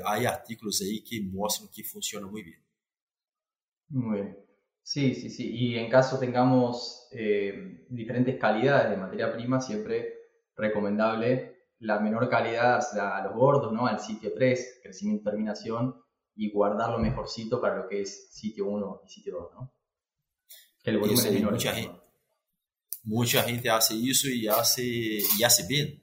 hay 0.05 0.27
artículos 0.27 0.81
ahí 0.81 1.01
que 1.01 1.21
muestran 1.21 1.69
que 1.69 1.85
funciona 1.85 2.27
muy 2.27 2.43
bien. 2.43 2.61
Muy 3.89 4.21
bien. 4.21 4.39
Sí, 4.83 5.15
sí, 5.15 5.31
sí. 5.31 5.51
Y 5.55 5.79
en 5.79 5.89
caso 5.89 6.19
tengamos 6.19 7.09
eh, 7.13 7.87
diferentes 7.89 8.39
calidades 8.39 8.91
de 8.91 8.97
materia 8.97 9.33
prima, 9.33 9.61
siempre 9.61 10.15
recomendable 10.57 11.69
la 11.79 12.01
menor 12.01 12.29
calidad 12.29 12.81
a 12.99 13.23
los 13.25 13.35
gordos, 13.35 13.73
¿no? 13.73 13.87
Al 13.87 14.01
sitio 14.01 14.33
3, 14.35 14.81
crecimiento, 14.83 15.31
terminación, 15.31 16.04
y 16.37 16.51
guardar 16.51 16.91
lo 16.91 16.99
mejorcito 16.99 17.61
para 17.61 17.77
lo 17.77 17.89
que 17.89 18.03
es 18.03 18.29
sitio 18.31 18.67
1 18.67 19.03
y 19.07 19.09
sitio 19.09 19.35
2, 19.35 19.53
¿no? 19.55 19.73
Que 20.83 20.91
el 20.91 20.99
volumen 20.99 21.27
es 21.27 21.33
menor. 21.33 21.53
Mucha 21.53 21.75
gente, 21.75 22.01
mucha 23.05 23.43
gente 23.43 23.71
hace 23.71 23.95
eso 24.09 24.29
y 24.29 24.47
hace, 24.49 24.85
y 24.85 25.43
hace 25.43 25.67
bien, 25.67 26.03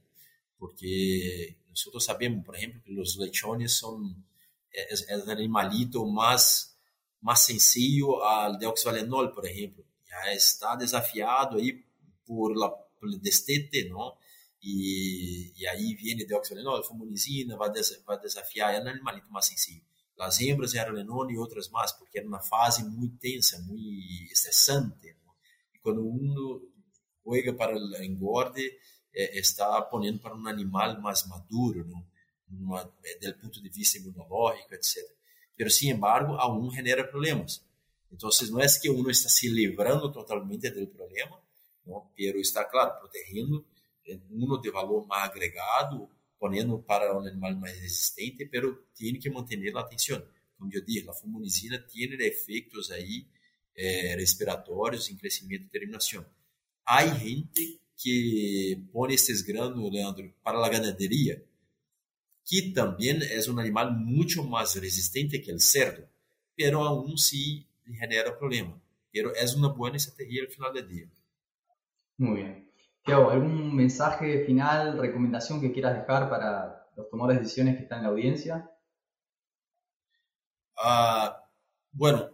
porque 0.57 1.57
nosotros 1.69 2.03
sabemos, 2.03 2.45
por 2.45 2.55
ejemplo, 2.55 2.82
que 2.84 2.91
los 2.91 3.17
lechones 3.17 3.73
son 3.73 4.25
es, 4.71 5.07
el 5.09 5.29
animalito 5.29 6.05
más, 6.05 6.77
más 7.21 7.45
sencillo 7.45 8.23
al 8.25 8.57
deoxyvalenol, 8.57 9.32
por 9.32 9.45
ejemplo. 9.45 9.84
Ya 10.09 10.32
está 10.32 10.75
desafiado 10.75 11.57
ahí 11.57 11.84
por, 12.25 12.57
la, 12.57 12.69
por 12.69 13.09
el 13.09 13.21
destete, 13.21 13.86
¿no? 13.89 14.17
E, 14.63 15.51
e 15.57 15.67
aí 15.67 15.95
viene 15.95 16.25
deoxyvalenol, 16.25 16.84
fumonizina, 16.84 17.57
vai, 17.57 17.71
des, 17.71 18.03
vai 18.05 18.19
desafiar, 18.19 18.75
é 18.75 18.82
um 18.82 18.88
animalito 18.88 19.32
mais 19.32 19.45
sencillo. 19.45 19.84
As 20.22 20.39
hembras 20.39 20.76
eram 20.76 20.93
lenona 20.93 21.32
e 21.32 21.38
outras 21.38 21.69
mais, 21.69 21.91
porque 21.91 22.19
era 22.19 22.28
uma 22.28 22.41
fase 22.41 22.84
muito 22.84 23.17
tensa, 23.17 23.59
muito 23.59 23.84
estressante. 24.32 25.15
E 25.74 25.80
quando 25.80 26.05
um 26.07 26.61
juega 27.26 27.53
para 27.53 27.76
o 27.76 28.03
engorde, 28.03 28.61
eh, 29.13 29.39
está 29.39 29.82
ponendo 29.82 30.19
para 30.19 30.36
um 30.36 30.47
animal 30.47 30.99
mais 31.01 31.26
maduro, 31.28 31.86
¿no? 31.86 32.05
Uma, 32.49 32.84
do 32.84 33.34
ponto 33.41 33.61
de 33.61 33.69
vista 33.69 33.97
imunológico, 33.97 34.74
etc. 34.74 34.97
Mas, 35.57 35.76
sin 35.76 35.89
embargo, 35.89 36.36
aún 36.36 36.69
genera 36.72 37.07
problemas. 37.07 37.63
Então, 38.11 38.30
não 38.49 38.59
é 38.59 38.67
que 38.67 38.89
uno 38.89 39.09
está 39.09 39.30
se 39.30 39.47
livrando 39.47 40.11
totalmente 40.11 40.69
do 40.69 40.88
problema, 40.88 41.39
não? 41.86 42.09
pero 42.15 42.39
está, 42.39 42.65
claro, 42.65 42.99
protegendo 42.99 43.65
uno 44.30 44.59
de 44.59 44.69
valor 44.69 45.07
mais 45.07 45.30
agregado, 45.30 46.09
ponendo 46.41 46.79
para 46.79 47.15
um 47.15 47.19
animal 47.19 47.55
mais 47.57 47.79
resistente, 47.79 48.47
pero 48.47 48.83
tem 48.97 49.13
que 49.19 49.29
manter 49.29 49.77
a 49.77 49.79
atenção. 49.79 50.25
Como 50.57 50.73
eu 50.73 50.83
disse, 50.83 51.07
a 51.07 51.13
fumonizina 51.13 51.77
tem 51.77 52.11
efeitos 52.25 52.89
aí 52.89 53.27
eh, 53.77 54.15
respiratórios 54.15 55.07
em 55.11 55.15
crescimento 55.15 55.65
e 55.65 55.69
terminação. 55.69 56.25
Há 56.83 57.05
gente 57.05 57.79
que 57.95 58.83
põe 58.91 59.13
esses 59.13 59.43
granos, 59.43 59.93
Leandro, 59.93 60.33
para 60.43 60.57
a 60.57 60.67
ganaderia, 60.67 61.45
que 62.43 62.71
também 62.71 63.19
é 63.21 63.39
um 63.47 63.59
animal 63.59 63.93
muito 63.93 64.43
mais 64.43 64.73
resistente 64.73 65.37
que 65.37 65.53
o 65.53 65.59
cerdo, 65.59 66.07
pero 66.55 66.81
aún 66.81 67.15
se 67.17 67.67
genera 67.85 68.33
problema. 68.33 68.81
Pero 69.13 69.31
é 69.35 69.45
uma 69.53 69.69
boa 69.69 69.95
estratégia 69.95 70.43
ao 70.45 70.49
final 70.49 70.73
do 70.73 70.81
dia. 70.81 71.07
Muito 72.17 72.43
bem. 72.43 72.70
Tiago, 73.05 73.31
algum 73.31 73.71
mensagem 73.71 74.45
final, 74.45 74.99
recomendação 74.99 75.59
que 75.59 75.69
quieras 75.69 75.97
deixar 75.97 76.29
para 76.29 76.85
os 76.97 77.09
tomadores 77.09 77.41
de 77.41 77.47
decisões 77.47 77.77
que 77.77 77.83
estão 77.83 78.01
na 78.01 78.09
audiência? 78.09 78.67
Ah, 80.77 81.43
bueno, 81.91 82.29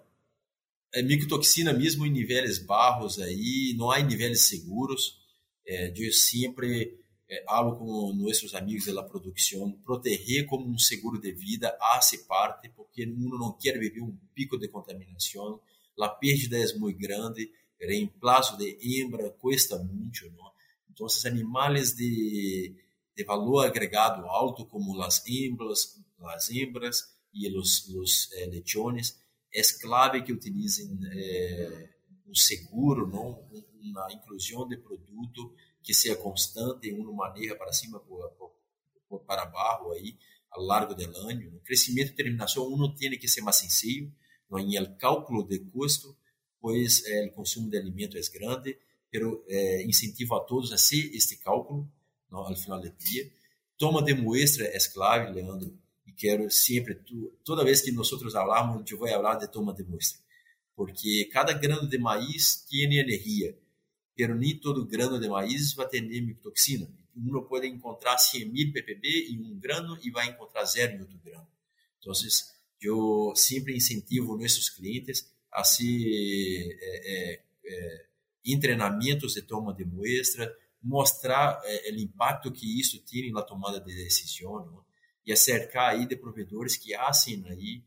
é 0.94 1.02
micotoxina 1.02 1.72
mesmo 1.72 2.06
em 2.06 2.12
níveis 2.12 2.60
barros 2.60 3.20
aí, 3.20 3.74
não 3.78 3.92
há 3.92 4.00
níveis 4.00 4.42
seguros. 4.42 5.18
É, 5.66 5.94
eu 5.96 6.12
sempre 6.12 6.98
falo 7.46 7.78
com 7.78 8.14
nossos 8.14 8.56
amigos 8.56 8.86
da 8.86 9.04
produção, 9.04 9.72
proteger 9.84 10.46
como 10.46 10.68
um 10.68 10.78
seguro 10.78 11.20
de 11.20 11.32
vida 11.32 11.78
hace 11.82 12.26
parte, 12.26 12.70
porque 12.70 13.04
uno 13.06 13.38
não 13.38 13.54
quer 13.54 13.78
viver 13.78 14.02
um 14.02 14.18
pico 14.34 14.58
de 14.58 14.68
contaminação, 14.70 15.60
a 16.00 16.10
perda 16.10 16.58
é 16.58 16.74
muito 16.78 17.00
grande, 17.00 17.52
reemplazo 17.80 18.58
de 18.58 18.78
hembra 18.82 19.30
custa 19.32 19.78
muito, 19.78 20.30
não? 20.32 20.57
Então, 20.98 21.06
animais 21.28 21.94
de, 21.94 22.76
de 23.16 23.24
valor 23.24 23.68
agregado 23.68 24.26
alto, 24.26 24.66
como 24.66 25.00
as 25.04 25.24
hembras, 25.28 25.96
as 26.30 26.50
hembras 26.50 27.16
e 27.32 27.48
os, 27.56 27.88
os 27.90 28.32
eh, 28.34 28.48
lechones, 28.48 29.22
é 29.54 29.62
clave 29.80 30.24
que 30.24 30.34
utilizem 30.34 31.00
eh, 31.12 31.90
um 32.28 32.34
seguro, 32.34 33.06
não? 33.06 33.48
uma 33.80 34.12
inclusão 34.12 34.68
de 34.68 34.76
produto 34.76 35.54
que 35.84 35.94
seja 35.94 36.16
constante, 36.16 36.92
um 36.92 37.14
maneja 37.14 37.56
para 37.56 37.72
cima, 37.72 38.02
para 39.28 39.46
baixo, 39.46 39.92
aí, 39.92 40.18
ao 40.50 40.64
largo 40.64 40.96
do 40.96 41.04
ano. 41.04 41.58
O 41.58 41.60
crescimento 41.60 42.14
e 42.14 42.16
terminação, 42.16 42.68
um 42.74 42.92
tem 42.96 43.20
que 43.20 43.28
ser 43.28 43.42
mais 43.42 43.58
sencillo, 43.58 44.12
no, 44.50 44.98
cálculo 44.98 45.48
de 45.48 45.60
custo, 45.60 46.18
pois 46.60 47.06
eh, 47.06 47.28
o 47.28 47.34
consumo 47.34 47.70
de 47.70 47.78
alimento 47.78 48.18
é 48.18 48.22
grande, 48.34 48.80
pero 49.10 49.44
eh, 49.48 49.84
incentivo 49.84 50.36
a 50.36 50.40
todos 50.42 50.72
a 50.72 50.78
fazer 50.78 51.16
este 51.16 51.38
cálculo 51.38 51.90
no, 52.30 52.40
ao 52.40 52.56
final 52.56 52.80
do 52.80 52.90
dia. 52.90 53.30
Toma 53.78 54.02
de 54.02 54.14
muestra 54.14 54.66
é 54.66 54.78
clave, 54.92 55.32
Leandro, 55.32 55.78
e 56.06 56.12
quero 56.12 56.50
sempre, 56.50 56.96
tu, 56.96 57.34
toda 57.44 57.64
vez 57.64 57.82
que 57.82 57.92
nós 57.92 58.10
falamos, 58.10 58.90
eu 58.90 58.98
vou 58.98 59.08
falar 59.08 59.36
de 59.36 59.48
toma 59.48 59.74
de 59.74 59.84
muestra, 59.84 60.20
porque 60.76 61.30
cada 61.32 61.54
grano 61.54 61.88
de 61.88 61.98
maíz 61.98 62.66
tem 62.70 62.84
energia, 62.84 63.58
pero 64.16 64.36
nem 64.36 64.58
todo 64.58 64.86
grano 64.86 65.20
de 65.20 65.30
maíz 65.30 65.74
vai 65.74 65.88
ter 65.88 66.02
micotoxina. 66.02 66.90
Um 67.16 67.42
pode 67.44 67.68
encontrar 67.68 68.18
100 68.18 68.46
mil 68.46 68.72
ppb 68.72 69.32
em 69.32 69.40
um 69.40 69.60
grano 69.60 69.98
e 70.04 70.12
vai 70.12 70.28
encontrar 70.28 70.66
zero 70.66 70.96
em 70.96 71.02
outro 71.02 71.20
grano. 71.24 71.48
Então, 72.00 72.14
eu 72.82 73.34
sempre 73.36 73.76
incentivo 73.76 74.38
nossos 74.38 74.70
clientes 74.70 75.32
a 75.52 75.64
se 75.64 76.78
é, 76.80 77.34
é, 77.34 77.42
é, 77.66 78.06
treinamentos 78.60 79.34
de 79.34 79.42
toma 79.42 79.74
de 79.74 79.84
muestra, 79.84 80.56
mostrar 80.82 81.60
o 81.92 82.00
impacto 82.00 82.52
que 82.52 82.80
isso 82.80 83.04
tem 83.04 83.32
na 83.32 83.42
tomada 83.42 83.80
de 83.80 83.94
decisão 83.94 84.66
não? 84.66 84.86
e 85.26 85.34
acercar 85.34 85.90
aí 85.90 86.06
de 86.06 86.16
provedores 86.16 86.78
que 86.78 86.96
fazem 86.96 87.44
aí 87.48 87.84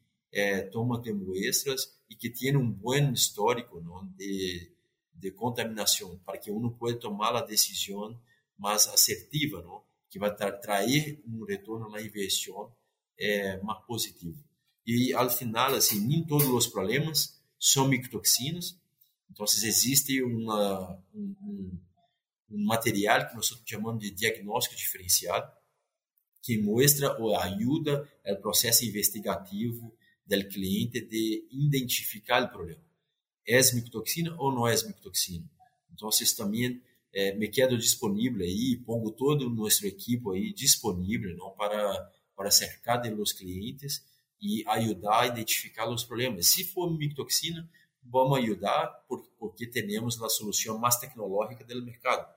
toma 0.72 1.00
de 1.00 1.12
muestras 1.12 1.96
e 2.11 2.14
que 2.16 2.28
têm 2.28 2.56
um 2.56 2.70
bom 2.70 3.12
histórico 3.12 3.80
não? 3.80 4.06
de 4.16 4.70
de 5.20 5.30
contaminação, 5.30 6.18
para 6.24 6.38
que 6.38 6.50
uno 6.50 6.72
pueda 6.72 6.98
tomar 6.98 7.36
a 7.36 7.42
decisão 7.42 8.18
mais 8.58 8.86
assertiva, 8.88 9.62
não? 9.62 9.82
que 10.08 10.18
vai 10.18 10.34
tra 10.34 10.50
trazer 10.50 11.22
um 11.26 11.44
retorno 11.44 11.88
na 11.90 12.00
inversão 12.00 12.72
é, 13.18 13.61
mais 13.62 13.84
positivo. 13.84 14.42
E, 14.86 15.12
ao 15.12 15.28
final, 15.28 15.74
assim, 15.74 16.00
nem 16.00 16.24
todos 16.24 16.48
os 16.48 16.66
problemas 16.66 17.38
são 17.58 17.86
micotoxinas, 17.86 18.79
então 19.30 19.44
existe 19.44 20.22
uma, 20.22 20.98
um, 21.14 21.78
um, 22.50 22.64
material 22.64 23.28
que 23.28 23.34
nós 23.34 23.48
chamamos 23.64 24.00
de 24.00 24.10
diagnóstico 24.10 24.76
diferenciado, 24.76 25.50
que 26.42 26.58
mostra 26.58 27.16
ou 27.18 27.36
ajuda 27.36 28.08
o 28.26 28.36
processo 28.36 28.84
investigativo 28.84 29.94
do 30.26 30.48
cliente 30.48 31.00
de 31.00 31.46
identificar 31.50 32.42
o 32.42 32.48
problema 32.48 32.90
é 33.46 33.74
micotoxina 33.74 34.34
ou 34.38 34.52
não 34.52 34.66
é 34.66 34.74
micotoxina. 34.86 35.44
Então, 35.92 36.08
também 36.36 36.80
eh, 37.12 37.34
me 37.34 37.48
quedo 37.48 37.76
disponível 37.76 38.44
aí, 38.44 38.76
pongo 38.76 39.10
todo 39.10 39.46
o 39.46 39.50
nosso 39.50 39.86
equipo 39.86 40.32
aí 40.32 40.52
disponível 40.52 41.36
não, 41.36 41.50
para, 41.50 42.10
para 42.36 42.50
cercar 42.50 43.00
de 43.00 43.10
los 43.10 43.32
clientes 43.32 44.04
e 44.40 44.64
ajudar 44.68 45.22
a 45.22 45.26
identificar 45.26 45.88
os 45.88 46.04
problemas. 46.04 46.46
Se 46.46 46.64
for 46.64 46.90
micotoxina, 46.96 47.68
vamos 48.03 48.38
ajudar 48.38 48.86
porque, 49.38 49.66
temos 49.66 50.20
a 50.22 50.28
solução 50.28 50.78
mais 50.78 50.96
tecnológica 50.96 51.64
do 51.64 51.84
mercado. 51.84 52.28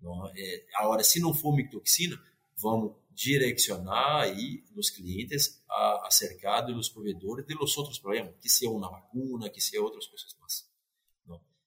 Não? 0.00 0.26
É, 0.34 0.66
agora, 0.74 1.02
se 1.02 1.20
não 1.20 1.32
for 1.32 1.54
micotoxina, 1.54 2.20
vamos 2.56 2.94
direcionar 3.10 4.22
aí 4.22 4.62
os 4.74 4.90
clientes 4.90 5.62
a, 5.68 6.06
a 6.06 6.10
cercar 6.10 6.66
dos 6.66 6.88
provedores 6.88 7.46
de 7.46 7.54
los 7.54 7.76
outros 7.78 7.98
problemas, 7.98 8.34
que 8.40 8.48
seja 8.48 8.70
uma 8.70 8.90
vacuna, 8.90 9.48
que 9.48 9.60
seja 9.60 9.82
outras 9.82 10.06
coisas 10.06 10.36
mais. 10.38 10.66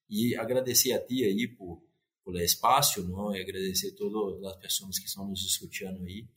E 0.10 0.36
agradecer 0.36 0.92
a 0.94 1.00
ti 1.00 1.24
aí 1.24 1.48
por, 1.48 1.84
por 2.24 2.36
espaço, 2.42 3.04
não? 3.08 3.36
e 3.36 3.42
agradecer 3.42 3.90
a 3.90 3.96
todas 3.96 4.44
as 4.44 4.56
pessoas 4.56 4.98
que 4.98 5.06
estão 5.06 5.28
nos 5.28 5.46
escutando 5.46 6.04
aí, 6.04 6.28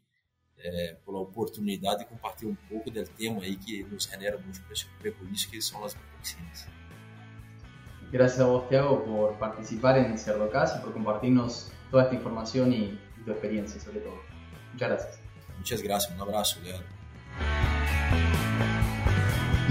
é, 0.59 0.95
pela 1.05 1.21
oportunidade 1.21 2.01
de 2.01 2.11
compartilhar 2.11 2.51
um 2.51 2.69
pouco 2.69 2.91
do 2.91 3.05
tema 3.05 3.43
aí 3.43 3.57
que 3.57 3.83
nos 3.85 4.05
genera 4.05 4.39
muito 4.39 4.63
prejuízo, 4.99 5.51
que 5.51 5.61
são 5.61 5.83
as 5.85 5.95
toxinas. 5.95 6.82
Gracias 8.13 8.41
a 8.41 8.45
vos, 8.45 8.69
Tiago, 8.69 9.03
por 9.05 9.39
participar 9.39 9.97
en 9.97 10.19
Cerdocast 10.19 10.77
y 10.77 10.83
por 10.83 10.93
compartirnos 10.93 11.73
toda 11.91 12.05
esta 12.05 12.15
información 12.15 12.71
y, 12.71 13.01
y 13.19 13.25
tu 13.25 13.31
experiencia, 13.31 13.81
sobre 13.81 14.01
todo. 14.01 14.21
Muchas 14.75 14.89
gracias. 14.91 15.21
Muchas 15.57 15.83
gracias. 15.83 16.15
Un 16.15 16.21
abrazo, 16.21 16.61
Leandro. 16.63 16.87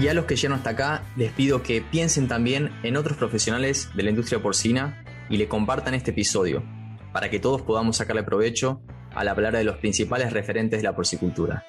Y 0.00 0.08
a 0.08 0.14
los 0.14 0.24
que 0.24 0.34
llegan 0.34 0.58
hasta 0.58 0.70
acá, 0.70 1.02
les 1.16 1.30
pido 1.30 1.62
que 1.62 1.80
piensen 1.80 2.26
también 2.26 2.72
en 2.82 2.96
otros 2.96 3.16
profesionales 3.16 3.90
de 3.94 4.02
la 4.02 4.10
industria 4.10 4.42
porcina 4.42 5.04
y 5.28 5.36
le 5.36 5.46
compartan 5.46 5.94
este 5.94 6.10
episodio, 6.10 6.64
para 7.12 7.30
que 7.30 7.38
todos 7.38 7.62
podamos 7.62 7.98
sacarle 7.98 8.24
provecho 8.24 8.82
al 9.14 9.28
hablar 9.28 9.56
de 9.56 9.62
los 9.62 9.76
principales 9.76 10.32
referentes 10.32 10.80
de 10.80 10.88
la 10.88 10.96
porcicultura. 10.96 11.64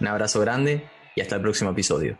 Un 0.00 0.06
abrazo 0.06 0.40
grande 0.40 0.88
y 1.14 1.20
hasta 1.20 1.36
el 1.36 1.42
próximo 1.42 1.72
episodio. 1.72 2.18